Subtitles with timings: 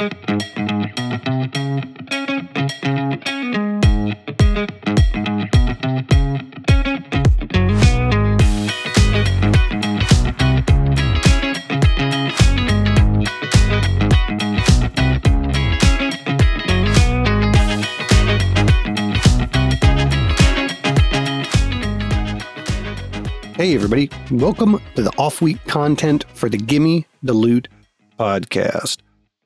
[0.00, 0.08] Hey,
[23.74, 24.08] everybody.
[24.30, 27.68] Welcome to the off week content for the Gimme the Loot
[28.18, 29.00] podcast,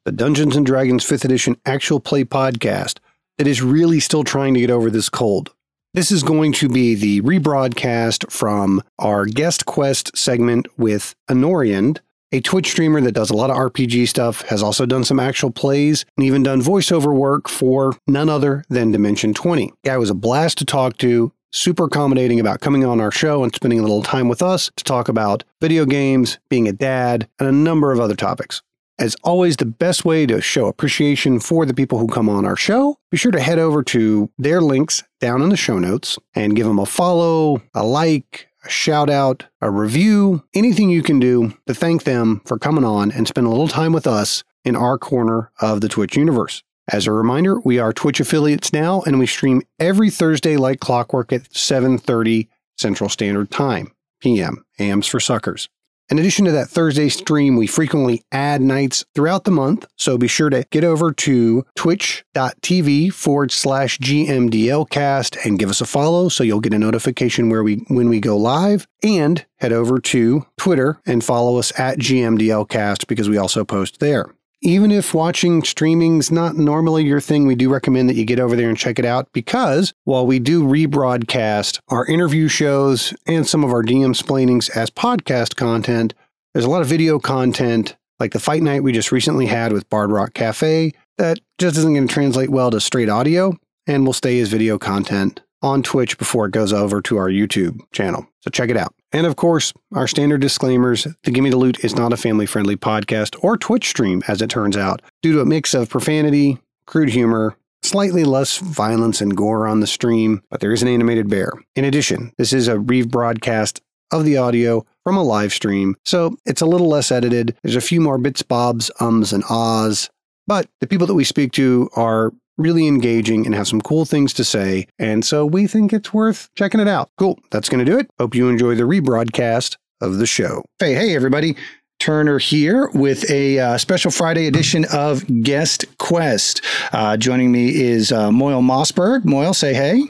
[0.04, 2.98] the Dungeons and Dragons 5th edition actual play podcast
[3.38, 5.50] that is really still trying to get over this cold.
[5.94, 12.00] This is going to be the rebroadcast from our guest quest segment with Anoriand,
[12.32, 15.50] a Twitch streamer that does a lot of RPG stuff, has also done some actual
[15.50, 19.72] plays, and even done voiceover work for none other than Dimension 20.
[19.84, 23.54] Guy was a blast to talk to, super accommodating about coming on our show and
[23.54, 27.48] spending a little time with us to talk about video games, being a dad, and
[27.48, 28.60] a number of other topics.
[28.98, 32.54] As always, the best way to show appreciation for the people who come on our
[32.54, 36.54] show, be sure to head over to their links down in the show notes and
[36.54, 41.52] give them a follow, a like, a shout out, a review, anything you can do
[41.66, 44.96] to thank them for coming on and spend a little time with us in our
[44.96, 46.62] corner of the Twitch universe.
[46.92, 51.32] As a reminder, we are Twitch affiliates now and we stream every Thursday like clockwork
[51.32, 55.68] at 7:30 Central Standard Time, PM, AMs for suckers.
[56.10, 60.28] In addition to that Thursday stream, we frequently add nights throughout the month, so be
[60.28, 66.44] sure to get over to twitch.tv forward slash GMDLcast and give us a follow so
[66.44, 68.86] you'll get a notification where we when we go live.
[69.02, 74.34] And head over to Twitter and follow us at GMDLcast because we also post there
[74.64, 78.56] even if watching streaming's not normally your thing, we do recommend that you get over
[78.56, 83.62] there and check it out because while we do rebroadcast our interview shows and some
[83.62, 86.14] of our DM splainings as podcast content,
[86.54, 89.88] there's a lot of video content like the fight night we just recently had with
[89.90, 93.54] Bard Rock Cafe that just isn't going to translate well to straight audio
[93.86, 97.80] and will stay as video content on Twitch before it goes over to our YouTube
[97.92, 98.26] channel.
[98.40, 98.94] So check it out.
[99.14, 102.76] And of course, our standard disclaimers the Gimme the Loot is not a family friendly
[102.76, 106.58] podcast or Twitch stream, as it turns out, due to a mix of profanity,
[106.88, 111.30] crude humor, slightly less violence and gore on the stream, but there is an animated
[111.30, 111.52] bear.
[111.76, 113.80] In addition, this is a rebroadcast
[114.10, 117.56] of the audio from a live stream, so it's a little less edited.
[117.62, 120.10] There's a few more bits, bobs, ums, and ahs,
[120.48, 124.32] but the people that we speak to are really engaging and have some cool things
[124.34, 124.86] to say.
[124.98, 127.10] And so we think it's worth checking it out.
[127.18, 127.38] Cool.
[127.50, 128.08] That's going to do it.
[128.18, 130.64] Hope you enjoy the rebroadcast of the show.
[130.78, 131.56] Hey, hey, everybody.
[132.00, 136.60] Turner here with a uh, special Friday edition of Guest Quest.
[136.92, 139.24] Uh, joining me is uh, Moyle Mossberg.
[139.24, 140.02] Moyle, say hey.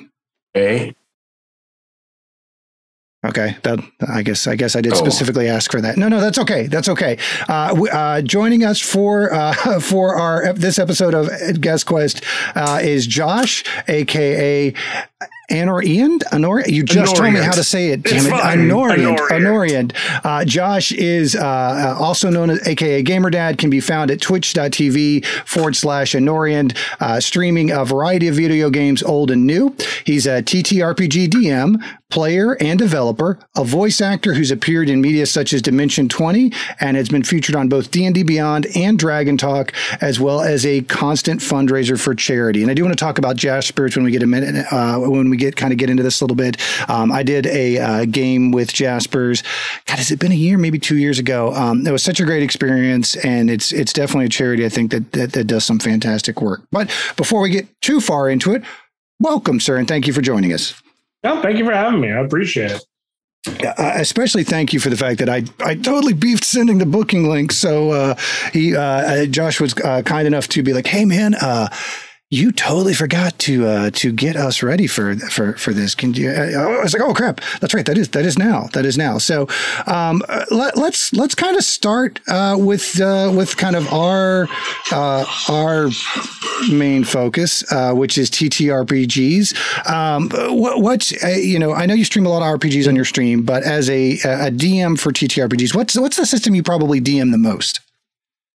[0.55, 0.95] Hey.
[3.25, 4.97] Okay, that I guess I guess I did oh.
[4.97, 5.97] specifically ask for that.
[5.97, 6.67] No, no, that's okay.
[6.67, 7.17] That's okay.
[7.49, 12.23] Uh, uh, joining us for uh, for our this episode of Guest Quest
[12.55, 14.75] uh, is Josh, aka
[15.51, 16.23] Anoriand?
[16.33, 16.69] Anoriand?
[16.69, 17.19] You just Anoriand.
[17.19, 18.03] told me how to say it.
[18.03, 18.33] Damn it.
[18.33, 19.19] Anoriand.
[19.29, 19.93] Anoriand.
[20.25, 25.25] Uh, Josh is uh, uh also known as AKA GamerDad, can be found at twitch.tv
[25.47, 29.77] forward slash Anoriand, uh, streaming a variety of video games, old and new.
[30.05, 31.83] He's a TTRPG DM,
[32.15, 36.97] player and developer, a voice actor who's appeared in media such as Dimension 20 and
[36.97, 41.41] has been featured on both D&D Beyond and Dragon Talk, as well as a constant
[41.41, 42.63] fundraiser for charity.
[42.63, 45.29] And I do want to talk about Jaspers when we get a minute, uh, when
[45.29, 46.57] we get kind of get into this a little bit.
[46.89, 49.43] Um, I did a uh, game with Jaspers.
[49.87, 50.57] God, has it been a year?
[50.57, 51.53] Maybe two years ago.
[51.53, 54.65] Um, it was such a great experience, and it's it's definitely a charity.
[54.65, 56.63] I think that, that that does some fantastic work.
[56.71, 56.87] But
[57.17, 58.63] before we get too far into it,
[59.19, 60.81] welcome, sir, and thank you for joining us.
[61.25, 62.13] No, thank you for having me.
[62.13, 62.85] I appreciate it.
[63.47, 67.29] Uh, especially thank you for the fact that I, I totally beefed sending the booking
[67.29, 67.53] link.
[67.53, 68.15] So uh,
[68.53, 71.69] he uh, Josh was uh, kind enough to be like, "Hey man, uh,
[72.35, 75.95] you totally forgot to uh, to get us ready for for for this.
[75.95, 76.33] Can you?
[76.33, 77.87] I was like, oh crap, that's right.
[77.87, 78.69] That is that is now.
[78.73, 79.19] That is now.
[79.19, 79.49] So
[79.87, 84.49] um, let, us let's, let's kind of start uh, with uh, with kind of our
[84.91, 85.91] uh, our
[86.71, 89.89] main focus, uh, which is TTRPGs.
[89.89, 90.29] Um,
[90.59, 91.73] what, what's uh, you know?
[91.73, 94.51] I know you stream a lot of RPGs on your stream, but as a a
[94.51, 97.84] DM for TTRPGs, what's what's the system you probably DM the most?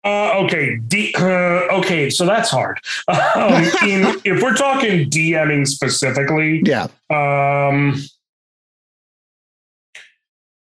[0.04, 2.80] Uh, okay, D, uh, okay, so that's hard.
[3.08, 3.18] Um,
[3.86, 6.88] in, if we're talking DMing specifically, yeah.
[7.10, 8.02] Um,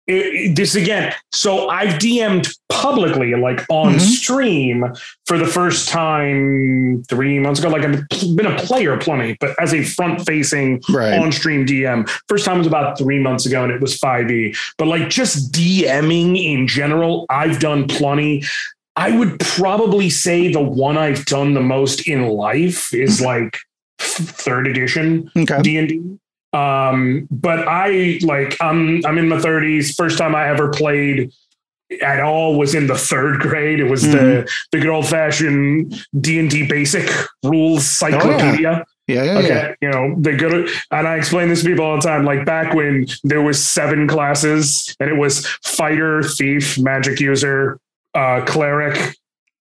[0.06, 1.14] it, it, this again.
[1.32, 3.98] So I've DM'd publicly, like on mm-hmm.
[4.00, 4.84] stream,
[5.26, 7.70] for the first time three months ago.
[7.70, 11.18] Like I've been a player plenty, but as a front-facing right.
[11.18, 14.54] on-stream DM, first time was about three months ago, and it was 5e.
[14.76, 18.42] But like just DMing in general, I've done plenty
[18.96, 23.58] I would probably say the one I've done the most in life is like
[23.98, 25.30] third edition
[25.62, 26.18] D and D.
[26.52, 29.94] Um, but I like I'm I'm in my 30s.
[29.96, 31.32] First time I ever played
[32.00, 33.80] at all was in the third grade.
[33.80, 37.08] It was the the good old fashioned D and D basic
[37.42, 38.84] rules cyclopedia.
[39.06, 39.74] Yeah, yeah, Okay, yeah.
[39.82, 42.24] you know they go to, and I explain this to people all the time.
[42.24, 47.78] Like back when there was seven classes, and it was fighter, thief, magic user,
[48.14, 49.16] uh, cleric,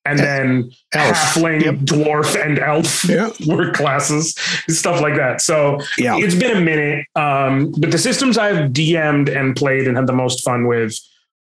[0.06, 1.16] and then Elf.
[1.16, 1.76] halfling, Yep.
[1.76, 3.30] dwarf, and elf Yeah.
[3.48, 4.36] were classes,
[4.68, 5.42] stuff like that.
[5.42, 6.18] So Yeah.
[6.18, 7.06] it's been a minute.
[7.16, 10.96] Um, but the systems I've DM'd and played and had the most fun with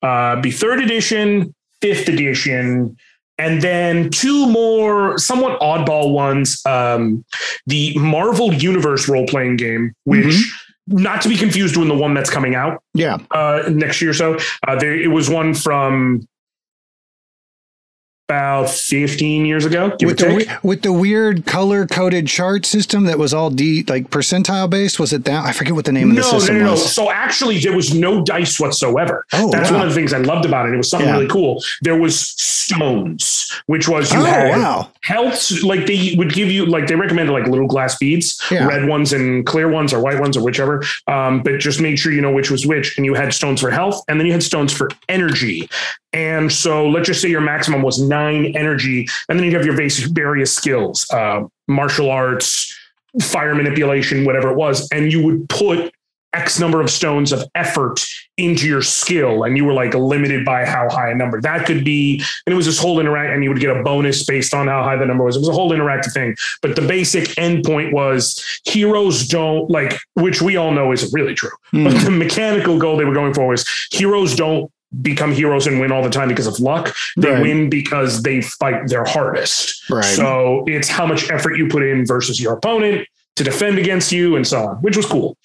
[0.04, 2.96] uh, be third edition, fifth edition,
[3.38, 6.62] and then two more somewhat oddball ones.
[6.66, 7.24] Um,
[7.66, 10.36] the Marvel Universe role playing game, which
[10.88, 13.18] not to be confused with the one that's coming out Yeah.
[13.32, 14.38] uh, next year or so.
[14.68, 16.28] Uh, there, it was one from
[18.32, 19.96] about 15 years ago.
[20.02, 24.70] With the, with the weird color coded chart system that was all D like percentile
[24.70, 25.46] based, was it that?
[25.46, 26.72] I forget what the name of the No, no, no, no.
[26.72, 26.94] was.
[26.94, 29.26] So actually, there was no dice whatsoever.
[29.34, 29.78] Oh, That's wow.
[29.80, 30.74] one of the things I loved about it.
[30.74, 31.16] It was something Yeah.
[31.16, 31.62] really cool.
[31.82, 34.92] There was stones, which was you Oh, had wow.
[35.04, 35.52] health.
[35.64, 38.66] Like they would give you, like they recommended, like little glass beads, Yeah.
[38.66, 40.84] red ones and clear ones, or white ones, or whichever.
[41.08, 42.96] Um, but just make sure you know which was which.
[42.98, 45.70] And you had stones for health, and then you had stones for energy.
[46.14, 49.78] And so let's just say your maximum was nine energy, and then you have your
[49.78, 52.78] basic various skills, uh, martial arts,
[53.22, 55.94] fire manipulation, whatever it was, and you would put
[56.34, 58.06] X number of stones of effort
[58.38, 61.84] into your skill, and you were like limited by how high a number that could
[61.84, 62.24] be.
[62.46, 64.82] And it was this whole interact, and you would get a bonus based on how
[64.84, 65.36] high the number was.
[65.36, 66.36] It was a whole interactive thing.
[66.62, 71.52] But the basic endpoint was heroes don't like, which we all know isn't really true.
[71.72, 71.84] Hmm.
[71.86, 74.72] But the mechanical goal they were going for was heroes don't
[75.02, 76.94] become heroes and win all the time because of luck.
[77.18, 77.42] They Right.
[77.42, 79.90] win because they fight their hardest.
[79.90, 80.04] Right.
[80.04, 83.08] So it's how much effort you put in versus your opponent
[83.38, 85.38] to defend against you and so on, which was cool.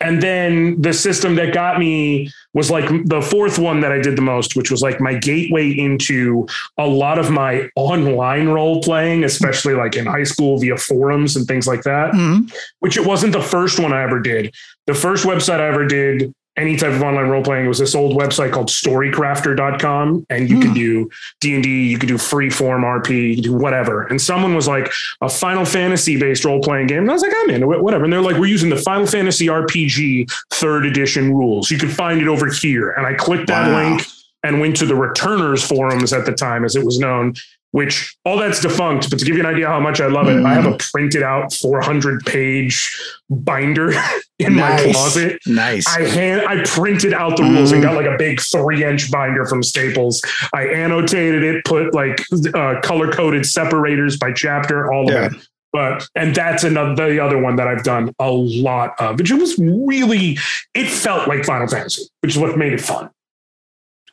[0.00, 4.16] And then the system that got me was like the fourth one that I did
[4.16, 6.46] the most, which was like my gateway into
[6.78, 11.46] a lot of my online role playing, especially like in high school via forums and
[11.46, 12.50] things like that Mhm.
[12.80, 14.54] which it wasn't the first one I ever did.
[14.86, 17.94] The first website I ever did any type of online role playing It was this
[17.94, 20.62] old website called storycrafter.com and you Hmm.
[20.62, 21.10] could do
[21.40, 24.02] D&D, you could do free form RP, you could do whatever.
[24.04, 27.00] And someone was like a Final Fantasy based role playing game.
[27.02, 28.04] And I was like, I'm into it, whatever.
[28.04, 31.70] And they're like, we're using the Final Fantasy RPG third edition rules.
[31.70, 32.90] You can find it over here.
[32.92, 33.90] And I clicked that Wow.
[33.90, 34.06] link
[34.42, 37.34] and went to the returners forums at the time as it was known
[37.76, 40.42] which all that's defunct but to give you an idea how much i love it
[40.44, 42.90] i have a printed out 400 page
[43.28, 43.92] binder
[44.38, 45.86] in my closet Nice.
[45.86, 49.46] I hand I printed out the rules and got like a big three inch binder
[49.46, 50.22] from Staples.
[50.52, 52.20] I annotated it, put like
[52.54, 55.40] uh, color coded separators by chapter, all of it.
[55.72, 59.38] But and that's another the other one that I've done a lot of, which it
[59.38, 60.38] was really
[60.74, 63.10] it felt like Final Fantasy, which is what made it fun.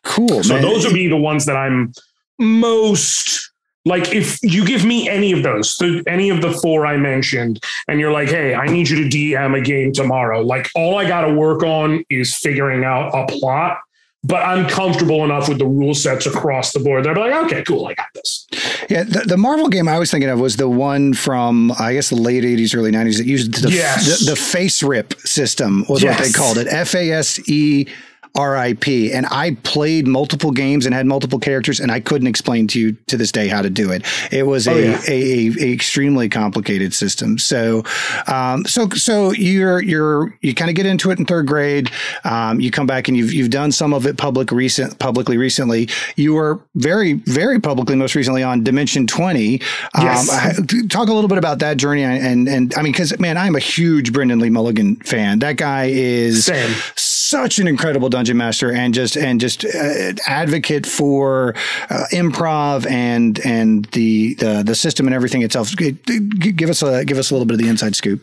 [0.03, 0.43] cool.
[0.43, 0.61] So man.
[0.61, 1.93] those would be the ones that I'm
[2.39, 3.52] most
[3.85, 4.13] like.
[4.13, 7.99] If you give me any of those, the, any of the four I mentioned, and
[7.99, 11.21] you're like, "Hey, I need you to DM a game tomorrow," like all I got
[11.21, 13.79] to work on is figuring out a plot.
[14.25, 17.03] But I'm comfortable enough with the rule sets across the board.
[17.03, 18.47] They're like, "Okay, cool, I got this."
[18.89, 22.07] Yeah, the, the Marvel game I was thinking of was the one from I guess
[22.09, 24.19] the late '80s, early '90s that used the Yes.
[24.25, 26.67] the, the FASERIP system was what they called it.
[26.69, 27.85] F A S E
[28.35, 29.11] R I P.
[29.13, 32.93] And I played multiple games and had multiple characters, and I couldn't explain to you
[33.07, 34.03] to this day how to do it.
[34.31, 35.01] It was Oh, a, yeah.
[35.07, 37.37] a, a extremely complicated system.
[37.37, 37.83] So,
[38.27, 41.91] um, so so you're you're you kind of get into it in third grade.
[42.23, 45.89] Um, you come back and you've you've done some of it public recent publicly recently.
[46.15, 49.61] You were very very publicly most recently on Dimension Twenty.
[49.93, 50.29] Um, Yes.
[50.29, 50.53] I-
[50.89, 53.55] talk a little bit about that journey and and, and I mean because man I'm
[53.55, 55.39] a huge Brennan Lee Mulligan fan.
[55.39, 56.73] That guy is Same.
[57.33, 61.55] Such an incredible dungeon master and just and just uh, advocate for
[61.89, 65.75] uh, improv and and the, the the system and everything itself.
[65.75, 68.21] Give us a give us a little bit of the inside scoop.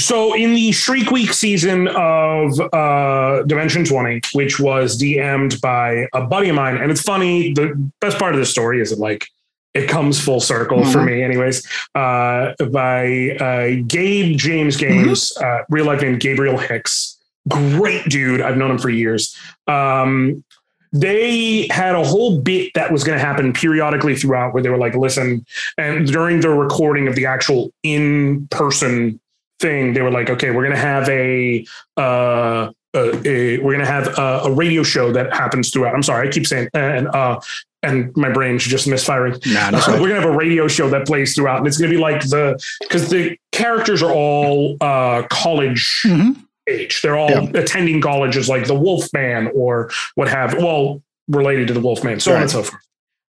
[0.00, 6.20] So in the Shriek Week season of uh, Dimension 20, which was DM'd by a
[6.20, 7.72] buddy of mine, and it's funny, the
[8.02, 9.26] best part of the story is it like
[9.72, 11.06] it comes full circle for Mhm.
[11.06, 11.66] me, anyways.
[11.94, 17.15] Uh, by uh, Gabe James Games, uh, real life name Gabriel Hicks,
[17.48, 18.40] great dude.
[18.40, 19.36] I've known him for years.
[19.66, 20.44] Um,
[20.92, 24.78] they had a whole bit that was going to happen periodically throughout where they were
[24.78, 25.44] like, listen,
[25.76, 29.20] and during the recording of the actual in person
[29.60, 33.84] thing, they were like, okay, we're going to have a, uh, uh, a we're gonna
[33.84, 35.94] have a, a, radio show that happens throughout.
[35.94, 37.38] I'm sorry, I keep saying and uh
[37.82, 39.38] and my brain's just misfiring.
[39.46, 41.98] Nah, uh, we're gonna have a radio show that plays throughout, and it's gonna be
[41.98, 46.02] like the because the characters are all uh college.
[46.06, 46.40] Mm-hmm.
[46.68, 47.02] Age.
[47.02, 47.50] They're all yeah.
[47.54, 52.36] attending colleges like the Wolfman or what have well related to the Wolfman, so right.
[52.36, 52.82] on and so forth.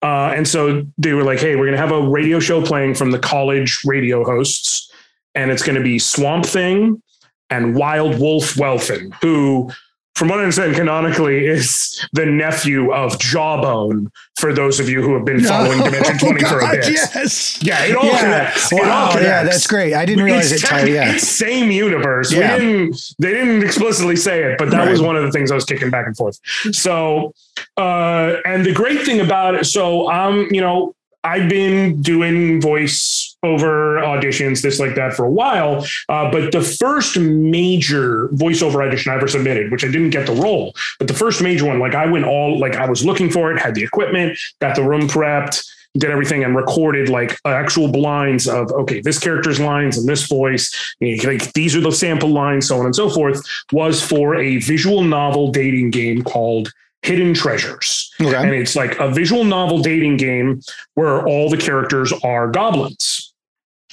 [0.02, 2.96] Uh, and so they were like, "Hey, we're going to have a radio show playing
[2.96, 4.92] from the college radio hosts,
[5.34, 7.02] and it's going to be Swamp Thing
[7.50, 9.72] and Wild Wolf Welfin, who
[10.16, 14.12] from what I understand, canonically is the nephew of Jawbone.
[14.38, 16.90] For those of you who have been following oh, Dimension Twenty God, for a bit,
[16.90, 18.20] yes, yeah, it all yeah.
[18.20, 18.72] connects.
[18.72, 19.28] Wow, it all connects.
[19.28, 19.94] yeah, that's great.
[19.94, 20.90] I didn't realize it's it.
[20.90, 22.32] Yeah, same universe.
[22.32, 22.56] Yeah.
[22.56, 23.02] We didn't.
[23.20, 24.92] They didn't explicitly say it, but that right.
[24.92, 26.40] was one of the things I was kicking back and forth.
[26.72, 27.34] So,
[27.76, 30.96] uh, and the great thing about it, so I'm, you know,
[31.26, 35.86] I've been doing voice over auditions, this like that for a while.
[36.10, 40.34] Uh, but the first major voiceover audition I ever submitted, which I didn't get the
[40.34, 43.54] role, but the first major one, like I went all like I was looking for
[43.54, 45.66] it, had the equipment, got the room prepped,
[45.98, 50.94] did everything and recorded like actual blinds of okay, this character's lines and this voice,
[51.02, 55.04] like these are the sample lines, so on and so forth, was for a visual
[55.04, 56.72] novel dating game called
[57.02, 58.12] Hidden Treasures.
[58.20, 58.36] Okay.
[58.36, 60.62] And it's like a visual novel dating game
[60.96, 63.34] where all the characters are goblins.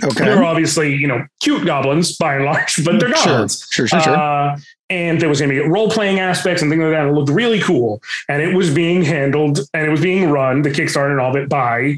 [0.03, 0.25] Okay.
[0.25, 3.67] They're obviously, you know, cute goblins by and large, but they're goblins.
[3.71, 4.17] Sure, sure, sure.
[4.17, 4.59] Uh,
[4.89, 7.07] and there was going to be role playing aspects and things like that.
[7.07, 8.03] It looked really cool.
[8.29, 11.37] And it was being handled and it was being run, the Kickstarter and all of
[11.37, 11.97] it, by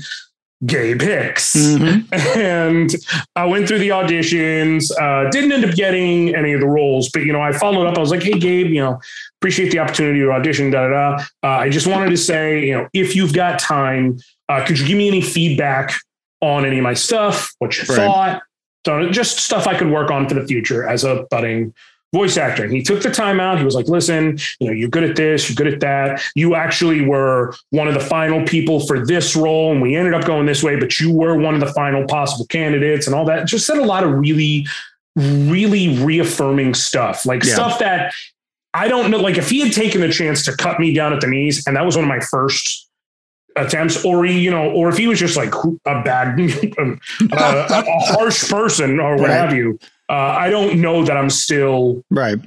[0.66, 1.54] Gabe Hicks.
[1.54, 2.38] Mm-hmm.
[2.40, 2.90] And
[3.36, 7.22] I went through the auditions, uh, didn't end up getting any of the roles, but
[7.22, 7.96] you know, I followed up.
[7.96, 9.00] I was like, hey, Gabe, you know,
[9.40, 11.24] appreciate the opportunity to audition, da da da.
[11.42, 14.86] Uh, I just wanted to say, you know, if you've got time, uh, could you
[14.86, 15.94] give me any feedback
[16.44, 17.96] on any of my stuff, what you right.
[17.96, 18.42] thought?
[18.86, 21.72] So just stuff I could work on for the future as a budding
[22.14, 22.62] voice actor.
[22.62, 23.58] And he took the time out.
[23.58, 26.22] He was like, listen, you know, you're good at this, you're good at that.
[26.34, 29.72] You actually were one of the final people for this role.
[29.72, 32.46] And we ended up going this way, but you were one of the final possible
[32.46, 33.46] candidates and all that.
[33.46, 34.66] Just said a lot of really,
[35.16, 37.54] really reaffirming stuff, like yeah.
[37.54, 38.14] stuff that
[38.74, 39.18] I don't know.
[39.18, 41.76] Like if he had taken the chance to cut me down at the knees, and
[41.76, 42.83] that was one of my first
[43.56, 45.52] attempts, or he, you know, or if he was just like
[45.86, 46.40] a bad,
[46.78, 49.36] uh, a harsh person or what right.
[49.36, 52.38] have you, uh, I don't know that I'm still right.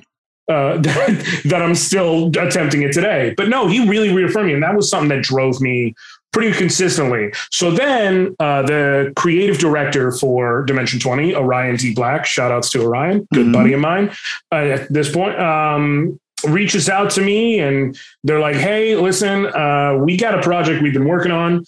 [0.49, 3.33] Uh, that, that, I'm still attempting it today.
[3.35, 5.93] But no, he really reaffirmed me, and that was something that drove me
[6.31, 7.33] pretty consistently.
[7.51, 11.93] So then, uh, the creative director for Dimension 20, Orion D.
[11.93, 13.51] Black, shout outs to Orion, good mm-hmm.
[13.51, 14.11] buddy of mine.
[14.51, 19.97] Uh, at this point, um, reaches out to me and they're like, "Hey, listen, uh,
[19.99, 21.65] we got a project we've been working on."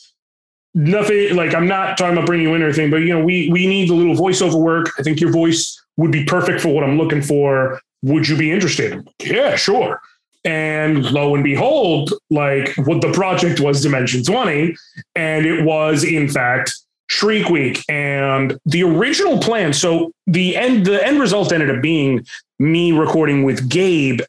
[0.73, 3.49] nothing like I'm not talking about bringing you in or anything, but you know, we
[3.51, 4.91] we need a little voiceover work.
[4.97, 7.81] I think your voice would be perfect for what I'm looking for.
[8.03, 9.07] Would you be interested?
[9.23, 10.01] Yeah, sure.
[10.45, 14.75] And lo and behold, like what the project was Dimension 20,
[15.15, 16.71] and it was in fact
[17.07, 17.83] Shriek Week.
[17.89, 22.25] And the original plan, so the end the end result ended up being
[22.57, 24.21] me recording with Gabe,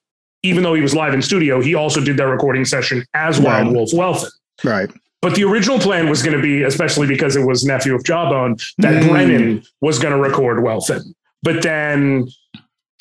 [0.42, 3.74] even though he was live in studio, he also did that recording session as Wild
[3.74, 4.30] Wolf Welfin.
[4.64, 4.90] Right.
[5.22, 8.56] But the original plan was going to be, especially because it was nephew of Jawbone,
[8.78, 9.08] that mm.
[9.08, 11.14] Brennan was going to record Welfin.
[11.42, 12.28] But then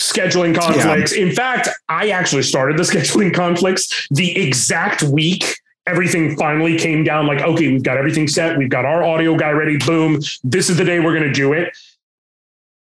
[0.02, 1.16] scheduling conflicts.
[1.16, 1.26] Yeah.
[1.26, 5.56] In fact, I actually started the scheduling conflicts the exact week
[5.90, 8.58] everything finally came down like, okay, we've got everything set.
[8.58, 9.78] We've got our audio guy ready.
[9.78, 10.20] Boom.
[10.44, 11.76] This is the day we're going to do it.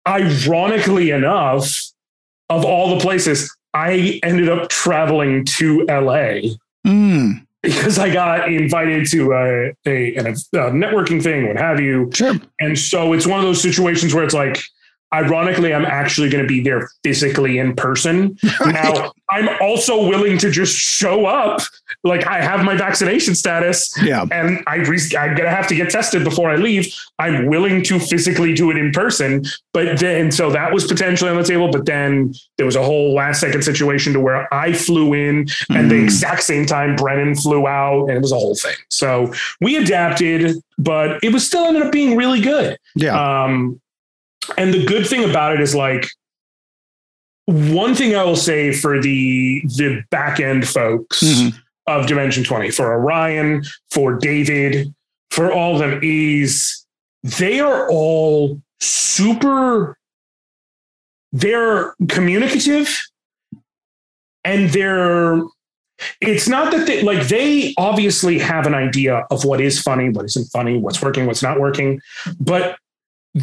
[0.08, 1.74] Ironically enough,
[2.50, 6.56] of all the places, I ended up traveling to LA.
[6.86, 10.24] Mm because I got invited to a, a, a,
[10.72, 12.10] networking thing, what have you.
[12.14, 12.36] Sure.
[12.60, 14.62] And so it's one of those situations where it's like,
[15.14, 18.38] ironically, I'm actually going to be there physically in person.
[18.60, 18.74] Right.
[18.88, 21.62] Now, I'm also willing to just show up.
[22.04, 25.90] Like I have my vaccination status, yeah, and I re- I'm gonna have to get
[25.90, 26.94] tested before I leave.
[27.20, 31.38] I'm willing to physically do it in person, but then so that was potentially on
[31.38, 31.72] the table.
[31.72, 35.78] But then there was a whole last second situation to where I flew in, mm.
[35.78, 36.04] and the mm.
[36.04, 38.76] exact same time Brennan flew out, and it was a whole thing.
[38.90, 42.78] So we adapted, but it was still ended up being really good.
[42.96, 43.44] Yeah.
[43.44, 43.82] Um,
[44.58, 46.08] and the good thing about it is like
[47.46, 51.58] one thing I will say for the the back end folks mm-hmm.
[51.88, 54.94] of Dimension 20, for Orion, for David,
[55.32, 56.86] for all of them, is
[57.24, 59.98] they are all super
[61.32, 63.02] they're communicative
[64.44, 65.42] and they're
[66.22, 70.26] it's not that they like they obviously have an idea of what is funny, what
[70.26, 72.00] isn't funny, what's working, what's not working,
[72.40, 72.78] but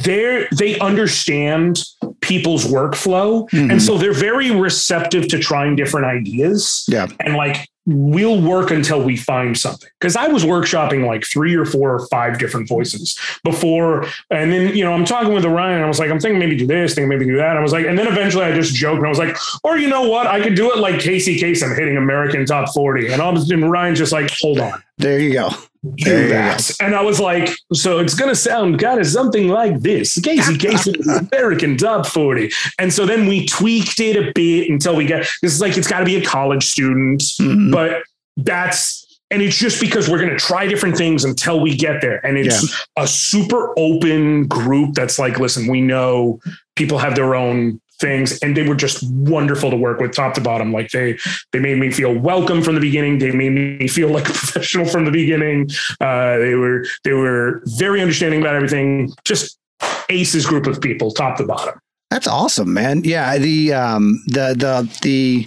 [0.02, 1.82] they're they understand
[2.20, 3.48] people's workflow.
[3.50, 3.70] Mhm.
[3.70, 6.84] And so they're very receptive to trying different ideas.
[6.88, 7.06] Yeah.
[7.20, 9.90] And like, we'll work until we find something.
[10.00, 14.06] Cause I was workshopping like three or four or five different voices before.
[14.30, 15.82] And then, you know, I'm talking with Orion.
[15.82, 17.58] I was like, I'm thinking maybe do this, thinking maybe do that.
[17.58, 19.88] I was like, and then eventually I just joked and I was like, or you
[19.88, 20.26] know what?
[20.26, 23.12] I could do it like Casey Kasem hitting American top 40.
[23.12, 25.50] And I was and Ryan's just like, hold on There you go.
[25.96, 26.70] Do that.
[26.80, 30.18] And I was like, so it's going to sound kind of something like this.
[30.20, 32.50] Casey Kasem, American top 40.
[32.78, 35.88] And so then we tweaked it a bit until we get this is like, it's
[35.88, 37.70] got to be a college student, Mhm.
[37.72, 38.02] but
[38.36, 42.24] that's, and it's just because we're going to try different things until we get there.
[42.26, 46.40] And it's a super open group that's like, listen, we know
[46.76, 50.40] people have their own things and they were just wonderful to work with top to
[50.40, 50.72] bottom.
[50.72, 51.18] Like they
[51.52, 53.18] they made me feel welcome from the beginning.
[53.18, 55.70] They made me feel like a professional from the beginning.
[56.00, 59.12] Uh, they were they were very understanding about everything.
[59.24, 59.58] Just
[60.08, 61.78] aces group of people top to bottom.
[62.10, 63.02] That's awesome, man.
[63.04, 65.46] Yeah, the um the the the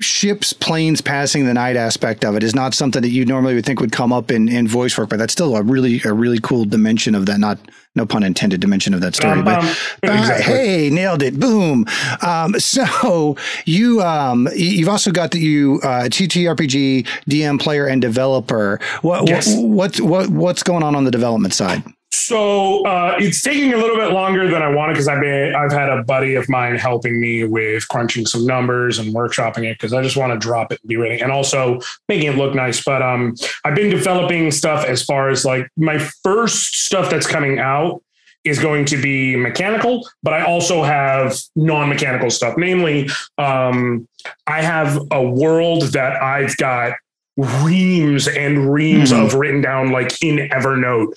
[0.00, 3.66] ships, planes passing the night aspect of it is not something that you normally would
[3.66, 6.38] think would come up in in voice work, but that's still a really a really
[6.40, 7.38] cool dimension of that.
[7.38, 7.58] Not
[7.96, 9.58] no pun intended dimension of that story, Um, but.
[9.58, 9.68] um,
[10.02, 10.44] exactly.
[10.44, 11.38] hey, nailed it!
[11.40, 11.84] Boom.
[12.22, 18.78] Um, so you um you've also got the you uh, TTRPG DM player and developer.
[19.02, 19.54] What, Yes.
[19.56, 21.82] what what's what what's going on on the development side?
[22.10, 25.72] So uh, it's taking a little bit longer than I wanted because I've been I've
[25.72, 29.92] had a buddy of mine helping me with crunching some numbers and workshopping it because
[29.92, 32.82] I just want to drop it and be ready and also making it look nice.
[32.84, 33.34] But um,
[33.64, 38.02] I've been developing stuff as far as like my first stuff that's coming out
[38.44, 42.56] is going to be mechanical, but I also have non-mechanical stuff.
[42.56, 44.08] Namely, um,
[44.46, 46.92] I have a world that I've got
[47.36, 49.24] reams and reams Mhm.
[49.26, 51.12] of written down like in Evernote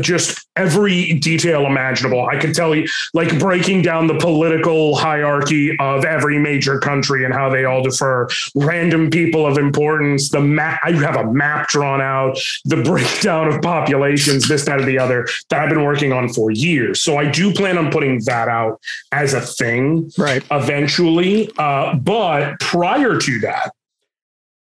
[0.00, 2.26] just every detail imaginable.
[2.26, 7.34] I could tell you, like breaking down the political hierarchy of every major country and
[7.34, 10.30] how they all defer, random people of importance.
[10.30, 14.84] The map, I have a map drawn out, the breakdown of populations, this, that, or
[14.84, 17.00] the other that I've been working on for years.
[17.02, 18.80] So I do plan on putting that out
[19.12, 20.42] as a thing Right.
[20.50, 21.50] eventually.
[21.58, 23.72] Uh, but prior to that,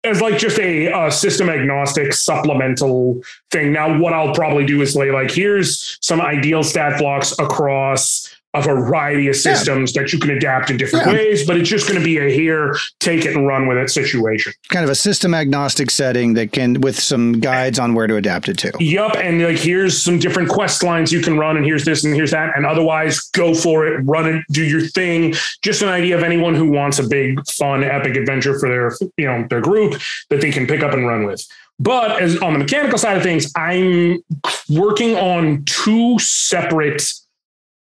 [0.05, 3.73] as like just a system agnostic supplemental thing.
[3.73, 8.63] Now, what I'll probably do is lay like, here's some ideal stat blocks across a
[8.63, 9.55] variety of Yeah.
[9.55, 11.13] systems that you can adapt in different Yeah.
[11.15, 13.91] ways, but it's just going to be a here, take it and run with it
[13.91, 14.53] situation.
[14.71, 18.49] Kind of a system agnostic setting that can with some guides on where to adapt
[18.49, 18.73] it to.
[18.79, 19.17] Yup.
[19.17, 22.31] And like, here's some different quest lines you can run, and here's this and here's
[22.31, 22.57] that.
[22.57, 25.35] And otherwise, go for it, run it, do your thing.
[25.63, 29.27] Just an idea of anyone who wants a big, fun, epic adventure for their, you
[29.27, 31.45] know, their group that they can pick up and run with.
[31.81, 34.23] But as on the mechanical side of things, I'm
[34.69, 37.03] working on two separate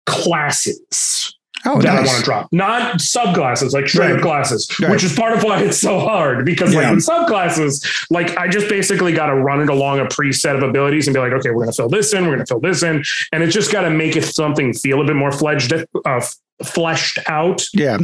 [0.07, 1.35] classes
[1.65, 2.49] Oh, that I want to drop.
[2.51, 4.17] Not subclasses, like straight Right.
[4.17, 4.91] up classes, Right.
[4.91, 6.45] which is part of why it's so hard.
[6.45, 6.91] Because like Yeah.
[6.95, 11.07] with subclasses, like I just basically got to run it along a preset of abilities
[11.07, 13.45] and be like, okay, we're gonna fill this in, we're gonna fill this in, and
[13.45, 15.73] it's just got to make it something feel a bit more fledged,
[16.05, 16.21] uh,
[16.65, 17.63] fleshed out.
[17.73, 17.99] Yeah.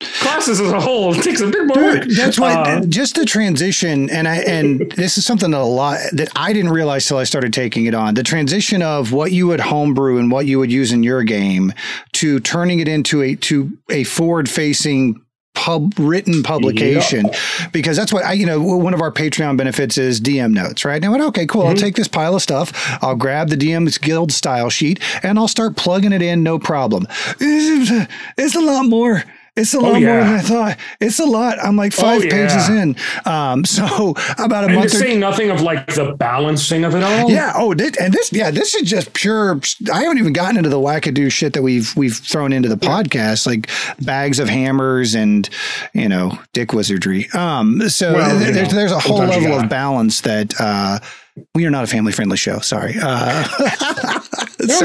[0.00, 2.04] Classes as a whole takes a bit more work.
[2.14, 5.98] That's why Uh, just the transition and I and this is something that a lot
[6.12, 8.14] that I didn't realize till I started taking it on.
[8.14, 11.72] The transition of what you would homebrew and what you would use in your game
[12.14, 15.22] to turning it into a to a forward facing
[15.54, 17.30] pub written publication
[17.72, 21.00] because that's what I you know one of our Patreon benefits is DM notes right
[21.00, 21.82] now I went okay cool I'll Mm-hmm.
[21.82, 22.70] take this pile of stuff
[23.02, 27.06] I'll grab the DM's guild style sheet and I'll start plugging it in no problem
[27.40, 29.24] it's a lot more
[29.56, 30.20] it's a lot more Oh, yeah.
[30.24, 34.64] than I thought it's a lot I'm like five Oh, pages in um so about
[34.64, 37.30] a and to month or say nothing of like the balancing of it all.
[37.30, 37.52] yeah.
[37.56, 39.60] Oh, this, and this, yeah, this is just pure.
[39.92, 43.46] I haven't even gotten into the wackadoo shit that we've we've thrown into the podcast,
[43.46, 43.70] like
[44.04, 45.48] bags of hammers and
[45.94, 47.28] you know dick wizardry.
[47.32, 50.98] Um, so Well, there's there's a whole level of balance that uh,
[51.54, 52.58] we are not a family friendly show.
[52.60, 52.94] Sorry.
[53.00, 53.46] Uh,
[54.70, 54.84] So-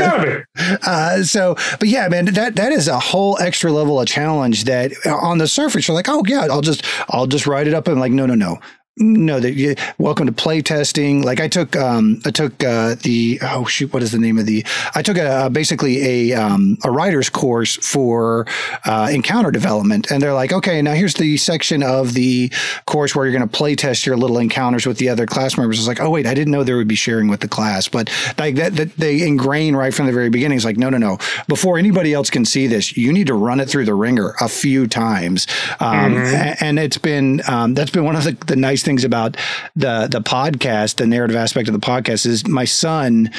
[0.85, 4.91] uh, so, but yeah, man, that that is a whole extra level of challenge that
[5.05, 7.87] uh, on the surface you're like, oh yeah, I'll just I'll just write it up
[7.87, 8.59] and like, no, no, no.
[8.97, 11.21] No, that you welcome to play testing.
[11.23, 14.45] Like I took, um, I took uh, the oh shoot, what is the name of
[14.45, 14.65] the?
[14.93, 18.45] I took a basically a um, a writer's course for
[18.83, 22.51] uh, encounter development, and they're like, okay, now here's the section of the
[22.85, 25.79] course where you're going to play test your little encounters with the other class members.
[25.79, 28.09] It's like, oh wait, I didn't know there would be sharing with the class, but
[28.37, 30.57] like that, that they ingrain right from the very beginning.
[30.57, 31.17] It's like, no, no, no.
[31.47, 34.49] Before anybody else can see this, you need to run it through the ringer a
[34.49, 35.47] few times,
[35.79, 39.37] um, a- and it's been um, that's been one of the, the nice things about
[39.75, 43.31] the the podcast, the narrative aspect of the podcast is my son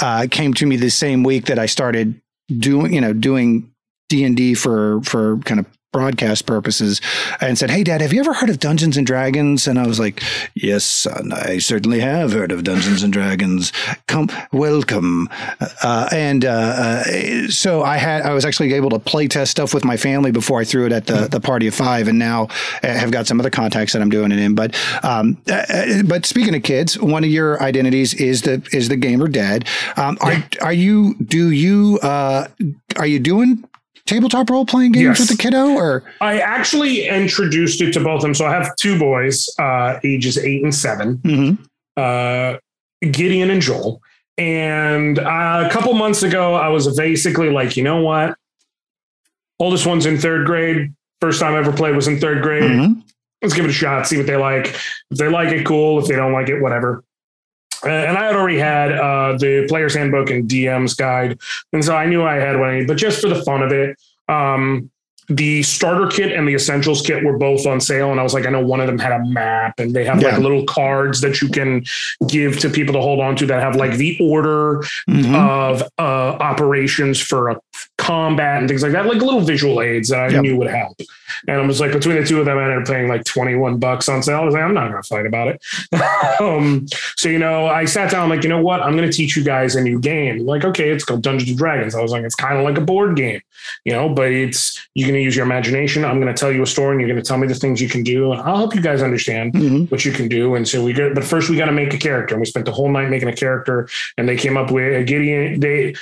[0.00, 3.72] uh, came to me the same week that I started doing, you know, doing
[4.08, 7.00] D and D for for kind of broadcast purposes
[7.40, 9.66] and said, Hey, dad, have you ever heard of Dungeons and Dragons?
[9.66, 10.22] And I was like,
[10.54, 13.72] Yes, son, I certainly have heard of Dungeons and Dragons.
[14.06, 15.28] Come, welcome.
[15.82, 19.72] Uh, and uh, uh, so I had, I was actually able to play test stuff
[19.72, 22.06] with my family before I threw it at the, the party of five.
[22.06, 22.48] And now
[22.82, 24.54] I have got some other contacts that I'm doing it in.
[24.54, 28.96] But, um, uh, but speaking of kids, one of your identities is the, is the
[28.96, 29.66] gamer dad.
[29.96, 32.48] Um, are, are you, do you, uh,
[32.96, 33.64] are you doing
[34.08, 35.20] tabletop role playing games yes.
[35.20, 36.02] with the kiddo or?
[36.20, 38.34] I actually introduced it to both of them.
[38.34, 41.62] So i have two boys uh, ages eight and 7 mm-hmm.
[41.96, 42.58] uh,
[43.10, 44.00] gideon and joel.
[44.38, 48.36] And uh, a couple months ago i was basically like you know what?
[49.60, 50.94] Oldest one's in third grade.
[51.20, 52.62] First time i ever played was in third grade.
[52.62, 53.00] Mm-hmm.
[53.42, 54.74] let's give it a shot see what they like.
[55.10, 55.98] If they like it cool.
[55.98, 57.04] If they don't like it whatever
[57.84, 61.38] and I had already had uh, the player's handbook and DM's guide,
[61.72, 62.86] and so I knew I had one.
[62.86, 63.96] But just for the fun of it,
[64.28, 64.90] um,
[65.28, 68.46] the starter kit and the essentials kit were both on sale and i was like
[68.46, 70.30] i know one of them had a map and they have yeah.
[70.30, 71.84] like little cards that you can
[72.28, 75.34] give to people to hold on to that have like the order mm-hmm.
[75.34, 77.60] of uh, operations for a
[77.96, 80.42] combat and things like that like little visual aids that i yep.
[80.42, 80.98] knew would help
[81.46, 83.78] and i was like between the two of them i ended up paying like 21
[83.78, 86.86] bucks on sale i was like i'm not gonna fight about it um,
[87.16, 89.44] so you know i sat down I'm like you know what i'm gonna teach you
[89.44, 92.34] guys a new game like okay it's called dungeons and dragons i was like it's
[92.34, 93.40] kind of like a board game
[93.84, 96.04] you know but it's you're going to use your imagination.
[96.04, 97.80] I'm going to tell you a story and you're going to tell me the things
[97.80, 98.32] you can do.
[98.32, 99.84] And I'll help you guys understand mm-hmm.
[99.84, 100.56] what you can do.
[100.56, 102.34] And so we get, but first we got to make a character.
[102.34, 105.04] And we spent the whole night making a character and they came up with a
[105.04, 105.60] Gideon.
[105.60, 105.94] They,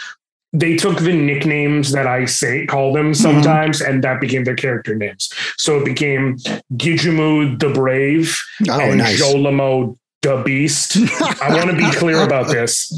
[0.52, 3.22] they took the nicknames that I say call them mm-hmm.
[3.22, 3.92] sometimes, mm-hmm.
[3.92, 5.32] and that became their character names.
[5.58, 6.36] So it became
[6.74, 9.20] Gijimu the Brave oh, and nice.
[9.20, 10.96] Jolamo the Beast.
[11.42, 12.90] I want to be clear about this.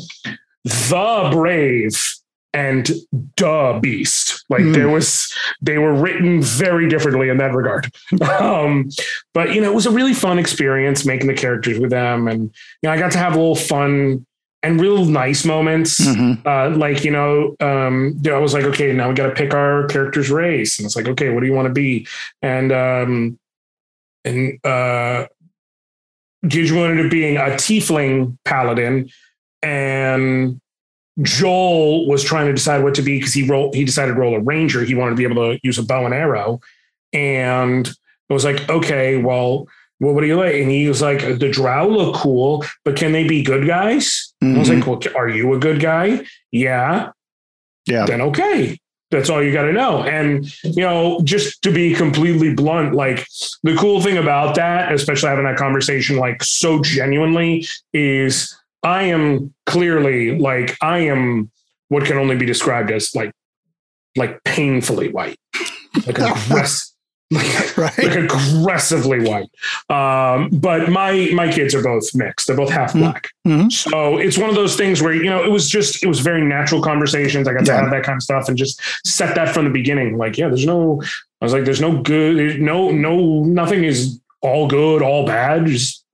[0.65, 1.97] The Brave
[2.55, 2.91] and
[3.37, 4.75] the beast like mm.
[4.75, 7.93] there was they were written very differently in that regard
[8.41, 8.89] um,
[9.35, 12.45] but you know it was a really fun experience making the characters with them and
[12.45, 12.51] you
[12.85, 14.25] know i got to have a little fun
[14.63, 16.47] and real nice moments mm-hmm.
[16.47, 19.87] uh, like you know um, i was like okay now we got to pick our
[19.87, 22.07] character's race and it's like okay what do you want to be
[22.43, 23.39] and um
[24.25, 25.27] and uh
[26.45, 29.11] Gidge ended up being a tiefling paladin
[29.63, 30.61] and
[31.23, 34.37] Joel was trying to decide what to be because he rolled, he decided to roll
[34.37, 34.85] a ranger.
[34.85, 36.61] He wanted to be able to use a bow and arrow.
[37.13, 39.67] And it was like, okay, well,
[40.01, 40.55] well, what do you like?
[40.55, 44.33] And he was like, the drow look cool, but can they be good guys?
[44.43, 44.57] Mm-hmm.
[44.57, 45.15] I was like, mm-hmm.
[45.15, 46.25] well, are you a good guy?
[46.53, 47.11] Yeah.
[47.87, 48.07] Yeah.
[48.07, 48.79] Then okay.
[49.11, 50.03] That's all you got to know.
[50.03, 53.27] And, you know, just to be completely blunt, like
[53.63, 59.55] the cool thing about that, especially having that conversation like so genuinely, is I am
[59.65, 61.51] clearly like I am
[61.89, 63.33] what can only be described as like
[64.15, 65.39] like painfully white,
[66.07, 66.95] like aggressive.
[67.31, 67.99] Like, right.
[67.99, 69.51] like aggressively white.
[69.91, 72.47] Um, but my my kids are both mixed.
[72.47, 73.01] They're both half mm-hmm.
[73.01, 73.29] black.
[73.47, 73.69] Mm-hmm.
[73.69, 76.43] So it's one of those things where you know it was just it was very
[76.43, 77.47] natural conversations.
[77.47, 80.17] I got to have that kind of stuff and just set that from the beginning.
[80.17, 81.03] Like yeah, there's no.
[81.41, 82.61] I was like, there's no good.
[82.61, 85.67] No no nothing is all good, all bad.
[85.67, 86.05] Just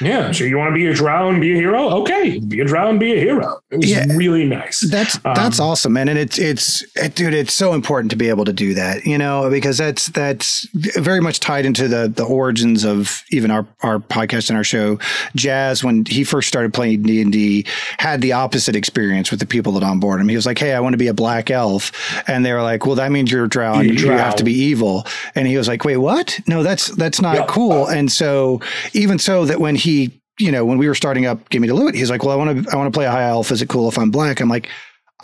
[0.00, 0.32] yeah.
[0.32, 1.88] So you want to be a drow and be a hero?
[2.00, 3.60] Okay, be a drow and be a hero.
[3.68, 4.78] It was yeah, really nice.
[4.88, 6.08] That's that's um, awesome, man.
[6.08, 9.18] And it's it's it, dude, it's so important to be able to do that, you
[9.18, 13.98] know, because that's that's very much tied into the the origins of even our our
[13.98, 15.00] podcast and our show.
[15.34, 17.66] Jazz, when he first started playing D and D,
[17.98, 20.28] had the opposite experience with the people that onboard him.
[20.28, 21.90] He was like, "Hey, I want to be a black elf,"
[22.28, 24.16] and they were like, "Well, that means you're a drow and you, drow.
[24.16, 26.38] have to be evil." And he was like, "Wait, what?
[26.46, 28.60] No, that's that's not cool." And so
[28.92, 31.94] even so that when he, you know, when we were starting up Gimme the Loot,
[31.94, 33.50] he's like, well, I want to, I want to play a high elf.
[33.50, 34.40] Is it cool if I'm black?
[34.40, 34.68] I'm like,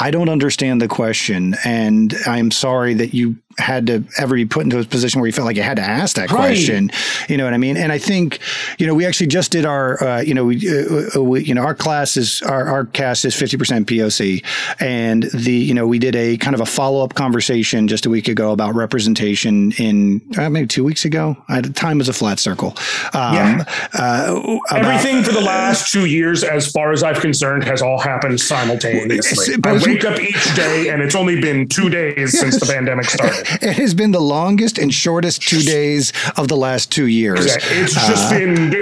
[0.00, 4.64] I don't understand the question, and I'm sorry that you had to ever be put
[4.64, 6.38] into a position where you felt like you had to ask that right.
[6.38, 6.90] question.
[7.28, 7.76] You know what I mean?
[7.76, 8.38] And I think,
[8.78, 11.54] you know, we actually just did our, uh, you know, we, uh, uh we, you
[11.54, 14.44] know, our class is our, our cast is 50% POC.
[14.80, 18.10] And the, you know, we did a kind of a follow up conversation just a
[18.10, 21.36] week ago about representation in uh, maybe two weeks ago.
[21.74, 22.74] Time was a flat circle.
[23.14, 23.64] Um, yeah.
[23.92, 28.40] Uh, Everything for the last two years, as far as I've concerned, has all happened
[28.40, 29.56] simultaneously.
[29.64, 32.38] I wake up each day and it's only been two days yes.
[32.38, 33.41] since the pandemic started.
[33.62, 37.46] it has been the longest and shortest two days of the last two years.
[37.46, 38.72] It's just uh, been,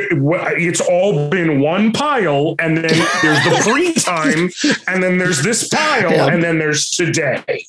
[0.58, 4.50] it's all been one pile, and then there's the free time,
[4.86, 6.26] and then there's this pile, yeah.
[6.26, 7.64] and then there's today.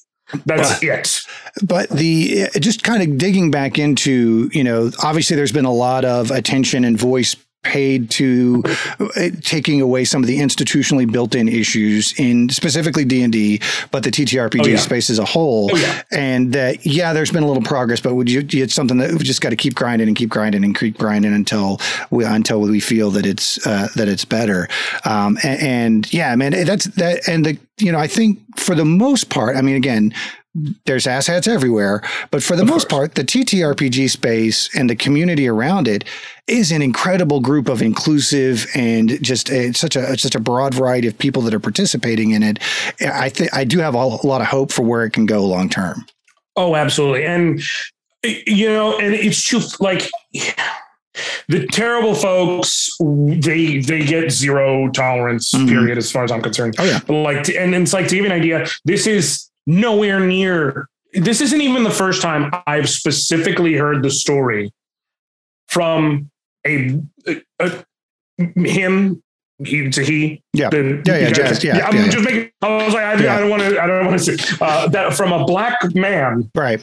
[0.45, 1.21] That's but, it.
[1.63, 6.05] But the just kind of digging back into, you know, obviously there's been a lot
[6.05, 8.63] of attention and voice paid to
[8.99, 14.63] uh, taking away some of the institutionally built-in issues in specifically D&D but the TTRPG
[14.63, 14.77] oh, yeah.
[14.77, 16.01] space as a whole oh, yeah.
[16.11, 19.23] and that yeah there's been a little progress but would you it's something that we've
[19.23, 22.79] just got to keep grinding and keep grinding and keep grinding until we until we
[22.79, 24.67] feel that it's uh, that it's better
[25.05, 28.85] um, and, and yeah man that's that and the you know I think for the
[28.85, 30.13] most part I mean again
[30.85, 32.99] there's asshats everywhere, but for the of most course.
[32.99, 36.03] part, the TTRPG space and the community around it
[36.47, 41.07] is an incredible group of inclusive and just a, such a such a broad variety
[41.07, 42.59] of people that are participating in it.
[42.99, 45.69] I think I do have a lot of hope for where it can go long
[45.69, 46.05] term.
[46.57, 47.61] Oh, absolutely, and
[48.23, 50.11] you know, and it's just like
[51.47, 55.67] the terrible folks they they get zero tolerance mm-hmm.
[55.67, 58.31] period as far as i'm concerned oh yeah like and it's like to give you
[58.31, 60.87] an idea this is nowhere near.
[61.13, 64.71] This isn't even the first time I've specifically heard the story
[65.67, 66.29] from
[66.65, 67.85] a, a, a
[68.37, 69.21] him
[69.63, 70.43] he to he.
[70.53, 70.69] Yeah.
[70.69, 73.35] The, yeah yeah, jazz, yeah, yeah, I'm yeah, just making I was like I, yeah.
[73.35, 76.49] I don't want to I don't want to say uh, that from a black man.
[76.55, 76.81] Right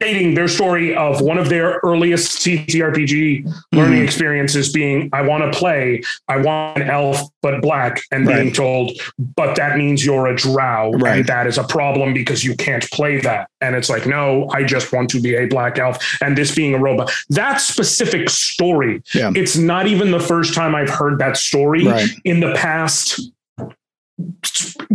[0.00, 4.04] stating their story of one of their earliest TTRPG learning mm.
[4.04, 8.42] experiences being, I want to play, I want an elf, but black, and right.
[8.42, 10.90] being told, but that means you're a drow.
[10.92, 11.20] Right.
[11.20, 13.48] And that is a problem because you can't play that.
[13.62, 15.98] And it's like, no, I just want to be a black elf.
[16.20, 17.10] And this being a robot.
[17.30, 19.32] That specific story, yeah.
[19.34, 22.08] it's not even the first time I've heard that story right.
[22.24, 23.18] in the past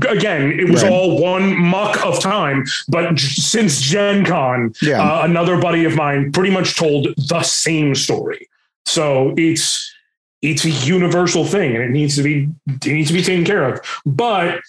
[0.10, 0.91] again, it was right.
[0.91, 2.65] all one muck of time.
[2.88, 5.01] But since Gen Con, yeah.
[5.01, 8.49] uh, another buddy of mine pretty much told the same story.
[8.86, 9.93] So it's
[10.41, 13.63] it's a universal thing, and it needs to be it needs to be taken care
[13.63, 13.79] of.
[14.05, 14.62] But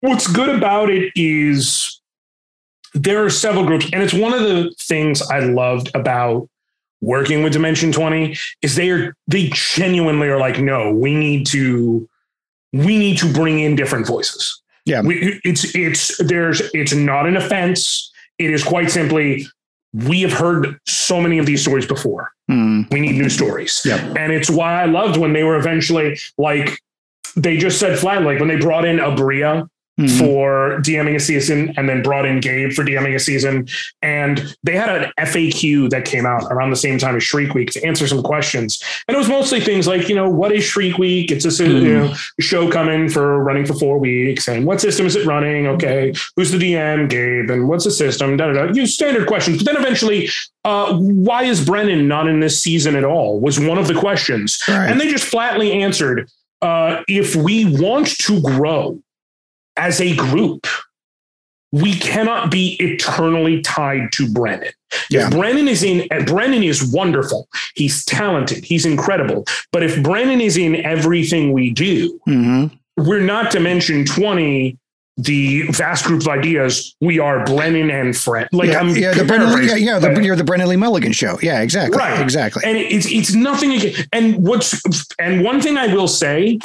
[0.00, 2.00] what's good about it is
[2.94, 6.48] there are several groups, and it's one of the things I loved about
[7.00, 12.08] working with Dimension 20 is they are they genuinely are like, no, we need to
[12.72, 14.62] we need to bring in different voices.
[14.84, 15.02] Yeah.
[15.02, 18.10] We, it's, it's, there's, it's not an offense.
[18.38, 19.46] It is quite simply,
[19.92, 22.32] we have heard so many of these stories before.
[22.50, 22.90] Mm.
[22.90, 23.82] We need new stories.
[23.84, 24.14] Yeah.
[24.16, 26.78] And it's why I loved when they were eventually like,
[27.36, 29.68] they just said flat, like when they brought in Abria
[30.00, 30.18] mm-hmm.
[30.18, 33.68] for DMing a season and then brought in Gabe for DMing a season.
[34.02, 37.70] And they had an FAQ that came out around the same time as Shriek Week
[37.72, 38.82] to answer some questions.
[39.08, 41.30] And it was mostly things like, you know, what is Shriek Week?
[41.30, 41.84] It's a mm-hmm.
[41.84, 44.48] you know, show coming for running for four weeks.
[44.48, 45.66] And what system is it running?
[45.66, 46.14] Okay.
[46.36, 47.08] Who's the DM?
[47.08, 47.50] Gabe.
[47.50, 48.36] And what's the system?
[48.36, 48.72] Da, da, da.
[48.72, 49.58] Use standard questions.
[49.58, 50.28] But then eventually,
[50.64, 53.40] uh, why is Brennan not in this season at all?
[53.40, 54.62] Was one of the questions.
[54.68, 54.88] Right.
[54.88, 56.30] And they just flatly answered
[56.62, 59.00] uh, if we want to grow,
[59.76, 60.66] as a group,
[61.72, 64.72] we cannot be eternally tied to Brennan.
[65.08, 65.30] Yeah.
[65.30, 67.48] Brennan is in, Brennan is wonderful.
[67.74, 68.64] He's talented.
[68.64, 69.44] He's incredible.
[69.72, 72.74] But if Brennan is in everything we do, mm-hmm.
[72.96, 74.76] we're not to mention 20
[75.16, 76.96] the vast group of ideas.
[77.00, 78.48] We are Brennan and Fred.
[78.52, 81.38] Like yeah, I'm yeah, the Brennan, yeah, yeah the, you're the Brennan Lee Mulligan show.
[81.42, 82.62] Yeah, exactly, right, exactly.
[82.64, 83.78] And it's it's nothing.
[84.12, 84.80] And what's
[85.18, 86.58] and one thing I will say,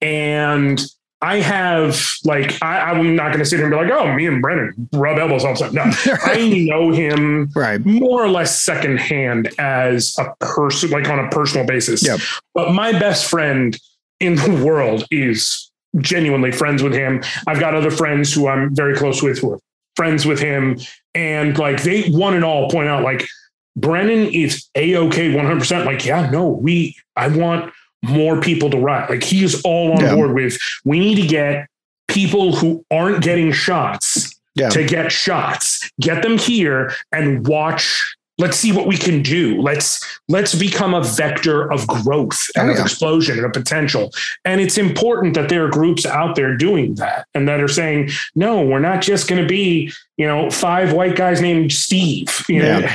[0.00, 0.80] and
[1.20, 4.26] I have like I, am not going to sit here and be like, oh, me
[4.26, 5.74] and Brennan rub elbows all the time.
[5.74, 5.82] No,
[6.22, 7.84] I know him right.
[7.84, 12.06] more or less secondhand as a person, like on a personal basis.
[12.06, 12.20] Yep.
[12.54, 13.76] But my best friend
[14.20, 17.22] in the world is genuinely friends with him.
[17.48, 19.60] I've got other friends who I'm very close with who are
[19.96, 20.78] friends with him,
[21.14, 23.26] and like they one and all point out like
[23.74, 25.58] Brennan is a okay 100.
[25.58, 29.08] percent Like yeah, no, we I want more people to run.
[29.08, 30.14] Like he is all on yeah.
[30.14, 31.68] board with we need to get
[32.08, 34.68] people who aren't getting shots yeah.
[34.70, 35.90] to get shots.
[36.00, 38.16] Get them here and watch.
[38.40, 39.60] Let's see what we can do.
[39.60, 42.78] Let's let's become a vector of growth and oh, yeah.
[42.78, 44.12] of explosion and of potential.
[44.44, 48.10] And it's important that there are groups out there doing that and that are saying,
[48.36, 52.44] no, we're not just going to be, you know, five white guys named Steve.
[52.48, 52.88] You know,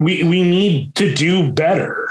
[0.00, 2.08] we we need to do better.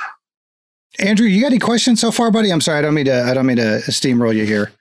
[1.00, 2.52] Andrew, you got any questions so far, buddy?
[2.52, 3.24] I'm sorry, I don't mean to.
[3.24, 4.72] I don't mean to steamroll you here.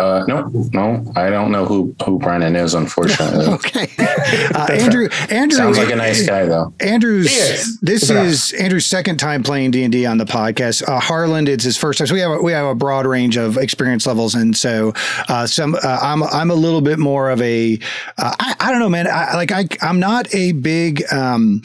[0.00, 3.46] Uh, no, no, I don't know who who Brennan is, unfortunately.
[3.54, 3.86] okay,
[4.54, 5.10] uh, Andrew.
[5.28, 6.72] Andrew sounds like a nice guy, though.
[6.80, 10.88] Andrew's this is Andrew's second time playing D and D on the podcast.
[10.88, 12.06] Uh, Harland, it's his first time.
[12.06, 14.94] So we have a, we have a broad range of experience levels, and so
[15.28, 17.78] uh, some uh, I'm I'm a little bit more of a
[18.16, 19.06] uh, I, I don't know, man.
[19.06, 21.02] I, like I I'm not a big.
[21.12, 21.60] Um,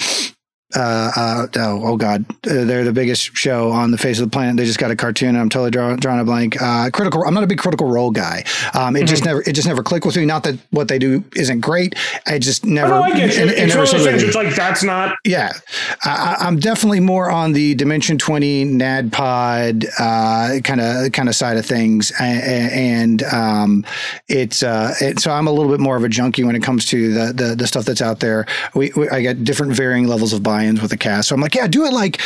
[0.74, 4.32] uh, uh, oh, oh God, uh, they're the biggest show on the face of the
[4.32, 4.58] planet.
[4.58, 5.30] They just got a cartoon.
[5.30, 6.62] And I'm totally draw, drawing a blank.
[6.62, 7.24] Uh, critical.
[7.24, 8.44] I'm not a big Critical Role guy.
[8.74, 9.08] Um, it mm-hmm.
[9.08, 10.26] just never, it just never clicked with me.
[10.26, 11.96] Not that what they do isn't great.
[12.26, 12.94] I just never.
[12.94, 13.42] Oh, I get you.
[13.44, 15.16] And, it's, it's like that's not.
[15.24, 15.52] Yeah,
[16.04, 21.66] I, am definitely more on the Dimension 20 NADDPOD kind of kind of side of
[21.66, 23.86] things, and, and um,
[24.28, 26.86] it's uh, it, so I'm a little bit more of a junkie when it comes
[26.88, 28.46] to the the, the stuff that's out there.
[28.74, 31.30] We, we I get different varying levels of buy with a cast.
[31.30, 32.22] So I'm like, yeah, do it like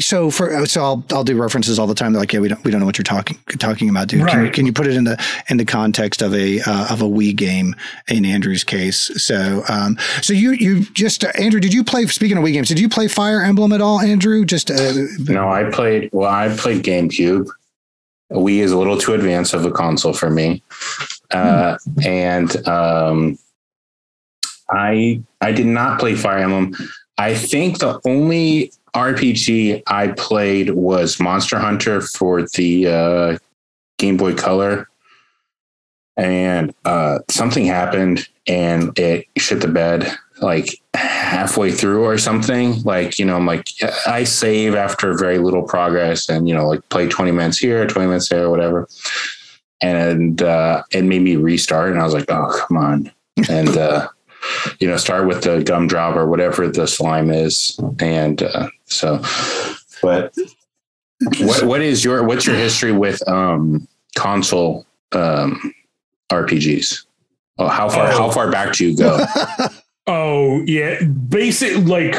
[0.00, 2.12] so for so I'll I'll do references all the time.
[2.12, 4.22] They're like, yeah, we don't we don't know what you're talking talking about, dude.
[4.22, 4.30] Right.
[4.30, 7.02] Can, you, can you put it in the in the context of a uh, of
[7.02, 7.74] a Wii game
[8.08, 9.10] in Andrew's case?
[9.22, 12.06] So um so you you just uh, Andrew, did you play?
[12.06, 14.44] Speaking of Wii games, did you play Fire Emblem at all, Andrew?
[14.44, 14.92] Just uh,
[15.28, 16.10] no, I played.
[16.12, 17.48] Well, I played GameCube.
[18.32, 20.62] Wii is a little too advanced of a console for me,
[21.32, 22.06] uh, hmm.
[22.06, 23.38] and um,
[24.70, 26.74] I I did not play Fire Emblem.
[27.20, 33.38] I think the only RPG I played was Monster Hunter for the uh,
[33.98, 34.88] Game Boy Color.
[36.16, 42.82] And uh, something happened and it shit the bed like halfway through or something.
[42.84, 43.68] Like, you know, I'm like,
[44.06, 48.08] I save after very little progress and, you know, like play 20 minutes here, 20
[48.08, 48.88] minutes there, whatever.
[49.82, 51.92] And uh, it made me restart.
[51.92, 53.12] And I was like, oh, come on.
[53.50, 54.08] And, uh,
[54.78, 57.78] you know, start with the gumdrop or whatever the slime is.
[57.98, 59.22] And uh, so,
[60.02, 60.34] but
[61.38, 63.86] what, what is your, what's your history with um,
[64.16, 65.74] console um,
[66.30, 67.04] RPGs?
[67.58, 68.16] Oh, how far, oh.
[68.16, 69.24] how far back do you go?
[70.06, 71.02] oh yeah.
[71.02, 72.16] Basic, like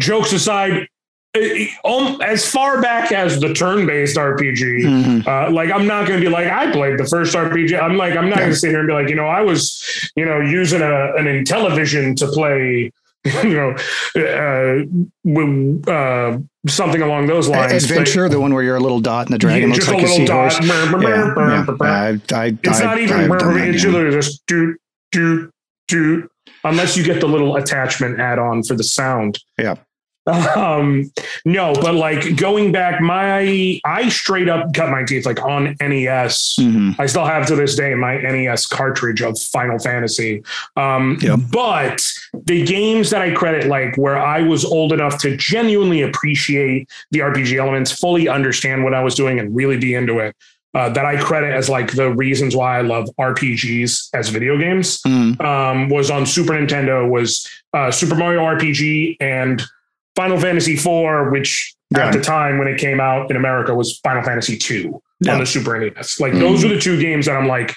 [0.00, 0.88] jokes aside,
[1.34, 5.28] as far back as the turn-based RPG, mm-hmm.
[5.28, 7.80] uh, like I'm not going to be like I played the first RPG.
[7.80, 10.10] I'm like I'm not going to sit here and be like you know I was
[10.16, 12.92] you know using a an Intellivision to play
[13.44, 13.76] you know
[14.16, 17.84] uh, uh, something along those lines.
[17.84, 20.02] Adventure, but, the one where you're a little dot and the dragon yeah, looks like
[20.02, 20.58] a, a seahorse.
[20.66, 21.66] Yeah, yeah.
[21.80, 23.30] I, I, it's I, not even.
[23.30, 24.76] It's literally just do
[25.12, 25.50] do
[25.86, 26.28] do
[26.64, 29.38] unless you get the little attachment add-on for the sound.
[29.58, 29.76] Yeah.
[30.26, 31.10] Um,
[31.44, 36.56] no, but like going back, my I straight up cut my teeth like on NES.
[36.56, 37.00] Mm-hmm.
[37.00, 40.42] I still have to this day my NES cartridge of Final Fantasy.
[40.76, 41.18] Um,
[41.50, 42.02] but
[42.44, 47.20] the games that I credit like where I was old enough to genuinely appreciate the
[47.20, 50.36] RPG elements, fully understand what I was doing, and really be into it.
[50.72, 55.02] Uh, that I credit as like the reasons why I love RPGs as video games
[55.02, 55.40] mm.
[55.40, 59.60] um, was on Super Nintendo was uh, Super Mario RPG and
[60.16, 62.06] Final Fantasy IV, which yeah.
[62.06, 65.32] at the time when it came out in America was Final Fantasy II yeah.
[65.32, 66.20] on the Super NES.
[66.20, 66.40] Like mm.
[66.40, 67.74] those are the two games that I'm like,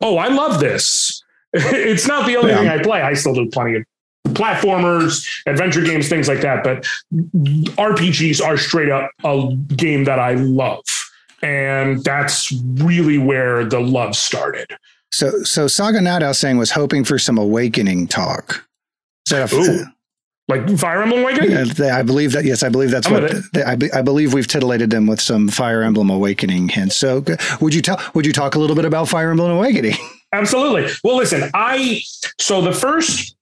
[0.00, 1.22] oh, I love this.
[1.52, 2.58] it's not the only yeah.
[2.58, 3.02] thing I play.
[3.02, 3.84] I still do plenty of
[4.28, 6.62] platformers, adventure games, things like that.
[6.62, 10.84] But RPGs are straight up a game that I love.
[11.40, 14.66] And that's really where the love started.
[15.12, 18.66] So, so Saga Nada saying was hoping for some awakening talk.
[19.26, 19.86] Is that a, Ooh
[20.48, 21.56] like Fire Emblem Awakening.
[21.82, 22.44] I believe that.
[22.44, 24.32] Yes, I believe that's I'm what I, I, believe.
[24.32, 26.96] We've titillated them with some Fire Emblem Awakening hints.
[26.96, 27.24] So,
[27.60, 28.00] would you tell?
[28.14, 29.94] Would you talk a little bit about Fire Emblem Awakening?
[30.32, 30.90] Absolutely.
[31.04, 32.00] Well, listen, I
[32.38, 33.36] so the first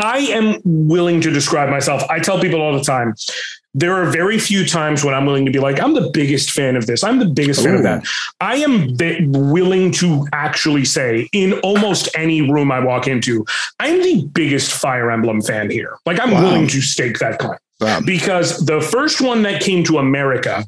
[0.00, 2.02] I am willing to describe myself.
[2.10, 3.14] I tell people all the time
[3.72, 6.74] there are very few times when I'm willing to be like, I'm the biggest fan
[6.74, 7.04] of this.
[7.04, 7.64] I'm the biggest Ooh.
[7.64, 8.04] fan of that.
[8.40, 8.96] I am
[9.32, 13.44] willing to actually say in almost any room I walk into,
[13.78, 15.96] I'm the biggest Fire Emblem fan here.
[16.04, 16.42] Like I'm wow.
[16.42, 17.58] willing to stake that claim.
[17.80, 18.00] Wow.
[18.04, 20.64] Because the first one that came to America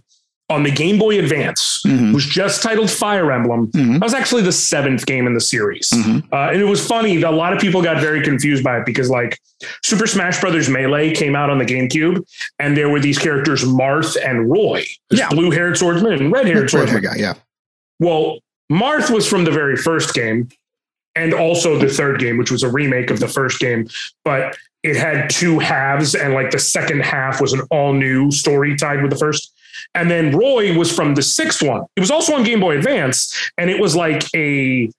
[0.52, 2.12] on the Game Boy Advance mm-hmm.
[2.12, 3.68] was just titled Fire Emblem.
[3.68, 3.94] Mm-hmm.
[3.94, 5.90] That was actually the seventh game in the series.
[5.90, 6.32] Mm-hmm.
[6.32, 8.86] Uh, and it was funny that a lot of people got very confused by it
[8.86, 9.40] because like
[9.82, 12.24] Super Smash Brothers Melee came out on the GameCube
[12.58, 15.28] and there were these characters Marth and Roy, yeah.
[15.30, 17.02] blue haired swordsman and red haired swordsman.
[17.02, 17.34] Guy, yeah.
[17.98, 18.38] Well,
[18.70, 20.48] Marth was from the very first game
[21.14, 23.88] and also the third game, which was a remake of the first game.
[24.24, 28.76] But it had two halves, and like the second half was an all new story
[28.76, 29.52] tied with the first.
[29.94, 31.84] And then Roy was from the sixth one.
[31.96, 34.90] It was also on Game Boy Advance, and it was like a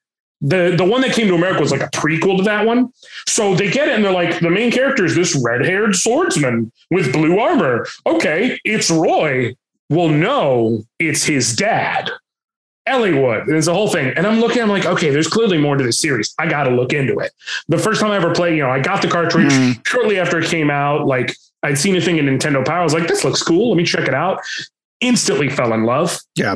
[0.41, 2.91] the the one that came to America was like a prequel to that one.
[3.25, 7.13] So they get it and they're like, the main character is this red-haired swordsman with
[7.13, 7.87] blue armor.
[8.05, 9.55] Okay, it's Roy.
[9.89, 12.11] Well, no, it's his dad.
[12.87, 13.45] Eliwood.
[13.45, 14.11] There's a whole thing.
[14.17, 16.33] And I'm looking, I'm like, okay, there's clearly more to this series.
[16.37, 17.31] I got to look into it.
[17.69, 19.87] The first time I ever played, you know, I got the cartridge mm.
[19.87, 21.05] shortly after it came out.
[21.07, 22.79] Like I'd seen a thing in Nintendo Power.
[22.79, 23.69] I was like, this looks cool.
[23.69, 24.41] Let me check it out.
[25.03, 26.17] Instantly fell in love.
[26.35, 26.55] Yeah.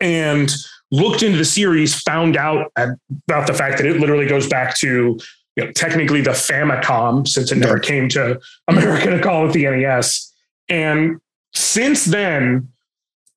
[0.00, 0.50] And
[0.92, 5.18] looked into the series, found out about the fact that it literally goes back to
[5.56, 9.64] you know, technically the Famicom, since it never came to America to call it the
[9.64, 10.32] NES.
[10.68, 11.20] And
[11.54, 12.68] since then,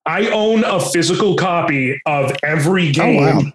[0.06, 3.52] I own a physical copy of every oh, game oh, wow.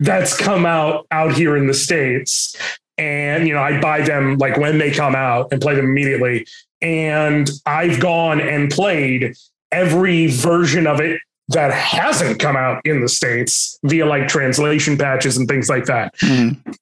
[0.00, 2.56] that's come out out here in the States.
[2.96, 6.46] And, you know, I buy them like when they come out and play them immediately.
[6.80, 9.36] And I've gone and played
[9.72, 15.36] every version of it that hasn't come out in the States via like translation patches
[15.36, 16.14] and things like that.
[16.18, 16.72] Mm-hmm.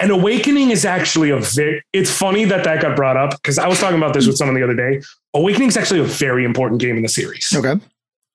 [0.00, 3.66] And Awakening is actually a very, it's funny that that got brought up because I
[3.66, 5.02] was talking about this with someone the other day.
[5.34, 7.52] Awakening is actually a very important game in the series.
[7.54, 7.74] Okay.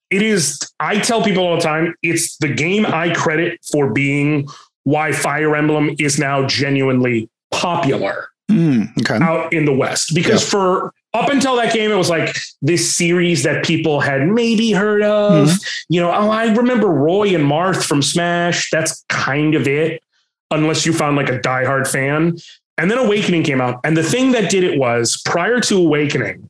[0.09, 4.47] It is, I tell people all the time, it's the game I credit for being
[4.84, 9.24] why Fire Emblem is now genuinely popular mm, okay.
[9.24, 10.13] out in the West.
[10.13, 10.49] Because yeah.
[10.49, 15.03] for up until that game, it was like this series that people had maybe heard
[15.03, 15.47] of.
[15.47, 15.64] Mm-hmm.
[15.89, 18.70] You know, oh, I remember Roy and Marth from Smash.
[18.72, 20.01] That's kind of it
[20.49, 22.38] unless you found like a diehard fan.
[22.78, 23.80] And then Awakening came out.
[23.84, 26.49] And the thing that did it was prior to Awakening,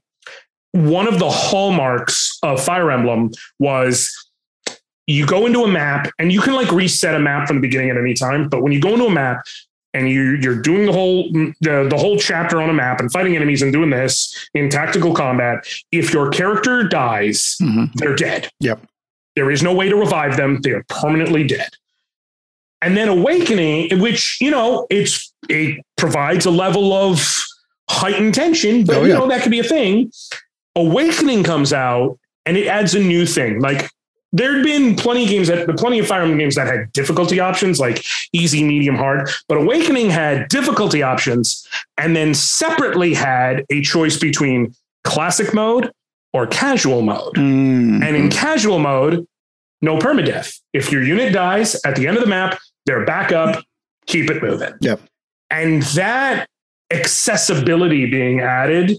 [0.72, 4.11] one of the hallmarks of Fire Emblem was
[5.07, 7.89] you go into a map and you can like reset a map from the beginning
[7.89, 8.47] at any time.
[8.47, 9.45] But when you go into a map
[9.94, 13.36] and you, you're doing the whole the, the whole chapter on a map and fighting
[13.36, 17.86] enemies and doing this in tactical combat, if your character dies, mm-hmm.
[17.96, 18.50] they're dead.
[18.60, 18.86] Yep.
[19.36, 20.62] There is no way to revive them.
[20.62, 21.70] They are permanently dead
[22.84, 27.44] and then awakening which you know it's it provides a level of
[27.89, 29.08] heightened tension but oh, yeah.
[29.08, 30.12] you know that could be a thing
[30.76, 33.89] awakening comes out and it adds a new thing like
[34.34, 37.80] there'd been plenty of games that plenty of Fire Emblem games that had difficulty options
[37.80, 38.04] like
[38.34, 39.30] easy, medium, hard.
[39.48, 41.66] But Awakening had difficulty options
[41.98, 45.92] and then separately had a choice between classic mode
[46.34, 47.36] or casual mode.
[47.36, 48.04] Mm-hmm.
[48.04, 49.26] And in casual mode,
[49.82, 50.60] no permadeath.
[50.74, 53.64] If your unit dies at the end of the map, they're back up,
[54.08, 54.74] keep it moving.
[54.82, 55.00] Yep.
[55.52, 56.48] And that
[56.92, 58.98] accessibility being added,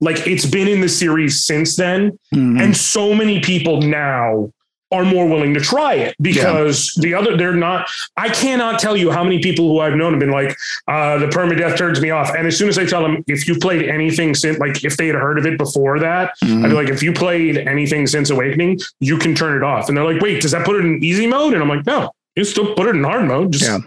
[0.00, 2.18] like it's been in the series since then.
[2.34, 2.60] Mm-hmm.
[2.60, 4.50] And so many people now
[4.92, 7.02] are more willing to try it because yeah.
[7.02, 10.20] the other they're not i cannot tell you how many people who i've known have
[10.20, 10.56] been like
[10.88, 13.60] uh, the permadeath turns me off and as soon as i tell them if you've
[13.60, 16.64] played anything since like if they had heard of it before that mm-hmm.
[16.64, 19.96] i'd be like if you played anything since awakening you can turn it off and
[19.96, 22.44] they're like wait does that put it in easy mode and i'm like no you
[22.44, 23.52] still put it in hard mode.
[23.52, 23.78] Just yeah.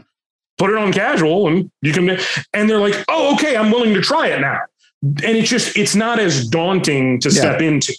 [0.58, 2.18] put it on casual and you can,
[2.54, 4.60] and they're like, oh, okay, I'm willing to try it now.
[5.02, 7.39] And it's just, it's not as daunting to yeah.
[7.39, 7.93] step into.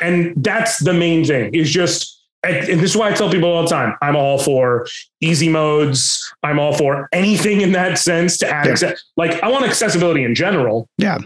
[0.00, 2.15] And that's the main thing is just,
[2.46, 4.86] and this is why I tell people all the time, I'm all for
[5.20, 6.32] easy modes.
[6.42, 8.92] I'm all for anything in that sense to add, yeah.
[9.16, 10.88] like I want accessibility in general.
[10.98, 11.18] Yeah.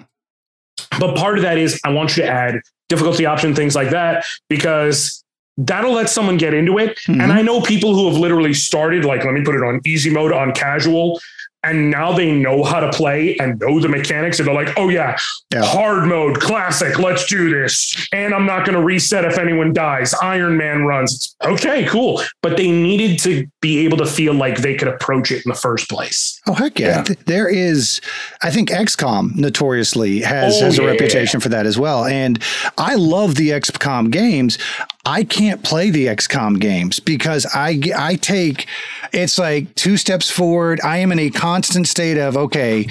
[0.98, 4.24] But part of that is I want you to add difficulty option, things like that,
[4.48, 5.24] because
[5.56, 6.98] that'll let someone get into it.
[6.98, 7.20] Mm-hmm.
[7.20, 10.10] And I know people who have literally started, like, let me put it on easy
[10.10, 11.20] mode, on casual,
[11.62, 14.88] and now they know how to play and know the mechanics and they're like oh
[14.88, 15.16] yeah,
[15.52, 15.62] yeah.
[15.62, 18.08] hard mode classic let's do this.
[18.12, 20.14] And i'm not going to reset if anyone dies.
[20.22, 21.36] Iron man runs.
[21.44, 22.22] Okay cool.
[22.42, 25.54] But they needed to be able to feel like they could approach it in the
[25.54, 26.40] first place.
[26.46, 27.14] Oh heck yeah, yeah.
[27.26, 28.00] there is
[28.42, 32.04] i think xcom notoriously has, oh, has a yeah, reputation for that as well.
[32.04, 32.42] And
[32.78, 34.58] i love the xcom games
[35.04, 38.66] I can't play the XCOM games because I I take
[39.12, 40.80] it's like two steps forward.
[40.84, 42.86] I am in a constant state of okay,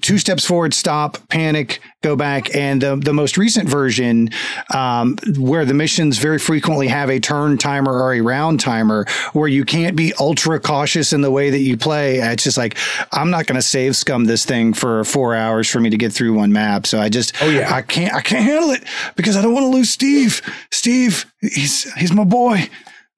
[0.00, 2.54] two steps forward, stop, panic, go back.
[2.54, 4.30] And the, the most recent version,
[4.72, 9.48] um, where the missions very frequently have a turn timer or a round timer, where
[9.48, 12.18] you can't be ultra cautious in the way that you play.
[12.18, 12.76] It's just like,
[13.12, 16.12] I'm not going to save scum this thing for four hours for me to get
[16.12, 16.86] through one map.
[16.86, 18.84] So I just, oh yeah, I can't, I can't handle it
[19.16, 20.40] because I don't want to lose Steve.
[20.70, 22.68] Steve, he's, he's my boy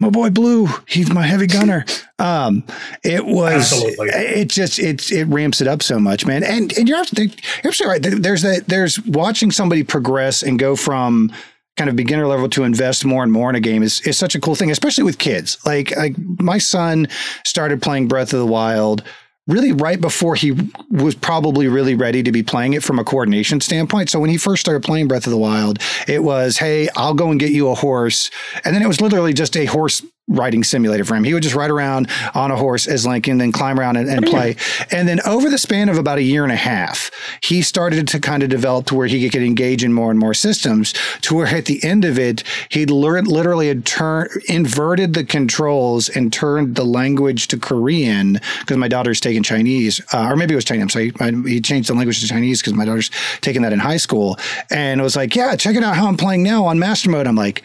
[0.00, 1.84] my boy Blue, he's my heavy gunner.
[2.18, 2.64] Um,
[3.04, 4.08] it was, Absolutely.
[4.08, 6.42] it just, it, it ramps it up so much, man.
[6.42, 7.28] And, and you're, you're
[7.64, 8.22] absolutely right.
[8.22, 11.30] There's that, there's watching somebody progress and go from
[11.76, 14.34] kind of beginner level to invest more and more in a game is, is such
[14.34, 15.58] a cool thing, especially with kids.
[15.64, 17.08] Like, like my son
[17.44, 19.02] started playing Breath of the Wild
[19.50, 20.52] really right before he
[20.90, 24.08] was probably really ready to be playing it from a coordination standpoint.
[24.10, 27.30] So when he first started playing Breath of the Wild, it was, hey, I'll go
[27.30, 28.30] and get you a horse.
[28.64, 31.24] And then it was literally just a horse riding simulator for him.
[31.24, 34.24] He would just ride around on a horse as and then climb around and, and
[34.24, 34.56] play.
[34.90, 37.10] And then over the span of about a year and a half,
[37.42, 40.32] he started to kind of develop to where he could engage in more and more
[40.32, 46.08] systems to where at the end of it, he literally had turned, inverted the controls
[46.08, 50.56] and turned the language to Korean because my daughter's taking Chinese, uh, or maybe it
[50.56, 50.82] was Chinese.
[50.82, 51.12] I'm sorry.
[51.50, 53.10] He changed the language to Chinese because my daughter's
[53.40, 54.38] taking that in high school.
[54.70, 57.26] And it was like, yeah, check it out how I'm playing now on master mode.
[57.26, 57.62] I'm like,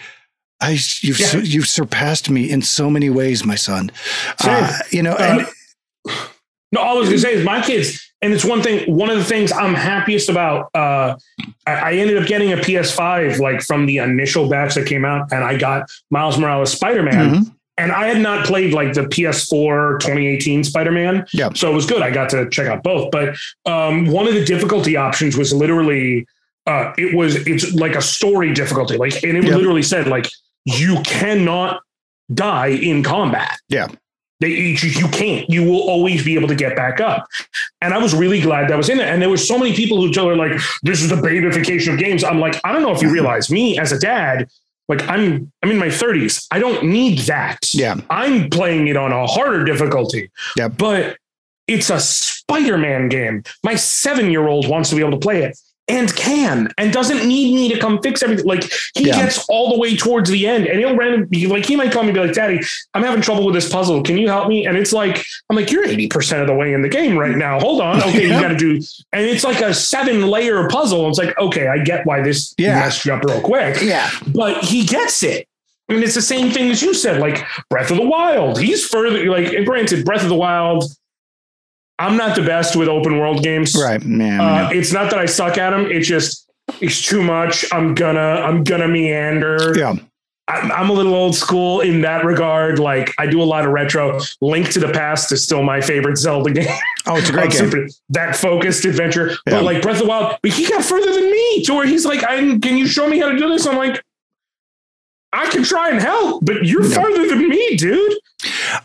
[0.61, 1.37] I you've yeah.
[1.37, 3.91] you've surpassed me in so many ways, my son.
[4.43, 5.45] Uh, you know, uh,
[6.71, 8.93] No, all I was gonna say is my kids, and it's one thing.
[8.93, 10.69] One of the things I'm happiest about.
[10.73, 11.15] Uh,
[11.65, 15.31] I, I ended up getting a PS5 like from the initial batch that came out,
[15.31, 17.13] and I got Miles Morales Spider Man.
[17.13, 17.49] Mm-hmm.
[17.77, 21.49] And I had not played like the PS4 2018 Spider Man, yeah.
[21.53, 22.01] so it was good.
[22.01, 23.11] I got to check out both.
[23.11, 23.35] But
[23.65, 26.25] um, one of the difficulty options was literally
[26.67, 29.55] uh, it was it's like a story difficulty, like, and it yep.
[29.55, 30.29] literally said like
[30.65, 31.81] you cannot
[32.33, 33.57] die in combat.
[33.69, 33.87] Yeah.
[34.41, 35.49] They, you can't.
[35.49, 37.25] You will always be able to get back up.
[37.81, 39.07] And I was really glad that was in it.
[39.07, 42.23] And there were so many people who are like, "This is the babification of games."
[42.23, 43.13] I'm like, I don't know if you mm-hmm.
[43.13, 44.49] realize, me as a dad,
[44.89, 46.47] like I'm, I'm in my 30s.
[46.51, 47.59] I don't need that.
[47.73, 50.29] Yeah, I'm playing it on a harder difficulty.
[50.57, 51.17] Yeah, but
[51.67, 53.43] it's a Spider-Man game.
[53.63, 55.57] My seven-year-old wants to be able to play it
[55.87, 58.45] and can and doesn't need me to come fix everything.
[58.45, 58.63] Like
[58.95, 59.15] he yeah.
[59.15, 62.09] gets all the way towards the end and he'll randomly like he might call me
[62.09, 62.59] and be like, Daddy,
[62.93, 64.01] I'm having trouble with this puzzle.
[64.03, 64.65] Can you help me?
[64.65, 67.59] And it's like, I'm like, you're 80% of the way in the game right now.
[67.59, 68.01] Hold on.
[68.01, 68.35] Okay, yeah.
[68.35, 68.81] you gotta do
[69.13, 71.07] and it's like a seven layer puzzle.
[71.09, 72.79] It's like, okay, I get why this yeah.
[72.79, 73.81] messed you up real quick.
[73.81, 74.09] Yeah.
[74.27, 75.47] But he gets it.
[75.89, 78.59] I mean, it's the same thing as you said, like Breath of the Wild.
[78.59, 80.85] He's further like granted, Breath of the Wild
[81.97, 83.75] I'm not the best with open world games.
[83.75, 84.41] Right, man.
[84.41, 85.85] Uh, it's not that I suck at them.
[85.89, 86.49] It's just
[86.81, 87.65] it's too much.
[87.71, 89.73] I'm gonna I'm gonna meander.
[89.77, 89.95] Yeah.
[90.47, 92.77] I'm, a little old school in that regard.
[92.77, 94.19] Like I do a lot of retro.
[94.41, 96.67] Link to the Past is still my favorite Zelda game.
[97.07, 97.71] Oh, it's a great game.
[97.71, 99.31] Super, that focused adventure.
[99.31, 99.37] Yeah.
[99.47, 102.05] But like Breath of the Wild, but he got further than me to where he's
[102.05, 103.65] like, I can you show me how to do this?
[103.65, 104.03] I'm like,
[105.33, 106.89] I can try and help, but you're no.
[106.89, 108.13] farther than me, dude.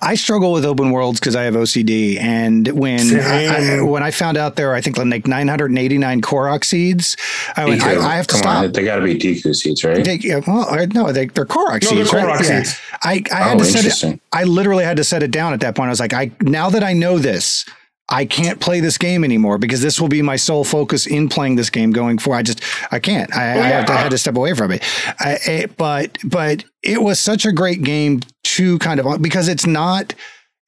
[0.03, 4.11] I struggle with open worlds because I have OCD, and when I, I, when I
[4.11, 7.16] found out there, I think like 989 Korok seeds,
[7.57, 8.64] I, went, I, I have to Come stop.
[8.64, 10.05] On, they got to be Deku seeds, right?
[10.05, 12.45] They, yeah, well, no, they, are Korok no, seeds, they're Korok right?
[12.45, 12.80] Seeds.
[12.93, 12.99] Yeah.
[13.03, 14.20] I, I had oh, to set it.
[14.32, 15.88] I literally had to set it down at that point.
[15.88, 17.64] I was like, I now that I know this,
[18.11, 21.56] I can't play this game anymore because this will be my sole focus in playing
[21.56, 22.38] this game going forward.
[22.38, 23.34] I just I can't.
[23.34, 23.80] I, yeah.
[23.82, 24.82] I, to, I had to step away from it.
[25.20, 30.14] I, but but it was such a great game to kind of because it's not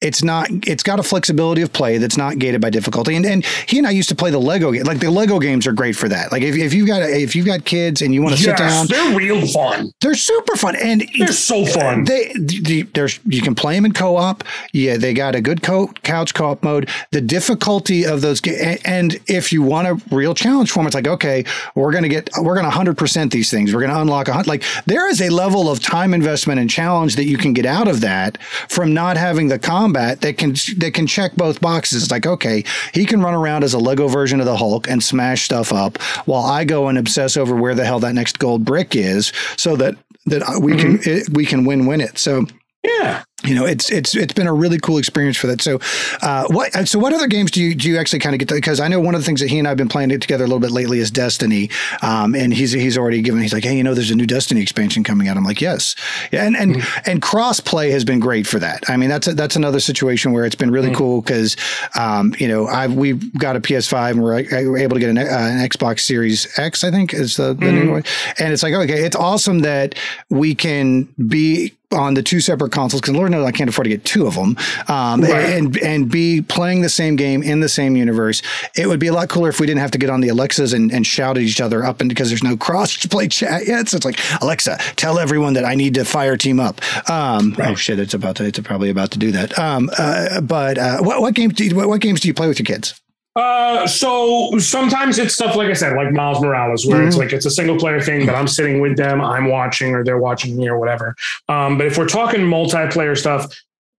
[0.03, 3.15] it's not it's got a flexibility of play that's not gated by difficulty.
[3.15, 5.65] And and he and I used to play the Lego game like the Lego games
[5.65, 6.31] are great for that.
[6.31, 8.57] Like if, if you've got if you've got kids and you want to yes, sit
[8.57, 9.91] down they're real fun.
[10.01, 10.75] They're super fun.
[10.75, 12.03] And they're so fun.
[12.03, 14.43] They, they there's you can play them in co-op.
[14.73, 16.89] Yeah they got a good co- couch co-op mode.
[17.11, 20.95] The difficulty of those and, and if you want a real challenge for them it's
[20.95, 21.45] like okay
[21.75, 23.73] we're gonna get we're gonna 100% these things.
[23.73, 27.25] We're gonna unlock a like there is a level of time investment and challenge that
[27.25, 30.91] you can get out of that from not having the combat combat that can that
[30.93, 32.03] can check both boxes.
[32.03, 32.63] It's like, okay,
[32.93, 36.01] he can run around as a Lego version of the Hulk and smash stuff up,
[36.25, 39.75] while I go and obsess over where the hell that next gold brick is, so
[39.77, 41.01] that that we mm-hmm.
[41.01, 42.17] can it, we can win win it.
[42.17, 42.45] So
[42.83, 45.61] yeah, you know, it's it's it's been a really cool experience for that.
[45.61, 45.79] So,
[46.21, 48.49] uh, what so what other games do you do you actually kind of get?
[48.49, 50.45] Because I know one of the things that he and I've been playing it together
[50.45, 51.69] a little bit lately is Destiny,
[52.01, 53.41] um, and he's he's already given.
[53.41, 55.35] He's like, hey, you know, there's a new Destiny expansion coming out.
[55.35, 55.95] I'm like, yes,
[56.31, 57.09] yeah, and and mm-hmm.
[57.09, 58.89] and cross play has been great for that.
[58.89, 60.97] I mean, that's a, that's another situation where it's been really mm-hmm.
[60.97, 61.57] cool because,
[61.99, 65.17] um, you know, I've we've got a PS5 and we're, we're able to get an,
[65.17, 67.75] uh, an, Xbox Series X, I think is the, the mm-hmm.
[67.75, 68.03] new one,
[68.39, 69.95] and it's like, okay, it's awesome that
[70.29, 73.89] we can be on the two separate consoles because Lord knows I can't afford to
[73.89, 74.55] get two of them,
[74.87, 75.49] um, right.
[75.49, 78.41] and and be playing the same game in the same universe.
[78.75, 80.73] It would be a lot cooler if we didn't have to get on the Alexas
[80.73, 83.83] and, and shout at each other up and because there's no cross play chat yet.
[83.93, 86.81] So it's like Alexa, tell everyone that I need to fire team up.
[87.09, 87.71] Um, right.
[87.71, 89.59] Oh shit, it's about to it's probably about to do that.
[89.59, 92.47] Um, uh, but uh, what what games do you, what, what games do you play
[92.47, 92.99] with your kids?
[93.35, 97.07] Uh, so sometimes it's stuff like I said, like Miles Morales, where mm-hmm.
[97.07, 100.03] it's like it's a single player thing, but I'm sitting with them, I'm watching, or
[100.03, 101.15] they're watching me, or whatever.
[101.49, 103.51] Um, but if we're talking multiplayer stuff,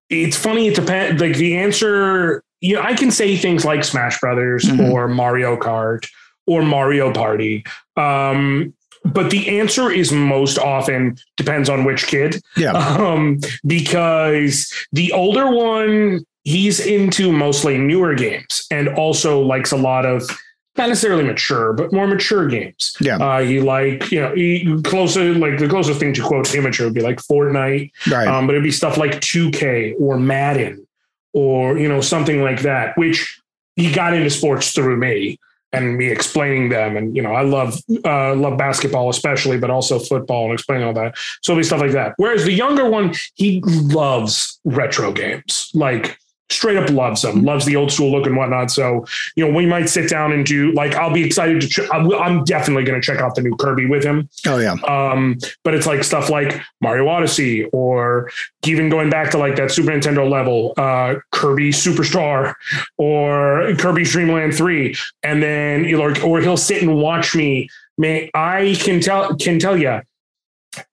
[0.08, 0.68] it's funny.
[0.68, 1.20] It depends.
[1.20, 4.92] Like the answer, you know, I can say things like Smash Brothers mm-hmm.
[4.92, 6.06] or Mario Kart
[6.46, 7.64] or Mario Party.
[7.96, 8.74] Um,
[9.04, 12.40] but the answer is most often depends on which kid.
[12.56, 12.72] Yeah.
[13.04, 20.06] Um, because the older one he's into mostly newer games and also likes a lot
[20.06, 20.28] of
[20.76, 22.96] not necessarily mature, but more mature games.
[23.00, 23.16] Yeah.
[23.16, 26.94] Uh, he like, you know, he closer, like the closest thing to quote immature would
[26.94, 27.92] be like Fortnite.
[28.10, 28.26] Right.
[28.26, 30.86] Um, but it'd be stuff like 2K or Madden
[31.32, 33.40] or, you know, something like that, which
[33.76, 35.38] he got into sports through me
[35.72, 36.96] and me explaining them.
[36.96, 40.94] And, you know, I love, uh, love basketball, especially, but also football and explaining all
[40.94, 41.16] that.
[41.42, 42.14] So it'll be stuff like that.
[42.16, 45.70] Whereas the younger one, he loves retro games.
[45.72, 46.18] Like,
[46.50, 48.70] straight up loves them, loves the old school look and whatnot.
[48.70, 49.04] So,
[49.36, 52.44] you know, we might sit down and do like, I'll be excited to, ch- I'm
[52.44, 54.28] definitely going to check out the new Kirby with him.
[54.46, 54.74] Oh, yeah.
[54.86, 58.30] Um, but it's like stuff like Mario Odyssey or
[58.66, 62.54] even going back to like that Super Nintendo level, uh, Kirby Superstar
[62.98, 64.94] or Kirby Dreamland 3.
[65.22, 67.68] And then, you know, or, or he'll sit and watch me.
[67.96, 70.00] Man, I can tell, can tell you,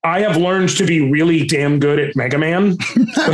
[0.03, 2.77] I have learned to be really damn good at Mega Man,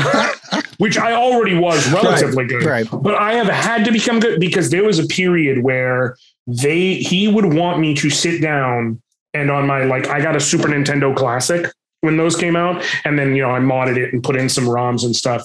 [0.78, 2.66] which I already was relatively right, good.
[2.66, 2.88] Right.
[2.92, 7.28] But I have had to become good because there was a period where they he
[7.28, 9.02] would want me to sit down
[9.34, 11.72] and on my like I got a Super Nintendo Classic
[12.02, 14.66] when those came out, and then you know I modded it and put in some
[14.66, 15.44] ROMs and stuff.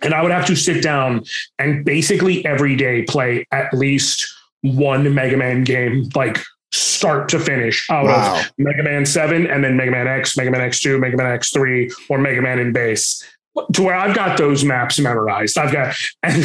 [0.00, 1.24] And I would have to sit down
[1.58, 4.26] and basically every day play at least
[4.62, 6.38] one Mega Man game, like
[6.72, 8.40] start to finish out wow.
[8.40, 11.92] of Mega Man 7 and then Mega Man X, Mega Man X2, Mega Man X3,
[12.08, 13.22] or Mega Man and Bass.
[13.74, 15.58] To where I've got those maps memorized.
[15.58, 16.42] I've got, and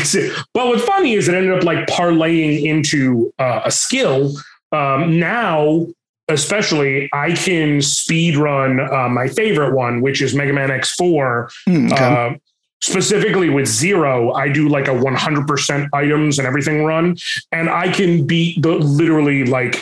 [0.53, 4.33] but what's funny is it ended up like parlaying into uh, a skill.
[4.73, 5.87] Um, now,
[6.27, 11.49] especially, I can speed run uh, my favorite one, which is Mega Man X4.
[11.69, 12.03] Mm, okay.
[12.03, 12.37] uh,
[12.79, 17.17] specifically with zero i do like a 100% items and everything run
[17.51, 19.81] and i can beat the literally like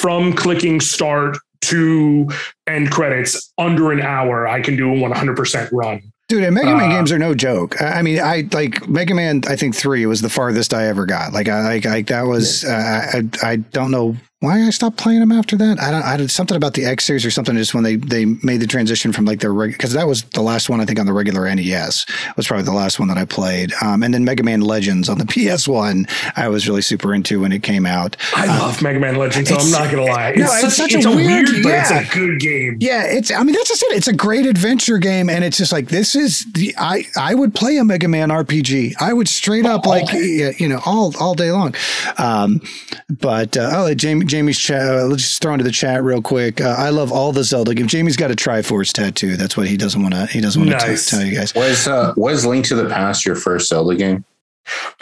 [0.00, 2.28] from clicking start to
[2.66, 6.00] end credits under an hour, I can do a 100% run.
[6.28, 7.80] Dude, and Mega Man uh, games are no joke.
[7.80, 9.42] I mean, I like Mega Man.
[9.48, 11.32] I think three was the farthest I ever got.
[11.32, 12.64] Like, I like, I, that was.
[12.64, 15.80] Uh, I I don't know why I stopped playing them after that.
[15.80, 16.02] I don't.
[16.02, 17.56] I did something about the X series or something.
[17.56, 20.68] Just when they they made the transition from like their because that was the last
[20.68, 22.04] one I think on the regular NES
[22.36, 23.72] was probably the last one that I played.
[23.80, 25.24] Um, and then Mega Man Legends on the
[25.56, 26.06] PS One
[26.36, 28.16] I was really super into when it came out.
[28.34, 29.48] I uh, love Mega Man Legends.
[29.48, 30.30] So I'm not gonna lie.
[30.30, 31.88] It's, no, such, it's such it's a, a weird, weird yeah.
[31.88, 32.76] but it's a good game.
[32.78, 33.30] Yeah, it's.
[33.30, 33.96] I mean, that's just it.
[33.96, 37.54] It's a great adventure game, and it's just like this is the I I would
[37.54, 38.96] play a Mega Man RPG.
[39.00, 39.88] I would straight up oh.
[39.88, 41.74] like you know all all day long.
[42.18, 42.60] Um,
[43.08, 46.60] but uh, oh, Jamie Jamie's chat let's just throw into the chat real quick.
[46.60, 47.92] Uh, I love all the Zelda games.
[47.92, 49.36] Jamie's got a Triforce tattoo.
[49.36, 50.26] That's what he doesn't want to.
[50.26, 51.54] He doesn't want to tell you guys.
[51.54, 54.24] Was uh, was Link to the Past your first Zelda game?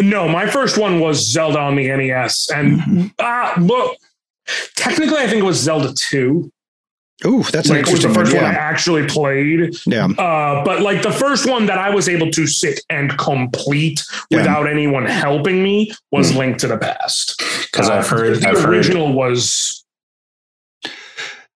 [0.01, 3.07] No, my first one was Zelda on the NES, and mm-hmm.
[3.19, 3.97] uh, well,
[4.77, 6.53] technically, I think it was Zelda two.
[7.27, 8.49] Ooh, that's like, was the first one, yeah.
[8.49, 9.75] one I actually played.
[9.87, 10.07] Yeah.
[10.07, 14.39] Uh, but like the first one that I was able to sit and complete yeah.
[14.39, 16.37] without anyone helping me was mm.
[16.37, 17.43] Link to the Past.
[17.71, 19.17] Because uh, I've heard the I've original heard.
[19.17, 19.84] was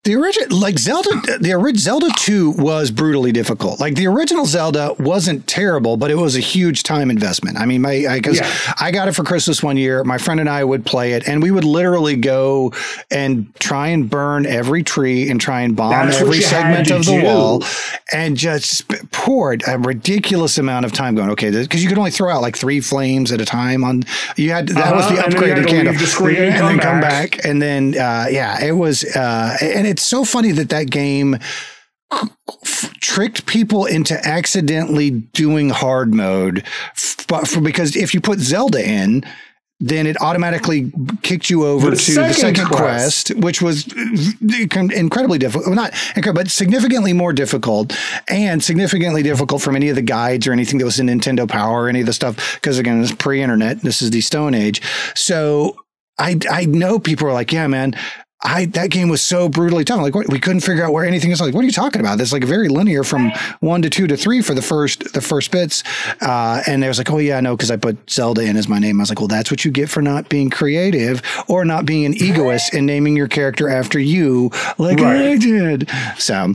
[0.08, 3.78] the original, like Zelda, the original Zelda 2 was brutally difficult.
[3.78, 7.58] Like the original Zelda wasn't terrible, but it was a huge time investment.
[7.58, 8.74] I mean, my, I, cause yeah.
[8.80, 10.02] I got it for Christmas one year.
[10.04, 12.72] My friend and I would play it and we would literally go
[13.10, 17.20] and try and burn every tree and try and bomb That's every segment of the
[17.20, 17.24] do.
[17.24, 17.62] wall
[18.10, 22.32] and just poured a ridiculous amount of time going, okay, cause you could only throw
[22.32, 24.04] out like three flames at a time on,
[24.36, 24.94] you had, that uh-huh.
[24.96, 25.92] was the upgraded candle.
[25.92, 27.44] The and, then come back.
[27.44, 31.36] And then, uh, yeah, it was, uh, and it it's so funny that that game
[33.00, 36.64] tricked people into accidentally doing hard mode
[37.26, 39.24] but for, because if you put Zelda in
[39.80, 40.92] then it automatically
[41.22, 43.28] kicked you over the to second the second quest.
[43.28, 43.44] quest.
[43.44, 43.86] which was
[44.40, 45.66] incredibly difficult.
[45.66, 47.96] Well, not incredible, but significantly more difficult
[48.28, 51.84] and significantly difficult from any of the guides or anything that was in Nintendo Power
[51.84, 52.56] or any of the stuff.
[52.56, 53.82] Because again, it's pre internet.
[53.82, 54.82] This is the Stone Age.
[55.14, 55.76] So
[56.18, 57.94] I, I know people are like, yeah, man,
[58.42, 60.00] I that game was so brutally tough.
[60.00, 61.40] Like what, we couldn't figure out where anything is.
[61.40, 62.20] Like, what are you talking about?
[62.20, 65.50] It's like very linear from one to two to three for the first the first
[65.50, 65.82] bits.
[66.20, 68.68] Uh, and they was like, oh yeah, I know because I put Zelda in as
[68.68, 69.00] my name.
[69.00, 72.04] I was like, well, that's what you get for not being creative or not being
[72.04, 75.32] an egoist and naming your character after you, like right.
[75.32, 75.90] I did.
[76.18, 76.54] So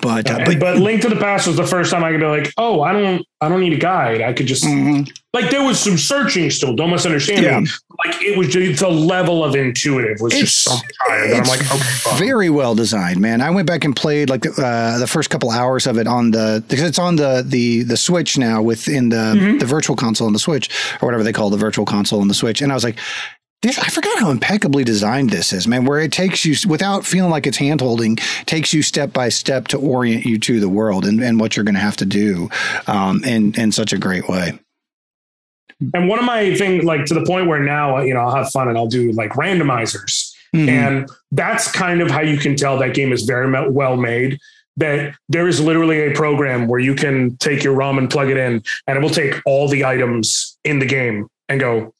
[0.00, 2.26] but, uh, but but Link to the Past was the first time I could be
[2.26, 4.22] like, oh, I don't I don't need a guide.
[4.22, 5.02] I could just mm-hmm.
[5.34, 6.74] like there was some searching still.
[6.74, 7.60] Don't misunderstand yeah.
[7.60, 7.68] me.
[8.04, 10.76] Like it was just the level of intuitive was it's, just so.
[11.08, 13.40] I'm like, okay, very well designed, man.
[13.42, 16.30] I went back and played like the, uh, the first couple hours of it on
[16.30, 19.58] the because it's on the the the Switch now within the mm-hmm.
[19.58, 20.70] the Virtual Console on the Switch
[21.02, 22.98] or whatever they call the Virtual Console on the Switch, and I was like,
[23.62, 25.86] this, I forgot how impeccably designed this is, man.
[25.86, 29.68] Where it takes you without feeling like it's hand holding, takes you step by step
[29.68, 32.50] to orient you to the world and, and what you're going to have to do,
[32.86, 34.58] um, in in such a great way.
[35.94, 38.50] And one of my things, like to the point where now, you know, I'll have
[38.50, 40.68] fun and I'll do like randomizers, mm-hmm.
[40.68, 44.38] and that's kind of how you can tell that game is very well made.
[44.78, 48.36] That there is literally a program where you can take your ROM and plug it
[48.36, 51.94] in, and it will take all the items in the game and go,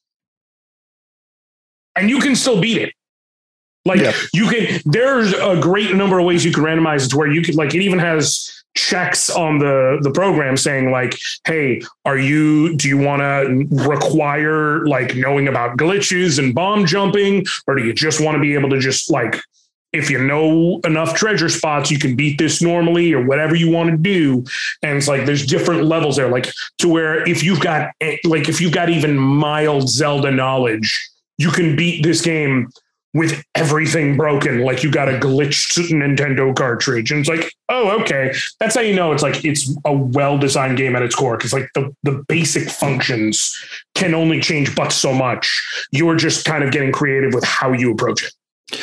[1.96, 2.92] and you can still beat it.
[3.84, 4.12] Like yeah.
[4.32, 7.40] you can, there's a great number of ways you can randomize it to where you
[7.40, 12.76] could like it even has checks on the the program saying like hey are you
[12.76, 17.94] do you want to require like knowing about glitches and bomb jumping or do you
[17.94, 19.40] just want to be able to just like
[19.94, 23.90] if you know enough treasure spots you can beat this normally or whatever you want
[23.90, 24.44] to do
[24.82, 28.46] and it's like there's different levels there like to where if you've got eh, like
[28.46, 32.68] if you've got even mild zelda knowledge you can beat this game
[33.16, 37.10] with everything broken, like you got a glitched Nintendo cartridge.
[37.10, 38.34] And it's like, oh, okay.
[38.60, 41.38] That's how you know it's like it's a well-designed game at its core.
[41.38, 43.56] Cause like the, the basic functions
[43.94, 45.50] can only change but so much.
[45.92, 48.78] You're just kind of getting creative with how you approach it.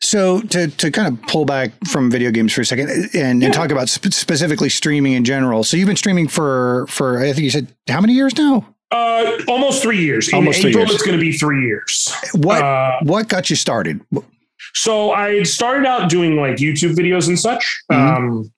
[0.00, 3.46] So to, to kind of pull back from video games for a second and, yeah.
[3.46, 5.62] and talk about sp- specifically streaming in general.
[5.62, 8.73] So you've been streaming for, for, I think you said how many years now?
[8.94, 10.32] Uh, almost three years.
[10.32, 10.94] Almost In April, years.
[10.94, 12.14] it's going to be three years.
[12.34, 14.00] What uh, What got you started?
[14.74, 17.82] So I started out doing like YouTube videos and such.
[17.90, 18.24] Mm-hmm.
[18.24, 18.52] Um,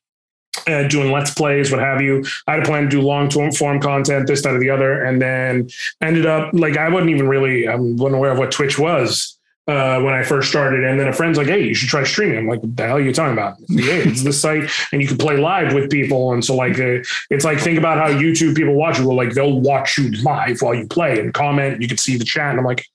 [0.67, 2.25] uh, doing let's plays, what have you.
[2.47, 5.21] I had a plan to do long form content, this, that, or the other, and
[5.21, 5.69] then
[6.03, 9.36] ended up like I wasn't even really I wasn't aware of what Twitch was
[9.69, 10.85] uh, when I first started.
[10.85, 12.39] And then a friend's like, hey, you should try streaming.
[12.39, 13.57] I'm like, what the hell are you talking about?
[13.69, 16.33] yeah, it's the site and you can play live with people.
[16.33, 19.07] And so like, uh, it's like, think about how YouTube people watch you.
[19.07, 21.83] Well, like they'll watch you live while you play and comment.
[21.83, 22.51] You can see the chat.
[22.51, 22.87] And I'm like,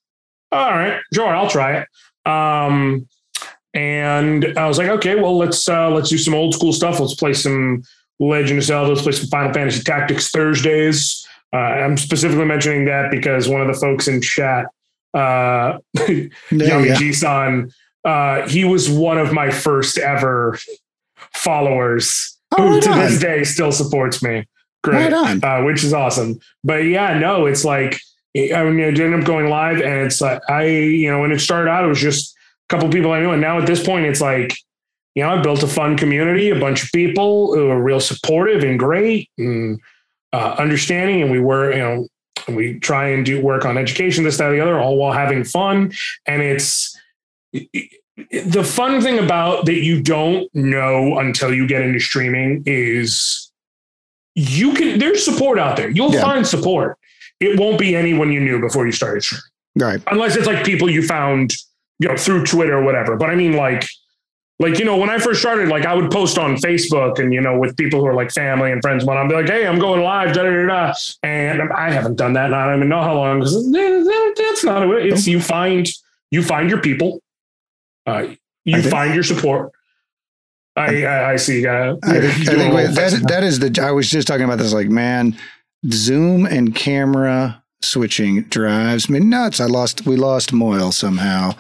[0.52, 2.30] all right, sure, I'll try it.
[2.30, 3.08] Um,
[3.74, 7.00] and I was like, okay, well, let's uh, let's do some old school stuff.
[7.00, 7.84] Let's play some
[8.20, 8.90] Legend of Zelda.
[8.90, 11.26] Let's play some Final Fantasy Tactics Thursdays.
[11.54, 14.66] Uh, I'm specifically mentioning that because one of the folks in chat
[15.14, 15.78] uh,
[16.52, 17.72] Young Ji-san,
[18.06, 20.58] uh, he was one of my first ever
[21.34, 23.00] followers oh, who right to on.
[23.00, 24.48] this day still supports me.
[24.84, 26.40] Great, right uh, which is awesome.
[26.64, 28.00] But yeah, no, it's like
[28.36, 31.40] I mean, it ended up going live, and it's like I, you know, when it
[31.40, 32.36] started out, it was just
[32.70, 34.56] a couple people I knew, and now at this point, it's like,
[35.16, 38.64] you know, I built a fun community, a bunch of people who are real supportive
[38.64, 39.80] and great and
[40.32, 42.08] uh, understanding, and we were, you know,
[42.48, 45.94] we try and do work on education, this, that, the other, all while having fun.
[46.26, 46.98] And it's
[47.54, 53.52] the fun thing about that you don't know until you get into streaming is
[54.36, 55.90] you can there's support out there.
[55.90, 56.22] You'll yeah.
[56.22, 56.98] find support.
[57.40, 59.44] It won't be anyone you knew before you started streaming.
[59.78, 60.02] Right.
[60.08, 61.54] Unless it's like people you found,
[62.00, 63.16] you know, through Twitter or whatever.
[63.16, 63.88] But I mean like
[64.62, 67.42] like you know when i first started like i would post on facebook and you
[67.42, 69.80] know with people who are like family and friends when i'm be like hey i'm
[69.80, 70.94] going live da, da, da,
[71.24, 73.66] and i haven't done that and i don't even know how long because
[74.38, 75.90] that's not it it's you find
[76.30, 77.20] you find your people
[78.08, 78.28] uh,
[78.64, 79.72] you find your support
[80.76, 81.68] I, I, I see.
[81.68, 83.78] Uh, I, I think wait, that that is the.
[83.84, 84.74] I was just talking about this.
[84.74, 85.38] Like, man,
[85.92, 89.60] Zoom and camera switching drives me nuts.
[89.60, 90.06] I lost.
[90.06, 91.56] We lost Moyle somehow.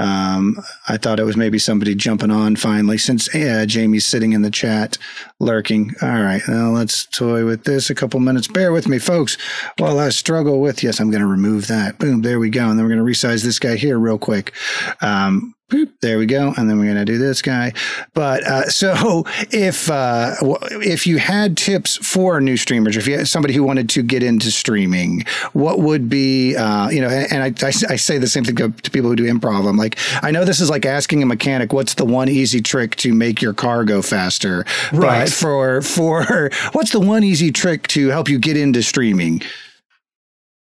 [0.00, 0.56] Um,
[0.88, 4.50] I thought it was maybe somebody jumping on finally since uh, Jamie's sitting in the
[4.50, 4.96] chat
[5.40, 5.94] lurking.
[6.00, 8.48] All right, now let's toy with this a couple minutes.
[8.48, 9.36] Bear with me, folks,
[9.78, 10.82] while I struggle with.
[10.82, 11.98] Yes, I'm going to remove that.
[11.98, 12.68] Boom, there we go.
[12.68, 14.54] And then we're going to resize this guy here real quick.
[15.02, 15.54] Um,
[16.00, 17.72] there we go, and then we're going to do this guy.
[18.14, 20.34] But uh, so, if uh,
[20.72, 24.22] if you had tips for new streamers, if you had somebody who wanted to get
[24.22, 27.08] into streaming, what would be uh, you know?
[27.08, 29.68] And, I, I, I, say the same thing to, to, people who do improv.
[29.68, 32.96] I'm like, I know this is like asking a mechanic, what's the one easy trick
[32.96, 34.64] to make your car go faster?
[34.92, 35.24] Right.
[35.24, 39.42] But for for what's the one easy trick to help you get into streaming?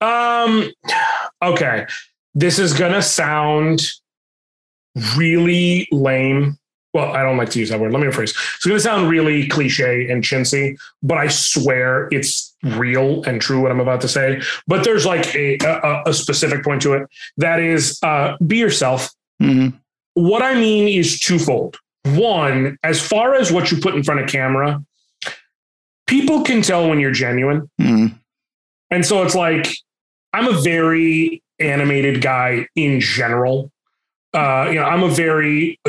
[0.01, 0.71] Um.
[1.43, 1.85] Okay,
[2.33, 3.81] this is gonna sound
[5.15, 6.57] really lame.
[6.93, 7.91] Well, I don't like to use that word.
[7.91, 8.35] Let me rephrase.
[8.55, 13.61] It's going to sound really cliche and chintzy, but I swear it's real and true
[13.61, 14.41] what I'm about to say.
[14.65, 17.07] But there's like a, a, a specific point to it.
[17.35, 19.11] That is, uh, be yourself.
[19.41, 19.77] Mm-hmm.
[20.15, 21.77] What I mean is twofold.
[22.05, 24.83] One, as far as what you put in front of camera,
[26.07, 27.69] people can tell when you're genuine.
[27.79, 28.15] Mm-hmm.
[28.89, 29.67] And so it's like,
[30.33, 33.71] I'm a very animated guy in general
[34.33, 35.79] uh, you know, I'm a very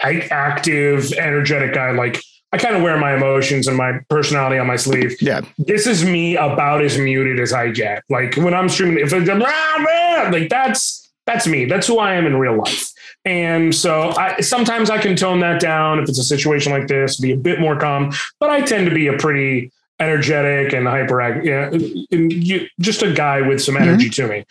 [0.00, 1.92] active, energetic guy.
[1.92, 2.22] Like
[2.52, 5.20] I kind of wear my emotions and my personality on my sleeve.
[5.20, 5.42] Yeah.
[5.58, 8.04] This is me about as muted as I get.
[8.08, 9.28] Like when I'm streaming, if it's
[10.32, 11.66] like that's that's me.
[11.66, 12.90] That's who I am in real life.
[13.24, 17.20] And so I sometimes I can tone that down if it's a situation like this,
[17.20, 19.70] be a bit more calm, but I tend to be a pretty
[20.00, 21.70] energetic and hyper yeah,
[22.80, 24.22] just a guy with some energy mm-hmm.
[24.22, 24.44] to me.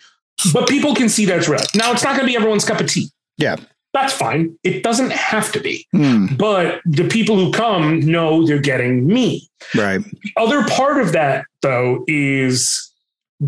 [0.52, 1.60] But people can see that's real.
[1.74, 3.10] Now it's not going to be everyone's cup of tea.
[3.38, 3.56] Yeah.
[3.94, 4.56] That's fine.
[4.64, 5.86] It doesn't have to be.
[5.94, 6.36] Mm.
[6.36, 9.48] But the people who come know they're getting me.
[9.74, 10.00] Right.
[10.04, 12.92] The other part of that, though, is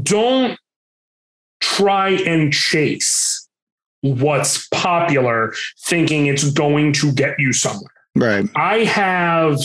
[0.02, 0.58] don't
[1.60, 3.48] try and chase
[4.00, 5.52] what's popular
[5.84, 7.92] thinking it's going to get you somewhere.
[8.16, 8.48] Right.
[8.56, 9.60] I have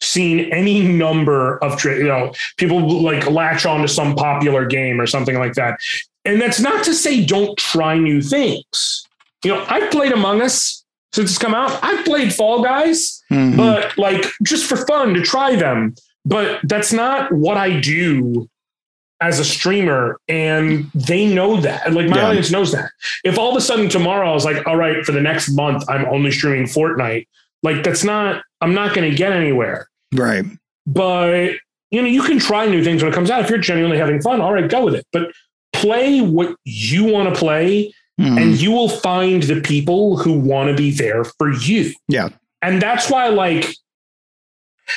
[0.00, 5.06] seen any number of you know people like latch on to some popular game or
[5.06, 5.78] something like that.
[6.24, 9.06] And that's not to say don't try new things.
[9.46, 11.78] You know, I've played Among Us since it's come out.
[11.80, 13.56] I've played Fall Guys, mm-hmm.
[13.56, 15.94] but like just for fun to try them.
[16.24, 18.50] But that's not what I do
[19.20, 22.26] as a streamer and they know that like my yeah.
[22.26, 22.90] audience knows that
[23.24, 25.82] if all of a sudden tomorrow i was like all right for the next month
[25.88, 27.26] i'm only streaming fortnite
[27.62, 30.44] like that's not i'm not going to get anywhere right
[30.86, 31.52] but
[31.90, 34.20] you know you can try new things when it comes out if you're genuinely having
[34.20, 35.32] fun all right go with it but
[35.72, 37.90] play what you want to play
[38.20, 38.40] mm.
[38.40, 42.28] and you will find the people who want to be there for you yeah
[42.62, 43.74] and that's why like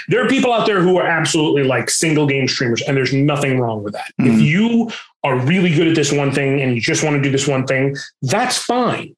[0.07, 3.59] there are people out there who are absolutely like single game streamers, and there's nothing
[3.59, 4.11] wrong with that.
[4.21, 4.31] Mm-hmm.
[4.31, 4.91] If you
[5.23, 7.65] are really good at this one thing and you just want to do this one
[7.65, 9.15] thing, that's fine.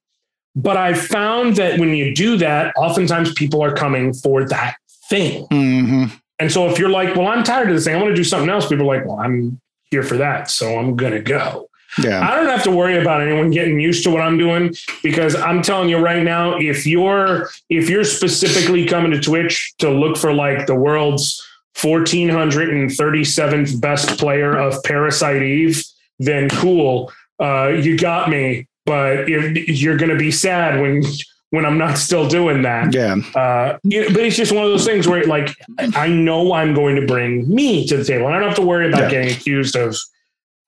[0.56, 4.76] But I've found that when you do that, oftentimes people are coming for that
[5.10, 5.46] thing.
[5.48, 6.16] Mm-hmm.
[6.40, 8.24] And so if you're like, well, I'm tired of this thing, I want to do
[8.24, 10.50] something else, people are like, well, I'm here for that.
[10.50, 11.68] So I'm going to go.
[11.98, 12.28] Yeah.
[12.28, 15.62] I don't have to worry about anyone getting used to what I'm doing because I'm
[15.62, 20.34] telling you right now, if you're if you're specifically coming to Twitch to look for
[20.34, 21.42] like the world's
[21.78, 25.84] 1437th best player of Parasite Eve,
[26.20, 27.12] then cool.
[27.40, 28.68] Uh, you got me.
[28.86, 31.04] But if you're gonna be sad when
[31.52, 32.94] when I'm not still doing that.
[32.94, 33.16] Yeah.
[33.36, 37.06] Uh, but it's just one of those things where like I know I'm going to
[37.06, 38.28] bring me to the table.
[38.28, 39.10] I don't have to worry about yeah.
[39.10, 39.98] getting accused of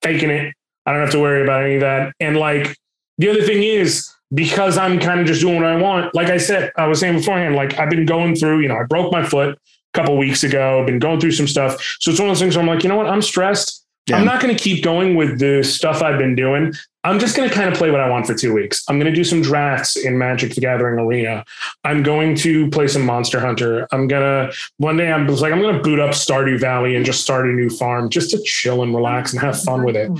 [0.02, 0.54] faking it
[0.86, 2.12] I don't have to worry about any of that.
[2.20, 2.76] And like
[3.18, 6.38] the other thing is, because I'm kind of just doing what I want, like I
[6.38, 9.24] said, I was saying beforehand, like I've been going through, you know, I broke my
[9.24, 9.58] foot a
[9.98, 11.80] couple weeks ago, been going through some stuff.
[12.00, 13.83] So it's one of those things where I'm like, you know what, I'm stressed.
[14.06, 14.18] Yeah.
[14.18, 16.74] I'm not going to keep going with the stuff I've been doing.
[17.04, 18.84] I'm just going to kind of play what I want for two weeks.
[18.88, 21.44] I'm going to do some drafts in Magic the Gathering Arena.
[21.84, 23.86] I'm going to play some Monster Hunter.
[23.92, 27.04] I'm going to, one day I'm like, I'm going to boot up Stardew Valley and
[27.04, 30.10] just start a new farm just to chill and relax and have fun with it.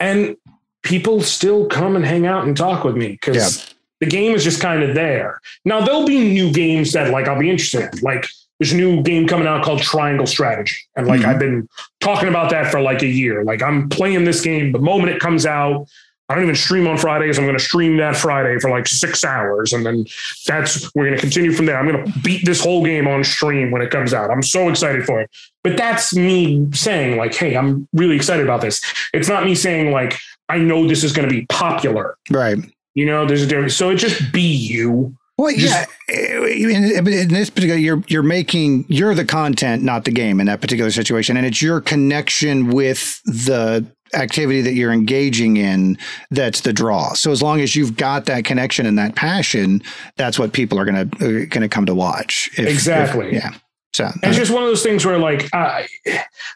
[0.00, 0.36] And
[0.82, 3.72] people still come and hang out and talk with me because yeah.
[4.00, 5.40] the game is just kind of there.
[5.66, 8.00] Now, there'll be new games that like I'll be interested in.
[8.00, 8.26] Like,
[8.58, 10.76] there's a new game coming out called Triangle Strategy.
[10.96, 11.30] And like mm-hmm.
[11.30, 11.68] I've been
[12.00, 13.44] talking about that for like a year.
[13.44, 15.86] Like I'm playing this game the moment it comes out.
[16.30, 17.36] I don't even stream on Fridays.
[17.36, 19.74] I'm going to stream that Friday for like six hours.
[19.74, 20.06] And then
[20.46, 21.78] that's, we're going to continue from there.
[21.78, 24.30] I'm going to beat this whole game on stream when it comes out.
[24.30, 25.30] I'm so excited for it.
[25.62, 28.80] But that's me saying, like, hey, I'm really excited about this.
[29.12, 32.16] It's not me saying, like, I know this is going to be popular.
[32.30, 32.56] Right.
[32.94, 33.76] You know, there's a difference.
[33.76, 35.14] So it just be you.
[35.36, 35.86] Well, yeah.
[36.08, 40.46] Eh, in, in, this particular, you're you're making you're the content, not the game, in
[40.46, 45.98] that particular situation, and it's your connection with the activity that you're engaging in
[46.30, 47.14] that's the draw.
[47.14, 49.82] So as long as you've got that connection and that passion,
[50.16, 52.48] that's what people are gonna are gonna come to watch.
[52.56, 53.28] If, exactly.
[53.28, 53.50] If, yeah.
[53.92, 55.86] So it's uh, just one of those things where, like, I,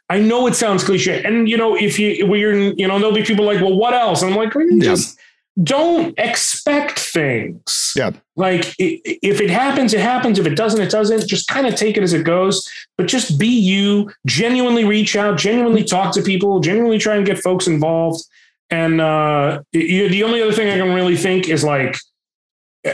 [0.08, 3.22] I know it sounds cliche, and you know, if you, we're, you know, there'll be
[3.22, 4.22] people like, well, what else?
[4.22, 5.16] And I'm like, just
[5.62, 7.92] don't expect things.
[7.96, 8.12] Yeah.
[8.36, 10.38] Like if it happens, it happens.
[10.38, 11.26] If it doesn't, it doesn't.
[11.26, 12.68] Just kind of take it as it goes.
[12.96, 14.12] But just be you.
[14.26, 15.38] Genuinely reach out.
[15.38, 16.60] Genuinely talk to people.
[16.60, 18.22] Genuinely try and get folks involved.
[18.70, 21.96] And uh, the only other thing I can really think is like,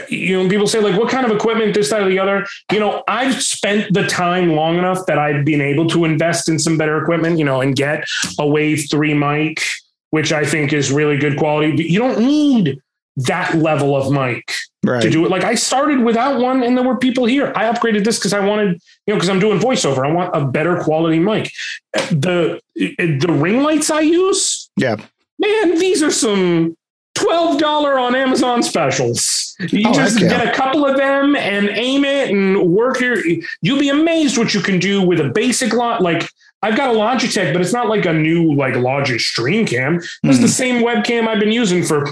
[0.09, 2.47] you know, people say like, what kind of equipment, this, that, or the other.
[2.71, 6.57] You know, I've spent the time long enough that I've been able to invest in
[6.57, 7.37] some better equipment.
[7.37, 8.05] You know, and get
[8.39, 9.61] a Wave Three mic
[10.15, 11.71] which I think is really good quality.
[11.75, 12.81] But you don't need
[13.17, 14.49] that level of mic
[14.85, 15.01] right.
[15.01, 15.29] to do it.
[15.29, 17.51] Like I started without one, and there were people here.
[17.53, 20.07] I upgraded this because I wanted, you know, because I'm doing voiceover.
[20.07, 21.51] I want a better quality mic.
[22.11, 24.95] The eh, the ring lights I use, yeah,
[25.37, 26.77] man, these are some
[27.13, 29.53] twelve dollar on Amazon specials.
[29.69, 33.17] You oh, just get a couple of them and aim it and work your.
[33.61, 36.29] You'll be amazed what you can do with a basic lot like
[36.61, 39.95] I've got a Logitech, but it's not like a new like Logic Stream Cam.
[39.95, 40.41] It's mm-hmm.
[40.41, 42.09] the same webcam I've been using for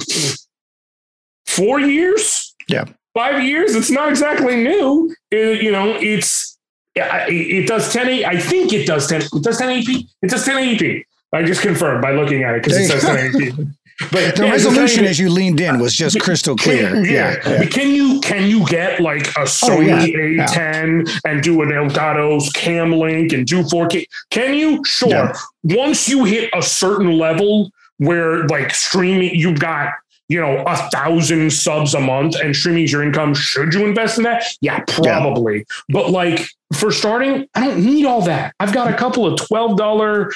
[1.45, 2.55] four years.
[2.67, 3.75] Yeah, five years.
[3.75, 5.15] It's not exactly new.
[5.31, 6.57] It, you know, it's
[6.95, 8.25] it does 1080.
[8.25, 9.21] I think it does 10.
[9.21, 10.07] It does 1080p.
[10.21, 11.03] It does 1080p.
[11.33, 13.73] I just confirmed by looking at it because it says 1080p.
[14.11, 16.91] But the resolution as you leaned in was just crystal clear.
[16.91, 17.37] Can, yeah.
[17.45, 17.65] yeah.
[17.65, 20.47] Can you can you get like a Sony oh, yeah.
[20.47, 21.31] A10 yeah.
[21.31, 24.05] and do an Elgato's cam link and do 4K?
[24.29, 24.83] Can you?
[24.83, 25.33] Sure.
[25.63, 29.93] Once you hit a certain level where like streaming, you've got
[30.29, 33.33] you know, a thousand subs a month and streaming is your income.
[33.33, 34.43] Should you invest in that?
[34.61, 35.57] Yeah, probably.
[35.57, 35.63] Yeah.
[35.89, 38.55] But like for starting, I don't need all that.
[38.59, 40.33] I've got a couple of $12,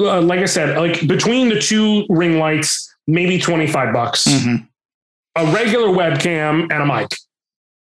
[0.00, 4.64] uh, like I said, like between the two ring lights, maybe 25 bucks, mm-hmm.
[5.34, 7.08] a regular webcam and a mic.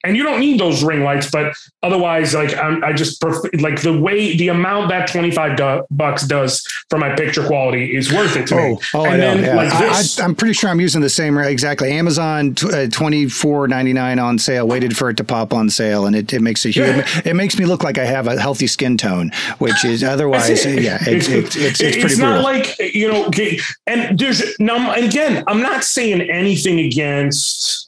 [0.07, 3.83] And you don't need those ring lights, but otherwise, like I'm, I just prefer, like
[3.83, 8.13] the way the amount that twenty five do- bucks does for my picture quality is
[8.13, 8.79] worth it to oh, me.
[8.95, 9.35] Oh, and I know.
[9.35, 9.57] Yeah.
[9.57, 11.91] Like this, I, am pretty sure I'm using the same exactly.
[11.91, 12.89] Amazon uh,
[13.29, 14.67] four ninety nine on sale.
[14.67, 16.87] Waited for it to pop on sale, and it, it makes a huge.
[16.87, 17.07] Yeah.
[17.27, 20.83] It makes me look like I have a healthy skin tone, which is otherwise, it.
[20.83, 23.31] yeah, it's it's, it's, it's, it's not like you know.
[23.87, 27.86] And there's now again, I'm not saying anything against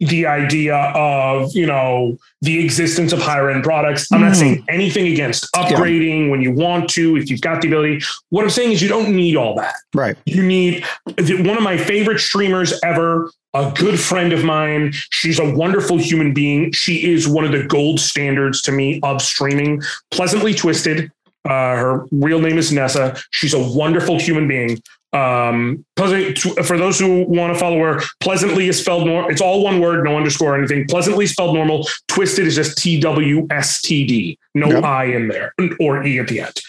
[0.00, 4.10] the idea of you know the existence of higher end products.
[4.10, 4.64] I'm not saying mm.
[4.68, 6.30] anything against upgrading yeah.
[6.30, 8.00] when you want to if you've got the ability.
[8.30, 9.74] What i'm saying is you don't need all that.
[9.94, 10.16] Right.
[10.24, 15.54] You need one of my favorite streamers ever a good friend of mine she's a
[15.54, 16.72] wonderful human being.
[16.72, 19.82] She is one of the gold standards to me of streaming.
[20.10, 21.10] Pleasantly twisted
[21.44, 23.16] uh, her real name is Nessa.
[23.30, 24.80] She's a wonderful human being
[25.12, 29.80] um for those who want to follow her pleasantly is spelled normal it's all one
[29.80, 30.86] word no underscore or anything.
[30.86, 34.84] Pleasantly spelled normal twisted is just t-w-s-t-d no yep.
[34.84, 36.60] i in there or e at the end.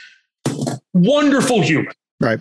[0.94, 1.94] Wonderful human.
[2.20, 2.40] Right.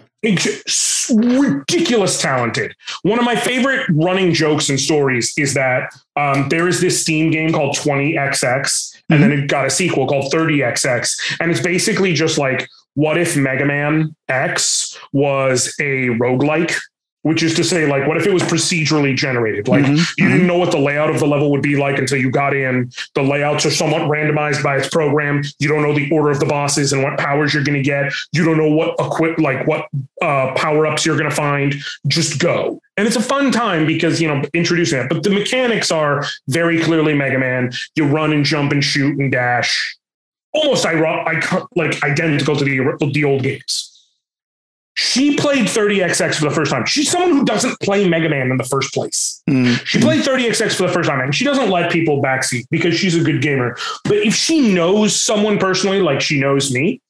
[1.11, 2.75] Ridiculous talented.
[3.03, 7.31] One of my favorite running jokes and stories is that um, there is this steam
[7.31, 9.45] game called 20xx and then mm-hmm.
[9.45, 14.15] it got a sequel called 30xx and it's basically just like what if Mega Man
[14.29, 16.79] X was a roguelike?
[17.23, 19.69] Which is to say, like, what if it was procedurally generated?
[19.69, 19.97] Like, mm-hmm.
[20.17, 20.47] you didn't mm-hmm.
[20.47, 22.91] know what the layout of the level would be like until you got in.
[23.15, 25.43] The layouts are somewhat randomized by its program.
[25.59, 28.11] You don't know the order of the bosses and what powers you're going to get.
[28.33, 29.87] You don't know what equip, like, what
[30.23, 31.75] uh, power ups you're going to find.
[32.07, 32.81] Just go.
[32.97, 36.81] And it's a fun time because, you know, introducing that But the mechanics are very
[36.83, 37.71] clearly Mega Man.
[37.97, 39.99] You run and jump and shoot and dash
[40.53, 43.87] almost like identical to the, the old games.
[44.95, 46.85] She played 30XX for the first time.
[46.85, 49.43] She's someone who doesn't play Mega Man in the first place.
[49.49, 49.83] Mm-hmm.
[49.85, 53.17] She played 30XX for the first time, and she doesn't let people backseat because she's
[53.17, 53.77] a good gamer.
[54.05, 57.01] But if she knows someone personally, like she knows me,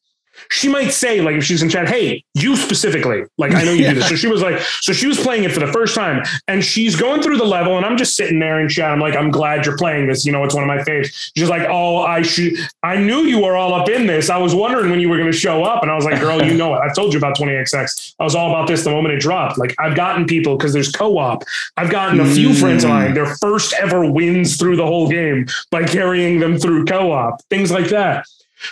[0.50, 3.84] she might say, like, if she's in chat, hey, you specifically, like, I know you
[3.84, 3.94] yeah.
[3.94, 4.10] do this.
[4.10, 6.96] So she was like, so she was playing it for the first time and she's
[6.96, 8.90] going through the level and I'm just sitting there in chat.
[8.90, 10.26] I'm like, I'm glad you're playing this.
[10.26, 11.30] You know, it's one of my favorites.
[11.36, 14.28] She's like, oh, I should, I knew you were all up in this.
[14.28, 15.82] I was wondering when you were going to show up.
[15.82, 16.78] And I was like, girl, you know it.
[16.78, 18.14] I've told you about 20XX.
[18.18, 19.58] I was all about this the moment it dropped.
[19.58, 21.44] Like, I've gotten people because there's co op.
[21.76, 22.60] I've gotten a few mm.
[22.60, 26.86] friends of mine, their first ever wins through the whole game by carrying them through
[26.86, 28.26] co op, things like that.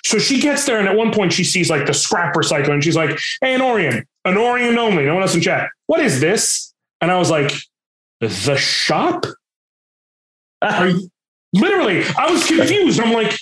[0.04, 2.82] So she gets there, and at one point she sees like the scrap recycler, and
[2.82, 5.04] she's like, "Hey, an Orion, an Orion only.
[5.04, 5.70] No one else in chat.
[5.86, 7.52] What is this?" And I was like,
[8.20, 9.26] "The shop."
[11.52, 13.00] Literally, I was confused.
[13.00, 13.38] I'm like,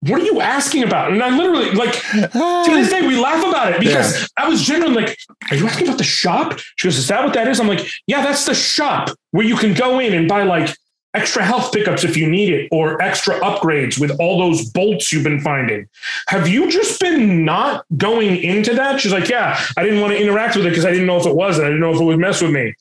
[0.00, 3.72] "What are you asking about?" And I literally, like, to this day, we laugh about
[3.72, 4.26] it because yeah.
[4.38, 5.18] I was genuinely like,
[5.50, 7.86] "Are you asking about the shop?" She goes, "Is that what that is?" I'm like,
[8.06, 10.74] "Yeah, that's the shop where you can go in and buy like."
[11.14, 15.24] Extra health pickups if you need it, or extra upgrades with all those bolts you've
[15.24, 15.88] been finding.
[16.28, 19.00] Have you just been not going into that?
[19.00, 21.26] She's like, Yeah, I didn't want to interact with it because I didn't know if
[21.26, 22.74] it was, and I didn't know if it would mess with me.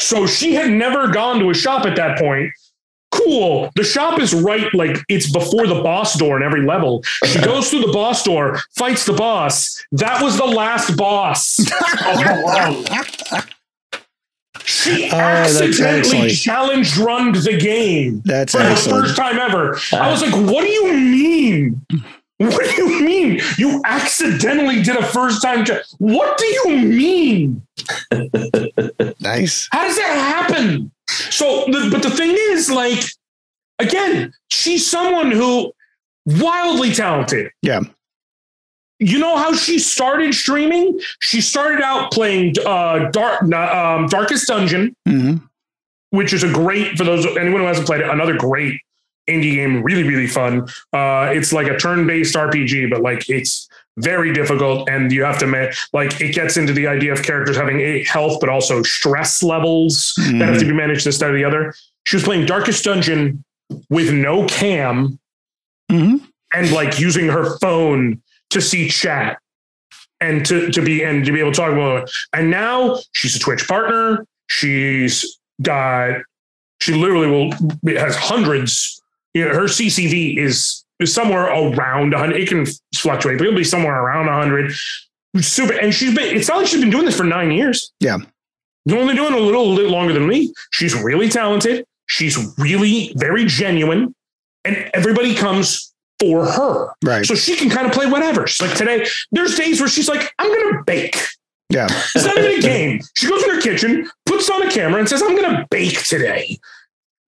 [0.00, 2.50] So she had never gone to a shop at that point.
[3.10, 3.70] Cool.
[3.74, 7.02] The shop is right, like it's before the boss door in every level.
[7.26, 9.84] She goes through the boss door, fights the boss.
[9.92, 11.58] That was the last boss.
[12.02, 13.44] Oh,
[14.70, 19.02] She oh, accidentally challenge run the game that's for excellent.
[19.02, 19.76] the first time ever.
[19.92, 20.26] I was uh.
[20.26, 21.84] like, what do you mean?
[22.38, 23.40] What do you mean?
[23.58, 25.82] You accidentally did a first time check.
[25.98, 27.66] What do you mean?
[29.20, 29.68] nice.
[29.72, 30.92] How does that happen?
[31.08, 33.04] So, but the thing is, like,
[33.80, 35.72] again, she's someone who
[36.26, 37.50] wildly talented.
[37.60, 37.80] Yeah
[39.00, 41.00] you know how she started streaming?
[41.20, 45.44] She started out playing uh, Dark, um, Darkest Dungeon, mm-hmm.
[46.10, 48.10] which is a great for those anyone who hasn't played it.
[48.10, 48.78] Another great
[49.28, 50.68] indie game, really really fun.
[50.92, 55.46] Uh, it's like a turn-based RPG, but like it's very difficult, and you have to
[55.46, 59.42] make like it gets into the idea of characters having a health, but also stress
[59.42, 60.38] levels mm-hmm.
[60.38, 61.74] that have to be managed this side or the other.
[62.04, 63.42] She was playing Darkest Dungeon
[63.88, 65.18] with no cam.
[65.90, 66.24] Mm-hmm.
[66.52, 68.20] And like using her phone
[68.50, 69.38] to see chat
[70.20, 72.10] and to, to be and to be able to talk about it.
[72.32, 74.26] And now she's a Twitch partner.
[74.46, 76.20] She's got
[76.80, 77.52] she literally will
[77.96, 79.00] has hundreds.
[79.34, 82.36] You know, her CCV is is somewhere around 100.
[82.36, 84.72] It can fluctuate, but it'll be somewhere around 100.
[85.38, 86.36] Super, and she's been.
[86.36, 87.92] It's not like she's been doing this for nine years.
[88.00, 88.18] Yeah,
[88.88, 90.52] She's only doing a little, bit longer than me.
[90.72, 91.84] She's really talented.
[92.06, 94.14] She's really very genuine,
[94.64, 95.89] and everybody comes
[96.20, 96.92] for her.
[97.04, 97.26] Right.
[97.26, 98.46] So she can kind of play whatever.
[98.46, 101.16] She's like today, there's days where she's like, I'm gonna bake.
[101.70, 101.86] Yeah.
[102.14, 103.00] It's not even a game.
[103.16, 106.58] She goes in her kitchen, puts on a camera, and says, I'm gonna bake today.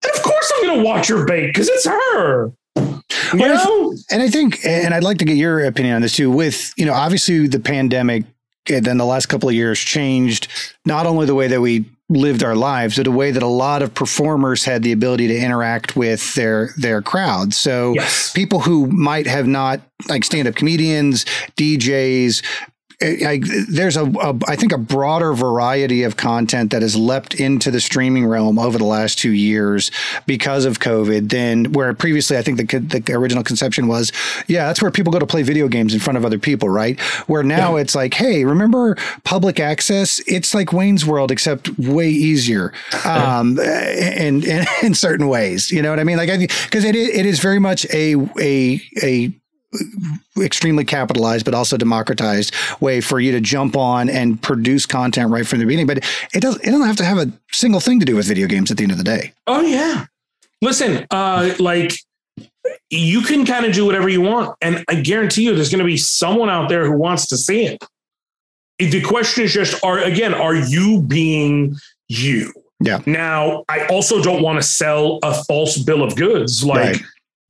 [0.03, 2.53] And of course I'm going to watch her bake because it's her.
[2.77, 3.95] You know?
[4.11, 6.31] And I think, and I'd like to get your opinion on this too.
[6.31, 8.25] With you know, obviously the pandemic,
[8.71, 10.49] and then the last couple of years changed
[10.85, 11.85] not only the way that we
[12.17, 15.37] lived our lives, in a way that a lot of performers had the ability to
[15.37, 17.55] interact with their their crowd.
[17.55, 18.33] So yes.
[18.33, 21.25] people who might have not like stand up comedians,
[21.57, 22.43] DJs,
[23.01, 27.71] I, there's a, a I think a broader variety of content that has leapt into
[27.71, 29.91] the streaming realm over the last two years
[30.27, 31.31] because of COVID.
[31.31, 34.13] Than where previously I think the the original conception was,
[34.47, 37.01] yeah, that's where people go to play video games in front of other people, right?
[37.27, 37.83] Where now yeah.
[37.83, 40.21] it's like, hey, remember public access?
[40.27, 42.73] It's like Wayne's World except way easier,
[43.05, 45.71] um, in, in in certain ways.
[45.71, 46.17] You know what I mean?
[46.17, 49.33] Like, because it it is very much a a a
[50.39, 55.47] extremely capitalized but also democratized way for you to jump on and produce content right
[55.47, 55.87] from the beginning.
[55.87, 55.99] But
[56.35, 58.71] it doesn't it doesn't have to have a single thing to do with video games
[58.71, 59.33] at the end of the day.
[59.47, 60.07] Oh yeah.
[60.61, 61.95] Listen uh like
[62.91, 65.85] you can kind of do whatever you want and i guarantee you there's going to
[65.85, 67.83] be someone out there who wants to see it.
[68.79, 71.77] The question is just are again are you being
[72.09, 72.53] you?
[72.81, 73.01] Yeah.
[73.07, 77.03] Now i also don't want to sell a false bill of goods like right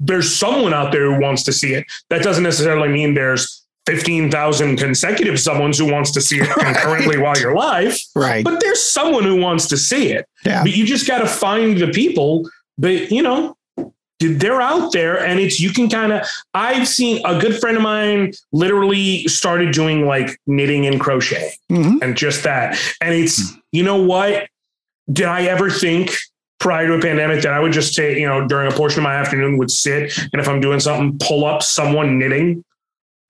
[0.02, 1.86] there's someone out there who wants to see it.
[2.10, 7.38] That doesn't necessarily mean there's 15,000 consecutive someones who wants to see it concurrently while
[7.38, 7.98] you're live.
[8.14, 8.44] Right.
[8.44, 10.28] But there's someone who wants to see it.
[10.44, 10.62] Yeah.
[10.62, 12.48] But you just got to find the people.
[12.78, 13.56] But, you know,
[14.18, 17.82] they're out there and it's, you can kind of, I've seen a good friend of
[17.82, 21.98] mine literally started doing like knitting and crocheting mm-hmm.
[22.02, 22.78] and just that.
[23.00, 24.48] And it's, you know what?
[25.12, 26.12] Did I ever think
[26.62, 29.02] prior to a pandemic that I would just take, you know, during a portion of
[29.02, 32.64] my afternoon would sit and if I'm doing something, pull up someone knitting.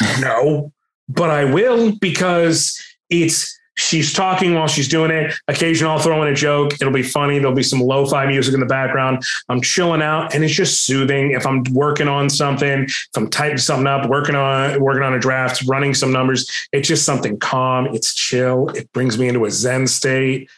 [0.20, 0.72] No,
[1.08, 2.76] but I will because
[3.08, 5.32] it's she's talking while she's doing it.
[5.46, 6.74] Occasionally I'll throw in a joke.
[6.74, 7.38] It'll be funny.
[7.38, 9.24] There'll be some lo-fi music in the background.
[9.48, 11.30] I'm chilling out and it's just soothing.
[11.30, 15.20] If I'm working on something, if I'm typing something up, working on working on a
[15.20, 17.86] draft, running some numbers, it's just something calm.
[17.94, 18.70] It's chill.
[18.70, 20.50] It brings me into a Zen state.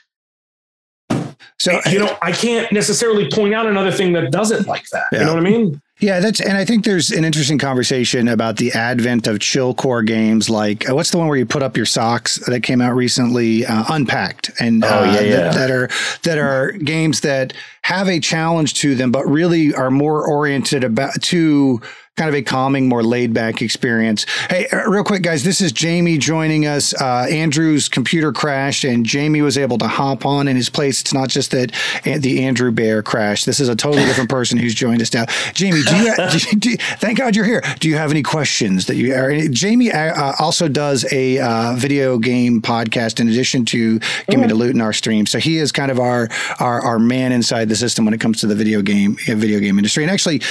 [1.59, 5.07] So you know, I can't necessarily point out another thing that doesn't like that.
[5.13, 5.21] Yeah.
[5.21, 5.81] You know what I mean?
[6.01, 10.03] Yeah, that's and I think there's an interesting conversation about the advent of chill core
[10.03, 10.51] games.
[10.51, 13.65] Like, uh, what's the one where you put up your socks that came out recently?
[13.65, 15.37] Uh, Unpacked, and oh, uh, yeah, yeah.
[15.37, 15.89] That, that, are
[16.25, 21.23] that are games that have a challenge to them, but really are more oriented about
[21.23, 21.81] to
[22.17, 24.25] kind of a calming, more laid back experience.
[24.49, 26.95] Hey, uh, real quick, guys, this is Jamie joining us.
[26.95, 31.01] Uh, Andrew's computer crashed and Jamie was able to hop on in his place.
[31.01, 31.73] It's not just that
[32.05, 33.47] the Andrew Bear crashed.
[33.47, 35.25] This is a totally different person who's joined us now.
[35.55, 37.63] Jamie, do you, do do, thank God you're here.
[37.81, 39.49] Do you have any questions that you are?
[39.49, 43.99] Jamie uh, also does a uh, video game podcast in addition to
[44.29, 45.27] Give Me the Loot in our stream.
[45.27, 46.29] So he is kind of our,
[46.61, 49.79] our, our man inside the system when it comes to the video game, video game
[49.79, 50.05] industry.
[50.05, 50.43] And actually,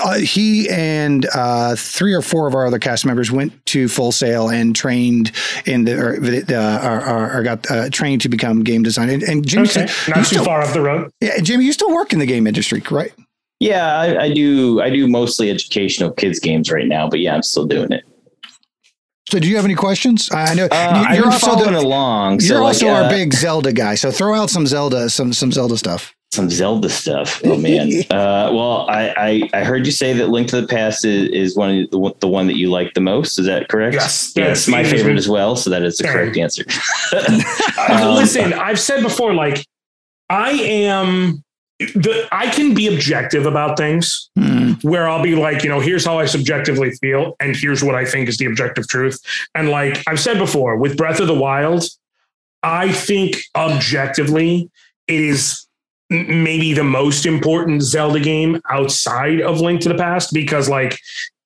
[0.00, 4.10] uh, he and uh, three or four of our other cast members went to Full
[4.10, 5.30] Sail and trained
[5.66, 9.08] in the or, uh, or, or got uh, trained to become game design.
[9.08, 9.86] And, and Jimmy, okay.
[10.08, 11.12] not too still, far off the road.
[11.20, 13.12] Yeah, Jimmy, you still work in the game industry, right?
[13.60, 14.82] Yeah, I, I do.
[14.82, 18.02] I do mostly educational kids games right now, but yeah, I'm still doing it.
[19.30, 20.28] So, do you have any questions?
[20.32, 22.40] I know uh, you're also the, along.
[22.40, 23.94] You're so also like, uh, our big Zelda guy.
[23.94, 27.40] So, throw out some Zelda, some some Zelda stuff some Zelda stuff.
[27.44, 27.90] Oh man.
[28.10, 31.56] uh, well, I, I, I heard you say that Link to the Past is, is
[31.56, 33.38] one of the, the one that you like the most.
[33.38, 33.94] Is that correct?
[33.94, 34.32] Yes.
[34.34, 35.56] Yeah, it's my favorite as well.
[35.56, 36.64] So that is the correct answer.
[37.90, 39.66] um, Listen, I've said before, like
[40.28, 41.44] I am
[41.78, 44.82] the I can be objective about things mm.
[44.84, 48.04] where I'll be like, you know, here's how I subjectively feel, and here's what I
[48.04, 49.18] think is the objective truth.
[49.54, 51.84] And like I've said before, with Breath of the Wild,
[52.62, 54.70] I think objectively
[55.06, 55.63] it is
[56.14, 60.98] maybe the most important Zelda game outside of Link to the Past because like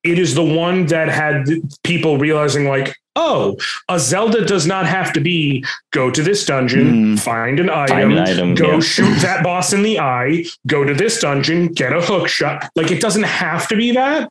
[0.05, 1.47] it is the one that had
[1.83, 3.57] people realizing like oh
[3.89, 7.21] a Zelda does not have to be go to this dungeon mm.
[7.21, 8.81] find an item, find an item go yeah.
[8.81, 12.91] shoot that boss in the eye go to this dungeon get a hook shot like
[12.91, 14.31] it doesn't have to be that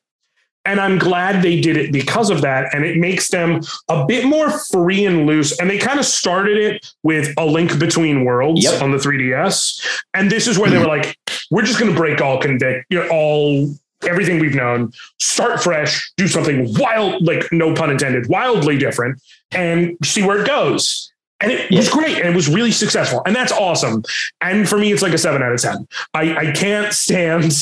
[0.68, 2.76] and I'm glad they did it because of that.
[2.76, 5.58] And it makes them a bit more free and loose.
[5.60, 8.82] And they kind of started it with a link between worlds yep.
[8.82, 10.04] on the 3DS.
[10.14, 11.18] And this is where they were like,
[11.50, 13.74] we're just going to break all convict, you know, all
[14.08, 19.22] everything we've known, start fresh, do something wild, like no pun intended, wildly different,
[19.52, 21.12] and see where it goes.
[21.40, 21.80] And it yeah.
[21.80, 23.22] was great and it was really successful.
[23.26, 24.04] And that's awesome.
[24.42, 25.88] And for me, it's like a seven out of 10.
[26.14, 27.54] I, I can't stand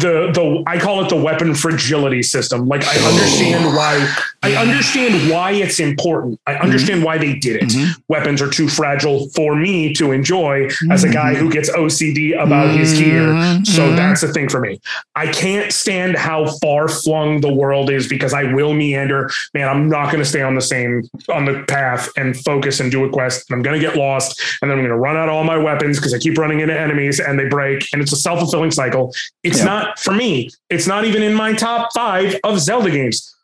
[0.00, 2.68] the the I call it the weapon fragility system.
[2.68, 6.40] Like I understand why I understand why it's important.
[6.46, 7.06] I understand mm-hmm.
[7.06, 7.68] why they did it.
[7.70, 8.00] Mm-hmm.
[8.08, 12.76] Weapons are too fragile for me to enjoy as a guy who gets OCD about
[12.76, 13.22] his gear.
[13.22, 13.64] Mm-hmm.
[13.64, 13.96] So mm-hmm.
[13.96, 14.80] that's the thing for me.
[15.14, 19.30] I can't stand how far flung the world is because I will meander.
[19.54, 21.02] Man, I'm not going to stay on the same
[21.32, 23.50] on the path and focus and do a quest.
[23.50, 25.98] I'm going to get lost and then I'm going to run out all my weapons
[25.98, 29.14] because I keep running into enemies and they break and it's a self-fulfilling cycle.
[29.42, 29.64] It's yeah.
[29.64, 30.50] not for me.
[30.70, 33.35] It's not even in my top 5 of Zelda games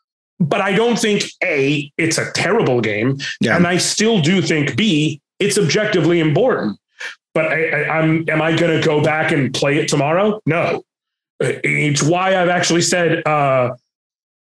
[0.43, 3.17] but I don't think A, it's a terrible game.
[3.39, 3.55] Yeah.
[3.55, 6.77] And I still do think B, it's objectively important.
[7.33, 10.39] But I, am am I going to go back and play it tomorrow?
[10.45, 10.83] No.
[11.39, 13.71] It's why I've actually said uh,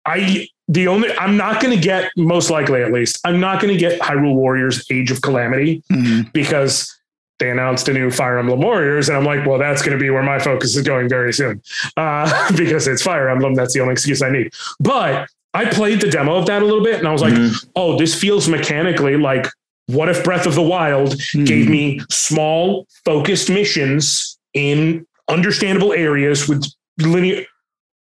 [0.04, 3.72] I the only I'm not going to get most likely at least I'm not going
[3.72, 6.28] to get Hyrule Warriors Age of Calamity mm-hmm.
[6.32, 6.94] because
[7.38, 10.08] they announced a new Fire Emblem Warriors, and I'm like, well, that's going to be
[10.08, 11.60] where my focus is going very soon
[11.96, 13.54] uh, because it's Fire Emblem.
[13.54, 14.52] That's the only excuse I need.
[14.78, 17.70] But I played the demo of that a little bit and I was like, mm-hmm.
[17.76, 19.46] oh, this feels mechanically like
[19.86, 21.44] what if Breath of the Wild mm-hmm.
[21.44, 26.64] gave me small, focused missions in understandable areas with
[26.98, 27.44] linear.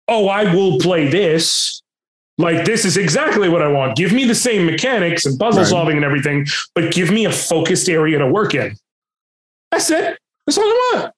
[0.07, 1.81] Oh, I will play this.
[2.37, 3.95] Like, this is exactly what I want.
[3.95, 5.69] Give me the same mechanics and puzzle right.
[5.69, 8.75] solving and everything, but give me a focused area to work in.
[9.71, 10.17] That's it.
[10.45, 11.13] That's all I want.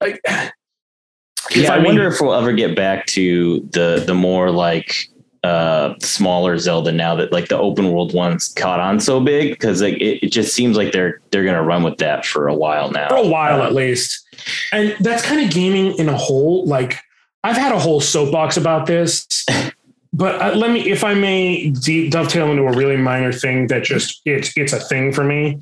[0.00, 4.50] Like, yeah, I, I mean, wonder if we'll ever get back to the the more
[4.50, 5.08] like
[5.44, 9.82] uh smaller Zelda now that like the open world ones caught on so big because
[9.82, 12.90] like it, it, just seems like they're they're gonna run with that for a while
[12.90, 13.08] now.
[13.08, 14.24] For a while at least.
[14.72, 16.64] And that's kind of gaming in a whole.
[16.66, 17.00] Like
[17.44, 19.26] I've had a whole soapbox about this.
[20.12, 24.20] but uh, let me, if I may, dovetail into a really minor thing that just
[24.24, 25.60] it's it's a thing for me.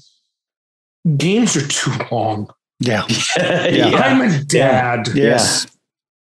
[1.16, 2.52] Games are too long.
[2.80, 3.04] Yeah,
[3.38, 3.90] yeah.
[3.94, 5.08] I'm a dad.
[5.08, 5.24] Yeah.
[5.24, 5.66] Yes,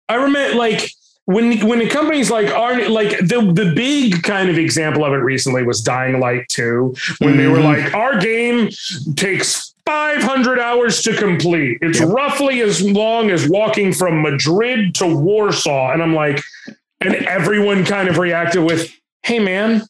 [0.08, 0.90] I remember like
[1.26, 5.16] when when the companies like aren't like the the big kind of example of it
[5.16, 7.38] recently was Dying Light 2 when mm-hmm.
[7.38, 7.84] they were mm-hmm.
[7.84, 8.70] like our game
[9.16, 11.78] takes 500 hours to complete.
[11.80, 12.08] It's yep.
[12.08, 16.42] roughly as long as walking from Madrid to Warsaw and I'm like
[17.00, 18.92] and everyone kind of reacted with
[19.22, 19.82] hey man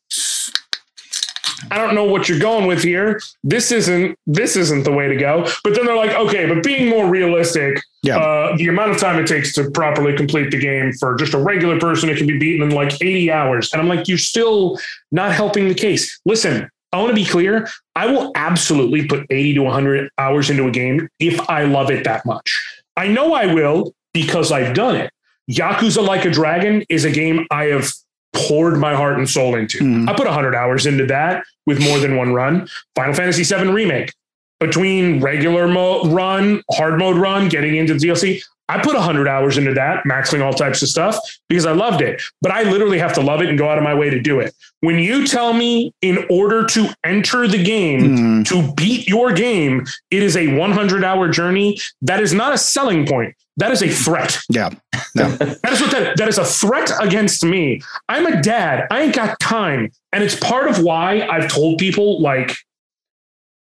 [1.70, 3.20] I don't know what you're going with here.
[3.42, 5.48] This isn't this isn't the way to go.
[5.64, 8.18] But then they're like, okay, but being more realistic, yeah.
[8.18, 11.38] Uh, the amount of time it takes to properly complete the game for just a
[11.38, 13.72] regular person, it can be beaten in like 80 hours.
[13.72, 14.78] And I'm like, you're still
[15.10, 16.18] not helping the case.
[16.24, 17.68] Listen, I want to be clear.
[17.94, 22.04] I will absolutely put 80 to 100 hours into a game if I love it
[22.04, 22.64] that much.
[22.96, 25.10] I know I will because I've done it.
[25.50, 27.92] Yakuza Like a Dragon is a game I have
[28.34, 29.78] poured my heart and soul into.
[29.78, 30.08] Mm.
[30.08, 32.68] I put 100 hours into that with more than one run.
[32.94, 34.12] Final Fantasy VII Remake,
[34.60, 39.74] between regular mode run, hard mode run, getting into DLC, I put 100 hours into
[39.74, 41.16] that, maxing all types of stuff
[41.48, 42.20] because I loved it.
[42.42, 44.40] But I literally have to love it and go out of my way to do
[44.40, 44.54] it.
[44.80, 48.46] When you tell me in order to enter the game, mm.
[48.48, 53.06] to beat your game, it is a 100 hour journey, that is not a selling
[53.06, 53.34] point.
[53.58, 54.38] That is a threat.
[54.50, 54.70] Yeah.
[55.14, 55.30] No.
[55.36, 57.80] that is what that, that is a threat against me.
[58.08, 58.86] I'm a dad.
[58.90, 59.92] I ain't got time.
[60.12, 62.54] And it's part of why I've told people like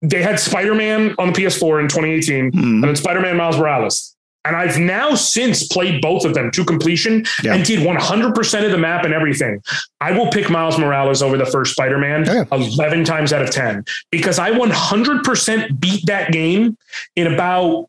[0.02, 2.62] they had Spider-Man on the PS4 in 2018 mm.
[2.62, 4.16] and then Spider-Man Miles Morales.
[4.44, 7.54] And I've now since played both of them to completion yeah.
[7.54, 9.60] and did 100% of the map and everything.
[10.00, 12.44] I will pick Miles Morales over the first Spider Man yeah.
[12.52, 16.78] 11 times out of 10 because I 100% beat that game
[17.16, 17.88] in about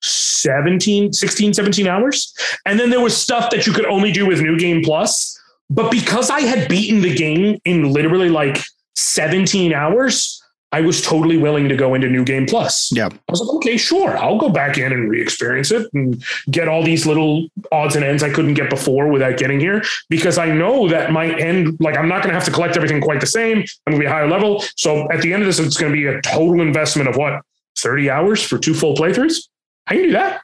[0.00, 2.34] 17, 16, 17 hours.
[2.64, 5.38] And then there was stuff that you could only do with New Game Plus.
[5.68, 8.62] But because I had beaten the game in literally like
[8.96, 10.42] 17 hours,
[10.72, 12.92] I was totally willing to go into New Game Plus.
[12.92, 13.06] Yeah.
[13.06, 14.16] I was like, okay, sure.
[14.16, 18.04] I'll go back in and re experience it and get all these little odds and
[18.04, 21.96] ends I couldn't get before without getting here because I know that my end, like,
[21.96, 23.58] I'm not going to have to collect everything quite the same.
[23.58, 24.62] I'm going to be a higher level.
[24.76, 27.42] So at the end of this, it's going to be a total investment of what,
[27.78, 29.48] 30 hours for two full playthroughs?
[29.86, 30.42] I can do that.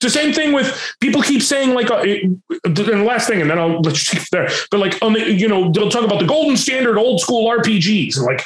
[0.00, 3.48] It's the same thing with people keep saying like, uh, and the last thing, and
[3.48, 4.50] then I'll let you see there.
[4.70, 8.18] But like on the, you know, they'll talk about the golden standard old school RPGs
[8.18, 8.44] and like,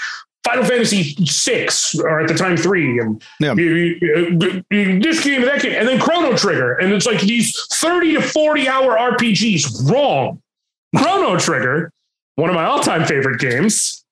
[0.50, 3.54] Final Fantasy six or at the time three, and yeah.
[3.54, 8.68] this game, that game, and then Chrono Trigger, and it's like these thirty to forty
[8.68, 9.88] hour RPGs.
[9.90, 10.42] Wrong.
[10.96, 11.92] Chrono Trigger,
[12.34, 14.04] one of my all time favorite games,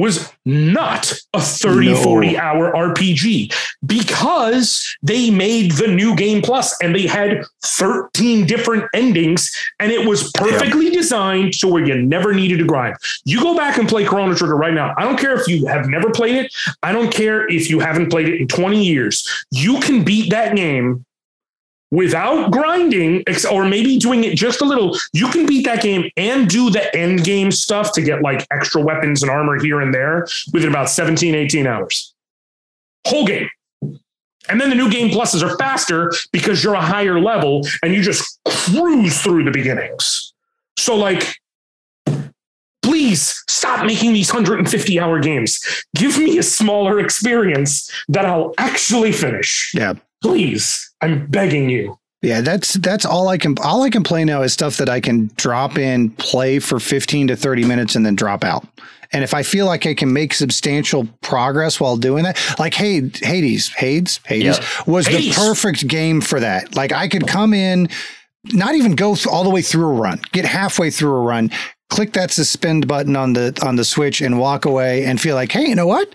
[0.00, 1.96] was not a 30, no.
[1.96, 3.54] 40 hour RPG
[3.86, 10.06] because they made the new game plus and they had 13 different endings and it
[10.06, 10.92] was perfectly yeah.
[10.92, 12.96] designed to where you never needed to grind.
[13.24, 14.94] You go back and play Chrono Trigger right now.
[14.96, 16.52] I don't care if you have never played it.
[16.82, 19.28] I don't care if you haven't played it in 20 years.
[19.50, 21.04] You can beat that game
[21.90, 26.48] without grinding, or maybe doing it just a little, you can beat that game and
[26.48, 30.26] do the end game stuff to get like extra weapons and armor here and there
[30.52, 32.14] within about 17, 18 hours.
[33.06, 33.48] Whole game.
[34.48, 38.02] And then the new game pluses are faster because you're a higher level and you
[38.02, 40.32] just cruise through the beginnings.
[40.76, 41.34] So, like,
[42.82, 45.84] please stop making these 150 hour games.
[45.94, 49.72] Give me a smaller experience that I'll actually finish.
[49.74, 49.94] Yeah.
[50.22, 51.98] Please, I'm begging you.
[52.22, 55.00] Yeah, that's that's all I can all I can play now is stuff that I
[55.00, 58.66] can drop in, play for 15 to 30 minutes and then drop out.
[59.12, 63.10] And if I feel like I can make substantial progress while doing that, like hey,
[63.22, 64.86] Hades, Hades, Hades yep.
[64.86, 65.34] was Hades.
[65.34, 66.76] the perfect game for that.
[66.76, 67.88] Like I could come in,
[68.52, 71.50] not even go all the way through a run, get halfway through a run,
[71.88, 75.52] click that suspend button on the on the switch and walk away and feel like,
[75.52, 76.12] hey, you know what?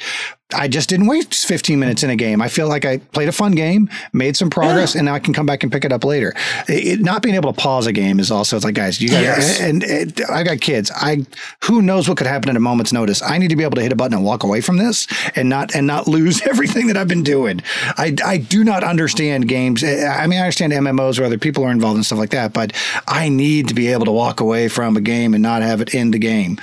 [0.54, 2.40] I just didn't waste 15 minutes in a game.
[2.40, 5.00] I feel like I played a fun game, made some progress, yeah.
[5.00, 6.36] and now I can come back and pick it up later.
[6.68, 9.24] It, not being able to pause a game is also it's like, guys, you guys,
[9.24, 9.60] yes.
[9.60, 10.92] and, and, I got kids.
[10.96, 11.26] I
[11.64, 13.24] who knows what could happen at a moment's notice.
[13.24, 15.50] I need to be able to hit a button and walk away from this and
[15.50, 17.62] not and not lose everything that I've been doing.
[17.98, 19.84] I I do not understand games.
[19.84, 22.72] I mean, I understand MMOs where other people are involved and stuff like that, but
[23.08, 25.96] I need to be able to walk away from a game and not have it
[25.96, 26.60] end the game.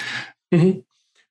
[0.55, 0.81] Mm-hmm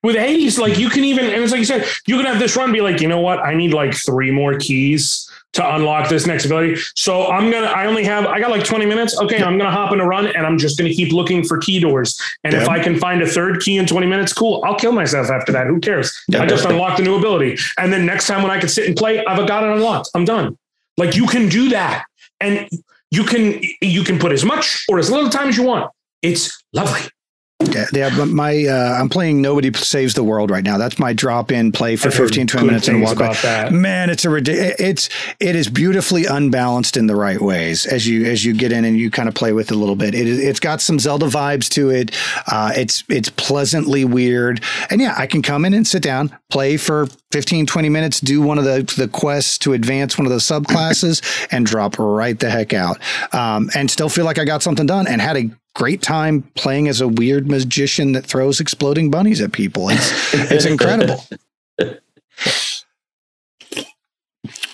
[0.04, 2.56] with Hades, like you can even, and it's like you said, you can have this
[2.56, 3.40] run be like, you know what?
[3.40, 6.82] I need like three more keys to unlock this next ability.
[6.96, 9.20] So I'm going to, I only have, I got like 20 minutes.
[9.20, 9.38] Okay.
[9.38, 11.58] I'm going to hop in a run and I'm just going to keep looking for
[11.58, 12.20] key doors.
[12.44, 14.64] And if I can find a third key in 20 minutes, cool.
[14.66, 15.68] I'll kill myself after that.
[15.68, 16.18] Who cares?
[16.34, 17.58] I just unlocked a new ability.
[17.78, 20.10] And then next time when I can sit and play, I've got it unlocked.
[20.16, 20.58] I'm done.
[20.98, 22.06] Like you can do that.
[22.40, 22.68] And
[23.12, 25.92] you can, you can put as much or as little time as you want.
[26.22, 27.02] It's lovely.
[27.70, 30.78] Yeah, yeah my uh, I'm playing Nobody Saves the World right now.
[30.78, 33.34] That's my drop in play for 15 20 minutes and walk away.
[33.42, 33.72] That.
[33.72, 35.10] Man, it's a it's
[35.40, 38.98] it is beautifully unbalanced in the right ways as you as you get in and
[38.98, 40.16] you kind of play with it a little bit.
[40.16, 42.16] It it's got some Zelda vibes to it.
[42.48, 44.62] Uh, it's it's pleasantly weird.
[44.90, 48.42] And yeah, I can come in and sit down, play for 15 20 minutes, do
[48.42, 52.50] one of the the quests to advance one of the subclasses and drop right the
[52.50, 52.98] heck out.
[53.34, 56.88] Um, and still feel like I got something done and had a great time playing
[56.88, 59.90] as a weird magician that throws exploding bunnies at people.
[59.90, 61.24] It's it's incredible.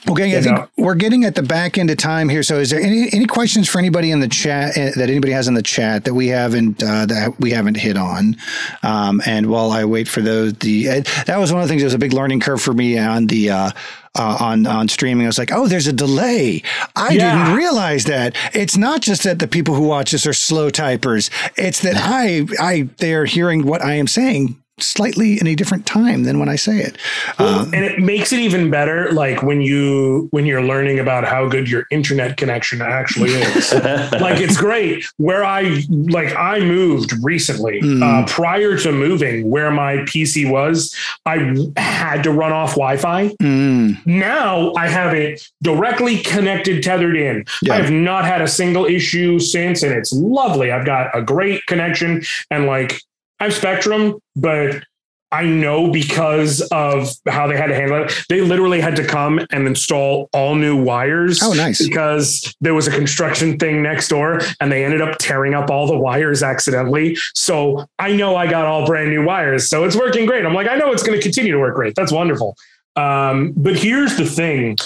[0.10, 2.42] Okay, I think we're getting at the back end of time here.
[2.42, 5.48] So, is there any any questions for anybody in the chat uh, that anybody has
[5.48, 8.38] in the chat that we haven't uh, that we haven't hit on?
[8.84, 11.82] Um, and while I wait for those, the uh, that was one of the things
[11.82, 13.50] that was a big learning curve for me on the.
[13.50, 13.72] Uh,
[14.18, 15.26] uh, on on streaming.
[15.26, 16.64] I was like, oh, there's a delay.
[16.96, 17.46] I yeah.
[17.46, 18.36] didn't realize that.
[18.54, 21.30] It's not just that the people who watch this are slow typers.
[21.58, 26.24] It's that I I they're hearing what I am saying slightly in a different time
[26.24, 26.98] than when I say it.
[27.40, 31.26] Well, um, and it makes it even better, like when you when you're learning about
[31.26, 33.74] how good your internet connection actually is.
[34.22, 35.06] like it's great.
[35.18, 37.82] Where I like I moved recently.
[37.82, 38.04] Mm.
[38.04, 40.96] Uh, prior to moving, where my PC was,
[41.26, 43.30] I had to run off Wi-Fi.
[43.42, 44.06] Mm.
[44.06, 47.46] Now I have it directly connected, tethered in.
[47.62, 47.74] Yeah.
[47.74, 50.72] I have not had a single issue since, and it's lovely.
[50.72, 53.02] I've got a great connection, and like
[53.40, 54.84] I have Spectrum, but
[55.32, 58.14] I know because of how they had to handle it.
[58.30, 61.42] They literally had to come and install all new wires.
[61.44, 61.86] Oh, nice.
[61.86, 65.86] Because there was a construction thing next door and they ended up tearing up all
[65.86, 67.18] the wires accidentally.
[67.34, 69.70] So I know I got all brand new wires.
[69.70, 70.46] So it's working great.
[70.46, 71.96] I'm like, I know it's going to continue to work great.
[71.96, 72.56] That's wonderful.
[72.96, 74.78] Um, but here's the thing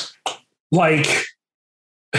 [0.72, 1.26] like,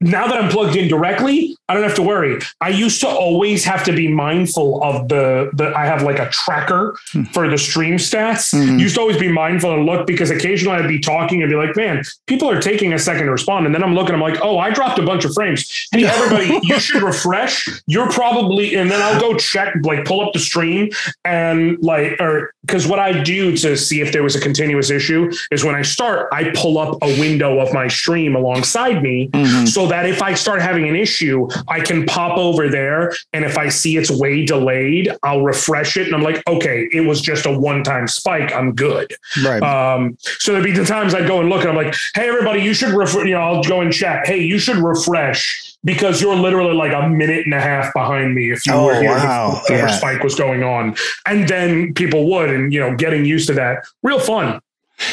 [0.00, 2.38] now that I'm plugged in directly, I don't have to worry.
[2.60, 6.28] I used to always have to be mindful of the the I have like a
[6.30, 7.24] tracker hmm.
[7.24, 8.52] for the stream stats.
[8.54, 8.78] Mm-hmm.
[8.78, 11.76] Used to always be mindful and look because occasionally I'd be talking and be like,
[11.76, 13.66] man, people are taking a second to respond.
[13.66, 15.88] And then I'm looking, I'm like, oh, I dropped a bunch of frames.
[15.92, 17.68] Hey, everybody, you should refresh.
[17.86, 20.90] You're probably, and then I'll go check, like pull up the stream
[21.24, 25.30] and like, or because what I do to see if there was a continuous issue
[25.50, 29.28] is when I start, I pull up a window of my stream alongside me.
[29.28, 29.66] Mm-hmm.
[29.66, 33.12] So that if I start having an issue, I can pop over there.
[33.32, 36.06] And if I see it's way delayed, I'll refresh it.
[36.06, 38.52] And I'm like, okay, it was just a one time spike.
[38.52, 39.14] I'm good.
[39.44, 39.62] Right.
[39.62, 42.62] Um, so there'd be the times I'd go and look and I'm like, hey, everybody,
[42.62, 44.26] you should, ref-, you know, I'll go and check.
[44.26, 48.52] Hey, you should refresh because you're literally like a minute and a half behind me
[48.52, 49.62] if you oh, were here wow.
[49.68, 49.86] yeah.
[49.88, 50.94] spike was going on.
[51.26, 54.60] And then people would, and you know, getting used to that, real fun.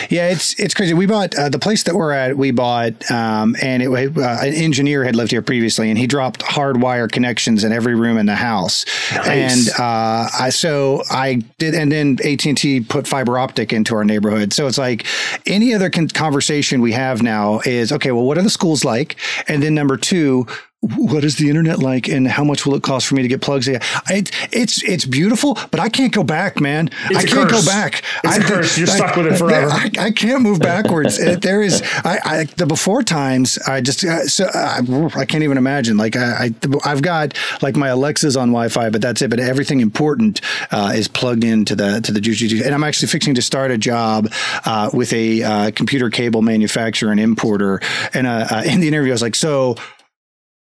[0.09, 0.93] Yeah, it's it's crazy.
[0.93, 2.38] We bought uh, the place that we're at.
[2.38, 6.41] We bought, um, and it uh, an engineer had lived here previously, and he dropped
[6.41, 8.85] hardwire connections in every room in the house.
[9.14, 9.69] Nice.
[9.69, 13.95] And uh, I so I did, and then AT and T put fiber optic into
[13.95, 14.53] our neighborhood.
[14.53, 15.05] So it's like
[15.45, 18.11] any other con- conversation we have now is okay.
[18.11, 19.18] Well, what are the schools like?
[19.47, 20.47] And then number two,
[20.82, 23.41] what is the internet like and how much will it cost for me to get
[23.41, 23.80] plugs in?
[24.10, 26.90] It, it's it's beautiful, but I can't go back, man.
[27.10, 27.66] It's I can't curse.
[27.66, 28.04] go back.
[28.24, 28.78] It's I, a curse.
[28.78, 29.70] You're I, stuck with it forever.
[29.72, 31.18] I, I can't move backwards.
[31.18, 33.58] there is I, I, the before times.
[33.60, 34.82] I just uh, so I,
[35.16, 35.98] I, can't even imagine.
[35.98, 36.52] Like I,
[36.84, 39.32] I have got like my Alexa's on Wi-Fi, but that's it.
[39.32, 40.41] But everything important
[40.72, 42.64] uh, is plugged into the to the Juju.
[42.64, 44.32] And I'm actually fixing to start a job
[44.66, 47.82] uh, with a uh, computer cable manufacturer and importer.
[48.14, 49.76] And uh, uh, in the interview, I was like, so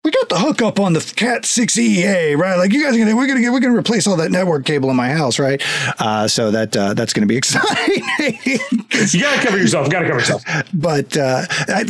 [0.07, 2.55] we got the hookup on the Cat 6 EA, right?
[2.55, 4.89] Like you guys are gonna we're gonna get we're gonna replace all that network cable
[4.89, 5.61] in my house, right?
[5.99, 8.05] Uh, so that uh, that's gonna be exciting.
[8.47, 9.87] you gotta cover yourself.
[9.87, 10.43] You gotta cover yourself.
[10.73, 11.43] But uh,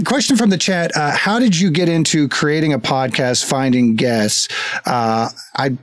[0.04, 4.48] question from the chat: uh, How did you get into creating a podcast, finding guests?
[4.88, 5.78] Uh, I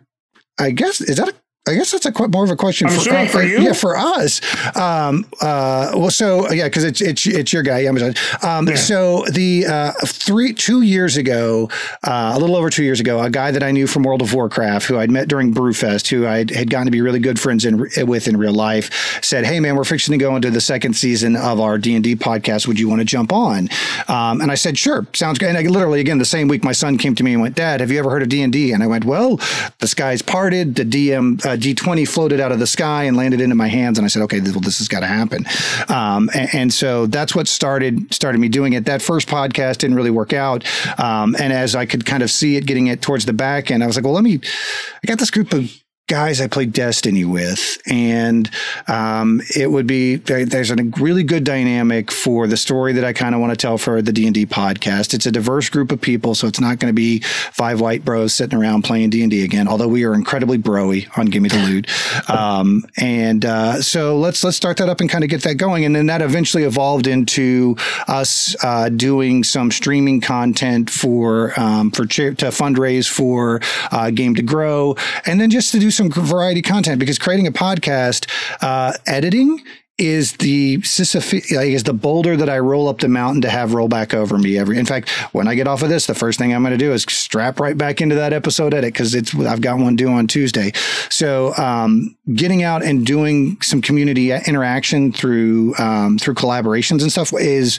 [0.59, 1.35] I guess is that a
[1.67, 3.59] I guess that's a quite more of a question I'm for, uh, for you.
[3.59, 4.43] Yeah, for us.
[4.77, 8.15] Um, uh, well, so yeah, because it's it's it's your guy, Amazon.
[8.43, 8.75] Um, yeah.
[8.75, 11.71] So the uh, three two years ago,
[12.07, 14.35] uh, a little over two years ago, a guy that I knew from World of
[14.35, 17.65] Warcraft, who I'd met during Brewfest, who I had gotten to be really good friends
[17.65, 20.95] in, with in real life, said, "Hey, man, we're fixing to go into the second
[20.95, 22.69] season of our D and D podcast.
[22.69, 23.71] Would you want to jump on?"
[24.07, 26.73] Um, and I said, "Sure, sounds good." And I, literally, again, the same week, my
[26.73, 28.71] son came to me and went, "Dad, have you ever heard of D and D?"
[28.73, 29.41] And I went, "Well,
[29.79, 30.75] the sky's parted.
[30.75, 33.97] The DM." Uh, D20 floated out of the sky and landed into my hands.
[33.97, 35.47] And I said, okay, well, this has got to happen.
[35.89, 38.87] Um, and, and, so that's what started, started me doing it.
[38.87, 40.65] That first podcast didn't really work out.
[40.99, 43.85] Um, and as I could kind of see it getting it towards the back end,
[43.85, 45.71] I was like, well, let me, I got this group of
[46.07, 48.51] guys I played Destiny with, and
[48.89, 53.35] um, it would be there's a really good dynamic for the story that I kind
[53.35, 55.15] of want to tell for the D and D podcast.
[55.15, 58.35] It's a diverse group of people, so it's not going to be five white bros
[58.35, 59.67] sitting around playing D and D again.
[59.67, 64.57] Although we are incredibly broy on Gimme the Loot, um, and uh, so let's let's
[64.57, 67.77] start that up and kind of get that going, and then that eventually evolved into
[68.09, 73.61] us uh, doing some streaming content for um, for to fundraise for
[73.91, 77.53] uh, Game to Grow, and then just to do some variety content because creating a
[77.53, 78.29] podcast,
[78.63, 79.61] uh, editing
[79.97, 84.13] is the is the boulder that I roll up the mountain to have roll back
[84.13, 84.77] over me every.
[84.77, 86.93] In fact, when I get off of this, the first thing I'm going to do
[86.93, 90.27] is strap right back into that episode edit because it's I've got one due on
[90.27, 90.73] Tuesday.
[91.11, 97.33] So um, getting out and doing some community interaction through um, through collaborations and stuff
[97.35, 97.79] is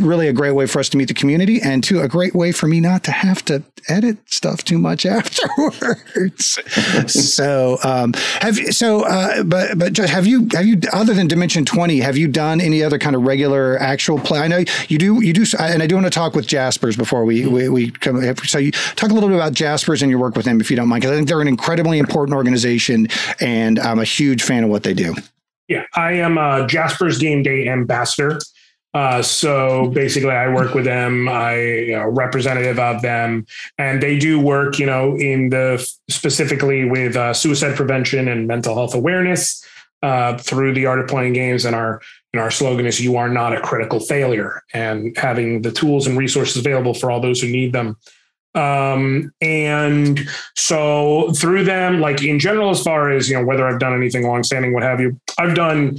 [0.00, 2.52] really a great way for us to meet the community and to a great way
[2.52, 6.58] for me not to have to edit stuff too much afterwards.
[7.06, 12.00] so, um, have so, uh, but, but have you, have you, other than Dimension 20,
[12.00, 14.40] have you done any other kind of regular actual play?
[14.40, 17.24] I know you do, you do, and I do want to talk with Jaspers before
[17.24, 18.22] we, we, we come.
[18.44, 20.76] So you talk a little bit about Jaspers and your work with them, if you
[20.76, 23.08] don't mind, because I think they're an incredibly important organization
[23.40, 25.14] and I'm a huge fan of what they do.
[25.68, 28.38] Yeah, I am a Jaspers Game Day ambassador.
[28.96, 31.28] Uh, so basically, I work with them.
[31.28, 33.44] I you know, representative of them,
[33.76, 38.74] and they do work, you know, in the specifically with uh, suicide prevention and mental
[38.74, 39.62] health awareness
[40.02, 41.66] uh, through the art of playing games.
[41.66, 42.00] And our
[42.32, 46.16] and our slogan is "You are not a critical failure," and having the tools and
[46.16, 47.98] resources available for all those who need them.
[48.54, 53.78] Um, and so through them, like in general, as far as you know, whether I've
[53.78, 55.98] done anything longstanding, what have you, I've done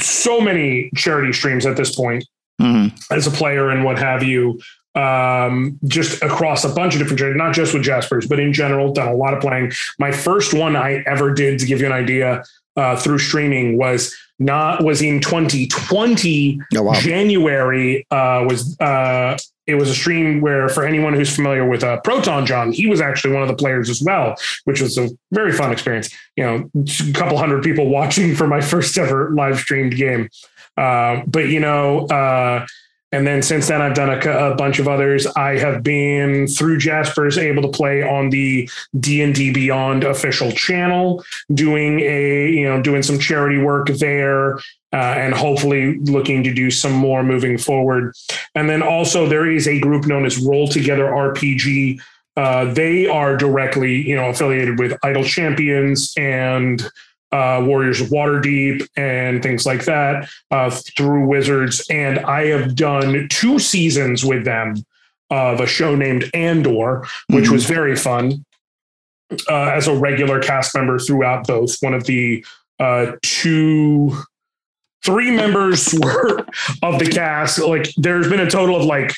[0.00, 2.24] so many charity streams at this point
[2.60, 2.94] mm-hmm.
[3.12, 4.60] as a player and what have you
[4.94, 8.92] um, just across a bunch of different charities, not just with Jaspers, but in general,
[8.92, 9.72] done a lot of playing.
[9.98, 12.44] My first one I ever did, to give you an idea,
[12.76, 16.92] uh, through streaming was not was in 2020 oh, wow.
[16.94, 22.00] January uh, was uh, it was a stream where for anyone who's familiar with uh,
[22.00, 25.52] Proton Jon, he was actually one of the players as well, which was a very
[25.52, 26.10] fun experience.
[26.36, 26.70] You know,
[27.08, 30.28] a couple hundred people watching for my first ever live streamed game.
[30.76, 32.66] Uh, but you know, uh,
[33.14, 35.24] and then since then, I've done a, a, bunch of others.
[35.36, 38.68] I have been through Jaspers able to play on the
[38.98, 44.58] D and D Beyond official channel, doing a you know doing some charity work there,
[44.94, 48.14] uh, and hopefully looking to do some more moving forward.
[48.54, 52.00] And then also there is a group known as Roll Together RPG.
[52.36, 56.80] Uh, they are directly you know affiliated with Idle Champions and
[57.32, 61.84] uh, Warriors of Waterdeep and things like that uh, through Wizards.
[61.90, 64.76] And I have done two seasons with them
[65.30, 67.52] of a show named Andor, which mm-hmm.
[67.52, 68.44] was very fun.
[69.48, 72.44] Uh, as a regular cast member throughout both one of the
[72.78, 74.14] uh, two
[75.04, 76.46] three members were
[76.82, 77.58] of the cast.
[77.58, 79.14] Like there's been a total of like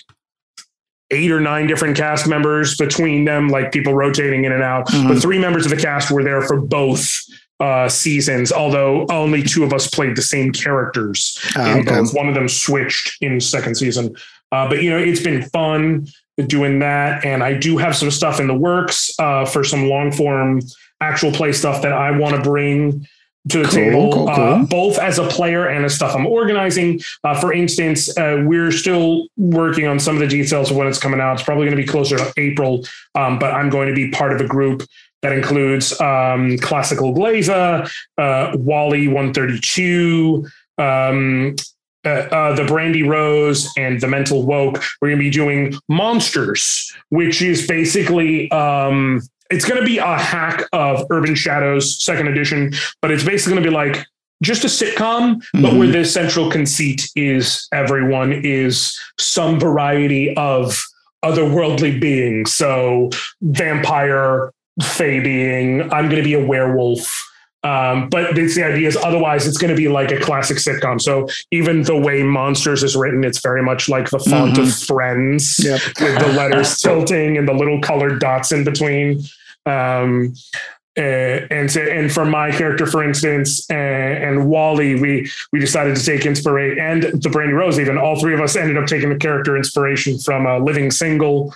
[1.10, 4.88] eight or nine different cast members between them, like people rotating in and out.
[4.88, 5.08] Mm-hmm.
[5.08, 7.16] But three members of the cast were there for both
[7.60, 12.00] uh, seasons, although only two of us played the same characters oh, in okay.
[12.00, 12.14] both.
[12.14, 14.14] One of them switched in second season.
[14.52, 16.06] Uh, but you know, it's been fun
[16.46, 20.12] doing that, and I do have some stuff in the works uh, for some long
[20.12, 20.60] form
[21.00, 23.06] actual play stuff that I want to bring
[23.48, 24.44] to the cool, table, cool, cool.
[24.44, 27.00] Uh, both as a player and as stuff I'm organizing.
[27.22, 30.98] Uh, for instance, uh, we're still working on some of the details of when it's
[30.98, 31.34] coming out.
[31.34, 34.32] It's probably going to be closer to April, um, but I'm going to be part
[34.32, 34.82] of a group
[35.22, 40.46] that includes um, Classical Glaza, uh, Wally 132,
[40.78, 41.56] um,
[42.04, 44.82] uh, uh, the Brandy Rose and the Mental Woke.
[45.00, 49.20] We're going to be doing Monsters, which is basically um,
[49.50, 53.64] it's going to be a hack of Urban Shadows Second Edition, but it's basically going
[53.64, 54.06] to be like
[54.42, 55.62] just a sitcom, mm-hmm.
[55.62, 60.82] but where the central conceit is everyone is some variety of
[61.24, 62.54] otherworldly beings.
[62.54, 63.10] So
[63.40, 64.52] vampire,
[64.82, 65.82] fey being.
[65.92, 67.32] I'm going to be a werewolf.
[67.66, 71.00] Um, but it's the idea is otherwise it's going to be like a classic sitcom.
[71.00, 74.68] So even the way Monsters is written, it's very much like the font mm-hmm.
[74.68, 75.80] of Friends yep.
[76.00, 79.22] with the letters tilting and the little colored dots in between.
[79.64, 80.34] Um,
[80.96, 85.96] uh, and so, and for my character, for instance, uh, and Wally, we we decided
[85.96, 89.10] to take inspiration, and the Brandy Rose, even all three of us ended up taking
[89.10, 91.52] the character inspiration from a Living Single,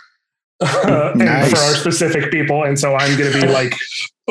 [0.61, 1.51] uh, nice.
[1.51, 2.65] for our specific people.
[2.65, 3.75] And so I'm going to be like,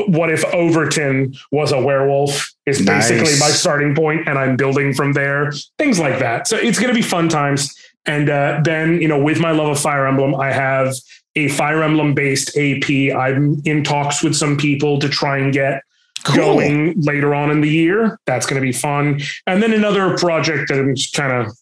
[0.07, 2.53] what if Overton was a werewolf?
[2.65, 3.39] Is basically nice.
[3.39, 5.51] my starting point, and I'm building from there.
[5.79, 6.47] Things like that.
[6.47, 7.73] So it's going to be fun times.
[8.05, 10.93] And uh, then, you know, with my love of Fire Emblem, I have
[11.35, 13.15] a Fire Emblem based AP.
[13.15, 15.83] I'm in talks with some people to try and get
[16.23, 16.35] cool.
[16.35, 18.19] going later on in the year.
[18.25, 19.21] That's going to be fun.
[19.47, 21.53] And then another project that I'm kind of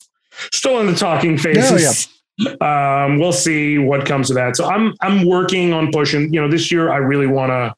[0.51, 1.55] still in the talking phase.
[1.55, 2.16] Yeah.
[2.61, 4.55] Um, we'll see what comes of that.
[4.55, 6.33] So I'm I'm working on pushing.
[6.33, 7.73] You know, this year I really want to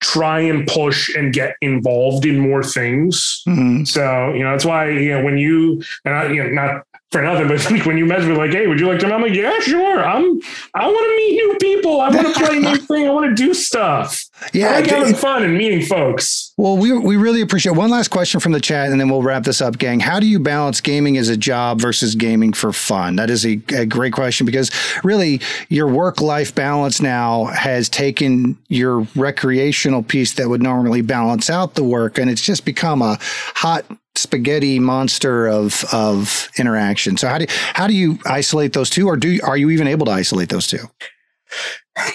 [0.00, 3.42] try and push and get involved in more things.
[3.48, 3.84] Mm-hmm.
[3.84, 7.22] So you know that's why you know when you and I, you know not for
[7.22, 9.34] nothing, but like when you message me, like, "Hey, would you like to?" I'm like,
[9.34, 10.04] "Yeah, sure.
[10.04, 10.40] I'm.
[10.74, 12.00] I want to meet new people.
[12.00, 13.06] I want to play new thing.
[13.06, 14.24] I want to do stuff.
[14.52, 17.76] Yeah, I like having fun and meeting folks." Well, we we really appreciate.
[17.76, 20.00] One last question from the chat, and then we'll wrap this up, gang.
[20.00, 23.16] How do you balance gaming as a job versus gaming for fun?
[23.16, 24.70] That is a, a great question because
[25.04, 31.50] really, your work life balance now has taken your recreational piece that would normally balance
[31.50, 33.18] out the work, and it's just become a
[33.54, 33.84] hot
[34.14, 37.16] spaghetti monster of of interaction.
[37.16, 40.06] So how do how do you isolate those two, or do are you even able
[40.06, 40.90] to isolate those two?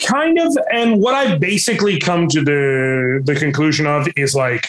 [0.06, 4.68] Kind of, and what I basically come to the the conclusion of is like,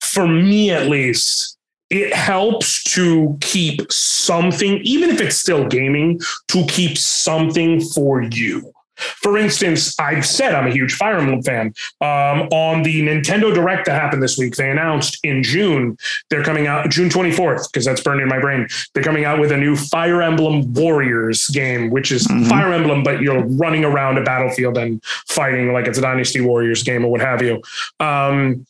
[0.00, 1.58] for me at least,
[1.90, 8.72] it helps to keep something, even if it's still gaming, to keep something for you.
[9.02, 11.74] For instance, I've said I'm a huge Fire Emblem fan.
[12.00, 15.96] Um, on the Nintendo Direct that happened this week, they announced in June
[16.30, 18.66] they're coming out June 24th because that's burned in my brain.
[18.94, 22.48] They're coming out with a new Fire Emblem Warriors game, which is mm-hmm.
[22.48, 26.82] Fire Emblem, but you're running around a battlefield and fighting like it's a Dynasty Warriors
[26.82, 27.62] game or what have you.
[28.00, 28.66] Um,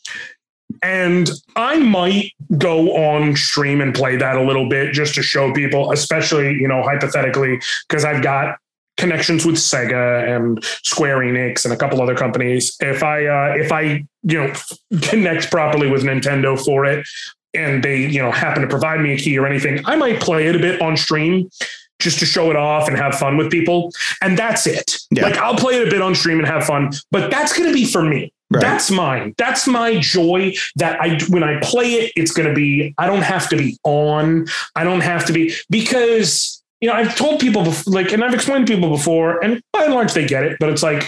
[0.82, 5.52] and I might go on stream and play that a little bit just to show
[5.52, 8.58] people, especially, you know, hypothetically, because I've got
[9.02, 12.76] connections with Sega and Square Enix and a couple other companies.
[12.80, 14.52] If I uh, if I you know
[15.02, 17.06] connect properly with Nintendo for it,
[17.52, 20.46] and they you know happen to provide me a key or anything, I might play
[20.46, 21.50] it a bit on stream
[21.98, 23.92] just to show it off and have fun with people.
[24.20, 24.98] And that's it.
[25.10, 25.24] Yeah.
[25.24, 27.74] Like I'll play it a bit on stream and have fun, but that's going to
[27.74, 28.32] be for me.
[28.50, 28.60] Right.
[28.60, 29.34] That's mine.
[29.38, 33.22] That's my joy that I when I play it it's going to be I don't
[33.22, 34.46] have to be on.
[34.76, 38.34] I don't have to be because you know, I've told people before, like, and I've
[38.34, 41.04] explained to people before, and by and large they get it, but it's like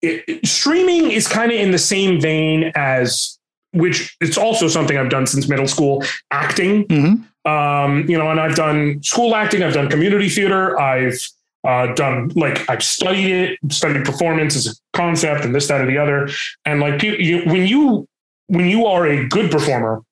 [0.00, 3.36] it, it, streaming is kind of in the same vein as,
[3.72, 6.86] which it's also something I've done since middle school, acting.
[6.86, 7.50] Mm-hmm.
[7.50, 11.20] Um, you know, and I've done school acting, I've done community theater, I've
[11.64, 15.86] uh, done like I've studied it, studied performance as a concept, and this, that, or
[15.86, 16.28] the other.
[16.64, 18.06] And like you, when you
[18.46, 20.02] when you are a good performer,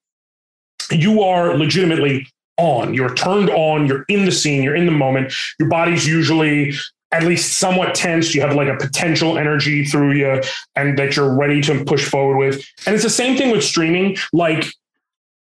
[0.91, 2.27] you are legitimately
[2.59, 2.95] on.
[2.95, 3.87] You're turned on.
[3.87, 4.63] You're in the scene.
[4.63, 5.33] You're in the moment.
[5.59, 6.75] Your body's usually
[7.13, 8.35] at least somewhat tense.
[8.35, 10.41] You have like a potential energy through you
[10.77, 12.65] and that you're ready to push forward with.
[12.87, 14.17] And it's the same thing with streaming.
[14.33, 14.67] Like,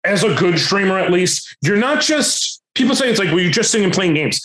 [0.05, 3.51] as a good streamer, at least, you're not just people say it's like, well, you're
[3.51, 4.41] just sitting and playing games.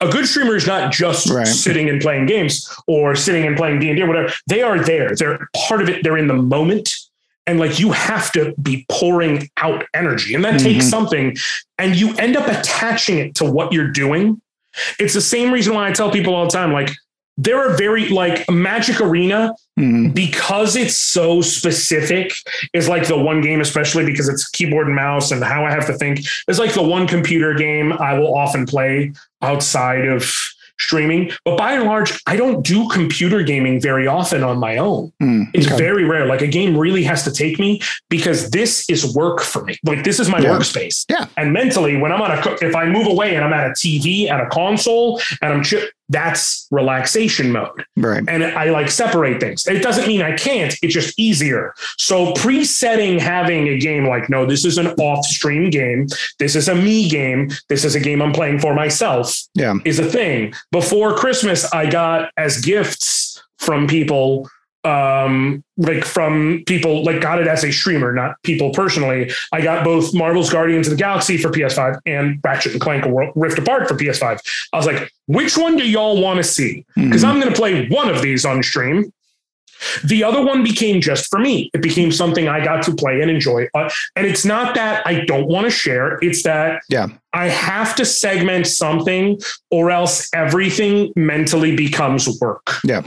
[0.00, 1.46] A good streamer is not just right.
[1.46, 4.32] sitting and playing games or sitting and playing D&D or whatever.
[4.48, 5.14] They are there.
[5.16, 6.02] They're part of it.
[6.02, 6.94] They're in the moment
[7.46, 10.64] and like you have to be pouring out energy and that mm-hmm.
[10.64, 11.36] takes something
[11.78, 14.40] and you end up attaching it to what you're doing
[14.98, 16.90] it's the same reason why i tell people all the time like
[17.36, 20.10] there are very like magic arena mm-hmm.
[20.10, 22.32] because it's so specific
[22.72, 25.86] is like the one game especially because it's keyboard and mouse and how i have
[25.86, 29.12] to think is like the one computer game i will often play
[29.42, 30.32] outside of
[30.78, 31.30] streaming.
[31.44, 35.12] But by and large, I don't do computer gaming very often on my own.
[35.22, 35.76] Mm, it's okay.
[35.76, 36.26] very rare.
[36.26, 39.76] Like a game really has to take me because this is work for me.
[39.84, 40.50] Like this is my yeah.
[40.50, 41.04] workspace.
[41.08, 41.26] Yeah.
[41.36, 44.28] And mentally, when I'm on a, if I move away and I'm at a TV,
[44.28, 45.74] at a console, and I'm ch-
[46.08, 47.84] that's relaxation mode.
[47.96, 48.22] Right.
[48.28, 49.66] And I like separate things.
[49.66, 51.74] It doesn't mean I can't, it's just easier.
[51.98, 56.06] So presetting having a game like, no, this is an off stream game.
[56.38, 57.50] This is a me game.
[57.68, 59.38] This is a game I'm playing for myself.
[59.54, 59.74] Yeah.
[59.84, 60.54] Is a thing.
[60.70, 64.48] Before Christmas, I got as gifts from people
[64.84, 69.30] um like from people like got it as a streamer not people personally.
[69.52, 73.04] I got both marvel's guardians of the galaxy for ps5 and ratchet and clank
[73.34, 74.40] rift apart for ps5
[74.72, 76.84] i was like which one do y'all want to see?
[76.94, 77.30] Because mm-hmm.
[77.30, 79.12] i'm going to play one of these on stream.
[80.04, 81.70] The other one became just for me.
[81.74, 83.68] It became something i got to play and enjoy.
[83.74, 87.08] Uh, and it's not that i don't want to share it's that yeah.
[87.32, 89.40] I have to segment something
[89.70, 92.70] or else everything mentally becomes work.
[92.84, 93.06] Yeah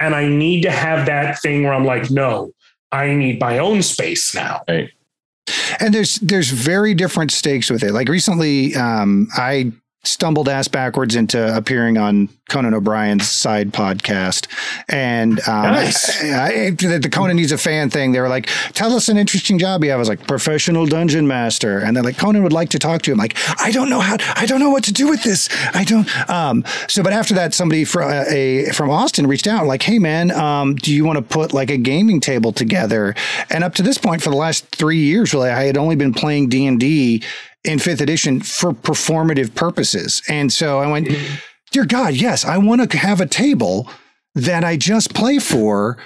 [0.00, 2.52] and I need to have that thing where I'm like, no,
[2.90, 4.62] I need my own space now.
[4.66, 4.90] Right.
[5.78, 7.92] And there's there's very different stakes with it.
[7.92, 9.72] Like recently, um, I
[10.02, 14.46] stumbled ass backwards into appearing on Conan O'Brien's side podcast.
[14.88, 16.22] And um, nice.
[16.24, 18.12] I, I, the Conan needs a fan thing.
[18.12, 19.98] They were like, tell us an interesting job you have.
[19.98, 21.78] I was like, professional dungeon master.
[21.78, 23.18] And they're like, Conan would like to talk to him.
[23.18, 25.48] Like, I don't know how, I don't know what to do with this.
[25.74, 26.30] I don't.
[26.30, 29.98] Um, so, but after that, somebody from, uh, a, from Austin reached out like, hey
[29.98, 33.14] man, um, do you want to put like a gaming table together?
[33.50, 36.14] And up to this point, for the last three years, really, I had only been
[36.14, 37.22] playing D and D
[37.64, 40.22] in fifth edition for performative purposes.
[40.28, 41.08] And so I went,
[41.70, 43.88] dear God, yes, I want to have a table
[44.34, 45.98] that I just play for.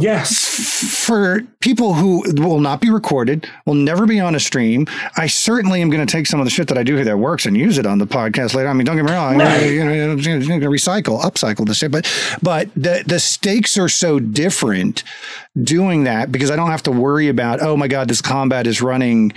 [0.00, 1.04] Yes.
[1.04, 4.86] For people who will not be recorded, will never be on a stream.
[5.16, 7.18] I certainly am going to take some of the shit that I do here that
[7.18, 8.68] works and use it on the podcast later.
[8.68, 9.38] I mean, don't get me wrong.
[9.38, 9.72] Right.
[9.72, 11.90] You know, you know, recycle, upcycle the shit.
[11.90, 12.08] But,
[12.40, 15.02] but the, the stakes are so different
[15.60, 18.80] doing that because I don't have to worry about, oh my God, this combat is
[18.80, 19.32] running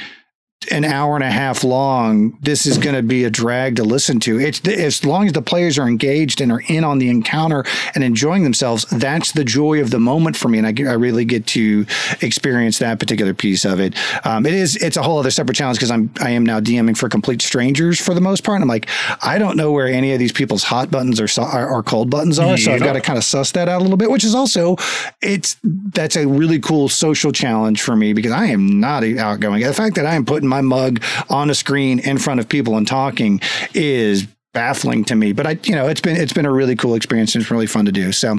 [0.69, 4.19] an hour and a half long, this is going to be a drag to listen
[4.19, 4.39] to.
[4.39, 7.65] It's as long as the players are engaged and are in on the encounter
[7.95, 8.85] and enjoying themselves.
[8.85, 11.87] That's the joy of the moment for me, and I, I really get to
[12.21, 13.95] experience that particular piece of it.
[14.23, 16.95] Um, it is it's a whole other separate challenge because I'm I am now DMing
[16.95, 18.57] for complete strangers for the most part.
[18.57, 18.87] And I'm like
[19.23, 22.55] I don't know where any of these people's hot buttons or or cold buttons are,
[22.57, 24.11] so I've got to kind of suss that out a little bit.
[24.11, 24.75] Which is also
[25.21, 29.63] it's that's a really cool social challenge for me because I am not outgoing.
[29.63, 32.77] The fact that I am putting my mug on a screen in front of people
[32.77, 33.39] and talking
[33.73, 35.31] is baffling to me.
[35.31, 37.35] But I, you know, it's been it's been a really cool experience.
[37.35, 38.11] And it's really fun to do.
[38.11, 38.37] So,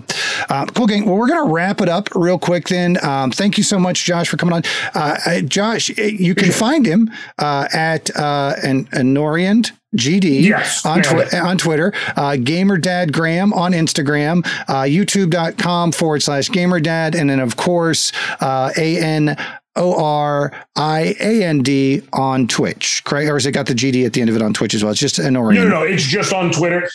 [0.49, 1.07] uh, cool gang.
[1.07, 2.69] Well, we're gonna wrap it up real quick.
[2.69, 4.63] Then, um, thank you so much, Josh, for coming on.
[4.95, 9.71] Uh, Josh, you can find him uh, at uh, an Anorian.
[9.95, 16.23] GD yes, on, twi- on Twitter, uh, Gamer Dad Graham on Instagram, uh, youtube.com forward
[16.23, 18.11] slash Gamer Dad, and then, of course,
[18.41, 19.37] uh, AN
[19.77, 23.29] O R I A N D on Twitch, correct?
[23.29, 24.93] Or has it got the GD at the end of it on Twitch as well?
[24.93, 25.55] It's just Anorian.
[25.55, 26.89] No, no, no, it's just on Twitter.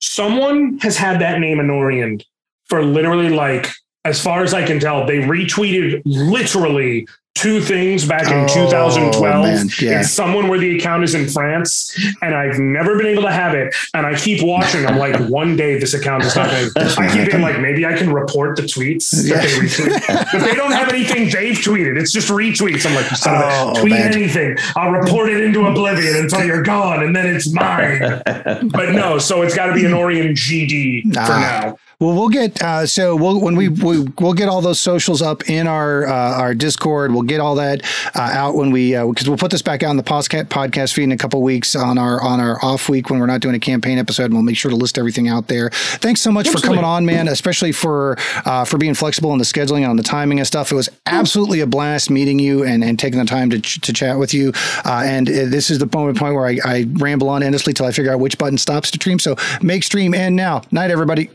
[0.00, 2.22] Someone has had that name Anorian
[2.66, 3.68] for literally like,
[4.04, 9.80] as far as I can tell, they retweeted literally two things back in oh, 2012.
[9.80, 10.00] Yeah.
[10.00, 13.54] It's someone where the account is in France, and I've never been able to have
[13.54, 13.74] it.
[13.94, 14.86] And I keep watching.
[14.86, 16.94] I'm like, one day this account is not going to.
[16.98, 19.40] I keep being like, maybe I can report the tweets that yeah.
[19.40, 20.32] they retweet.
[20.32, 21.98] but they don't have anything they've tweeted.
[21.98, 22.84] It's just retweets.
[22.86, 24.12] I'm like, son oh, tweet man.
[24.12, 24.56] anything.
[24.76, 28.22] I'll report it into oblivion until you're gone, and then it's mine.
[28.70, 31.76] but no, so it's got to be Anorian GD for now.
[32.00, 35.50] Well, we'll get uh, so we'll when we, we will get all those socials up
[35.50, 37.12] in our uh, our Discord.
[37.12, 37.82] We'll get all that
[38.16, 40.94] uh, out when we because uh, we'll put this back out on the podcast podcast
[40.94, 43.54] feed in a couple weeks on our on our off week when we're not doing
[43.54, 44.24] a campaign episode.
[44.24, 45.68] And we'll make sure to list everything out there.
[45.72, 46.68] Thanks so much absolutely.
[46.68, 47.28] for coming on, man.
[47.28, 48.16] Especially for
[48.46, 50.72] uh, for being flexible on the scheduling and on the timing and stuff.
[50.72, 53.92] It was absolutely a blast meeting you and, and taking the time to ch- to
[53.92, 54.52] chat with you.
[54.86, 57.92] Uh, and this is the moment point where I, I ramble on endlessly till I
[57.92, 59.18] figure out which button stops to stream.
[59.18, 60.62] So make stream end now.
[60.70, 61.28] Night, everybody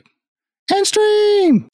[0.72, 1.70] and stream.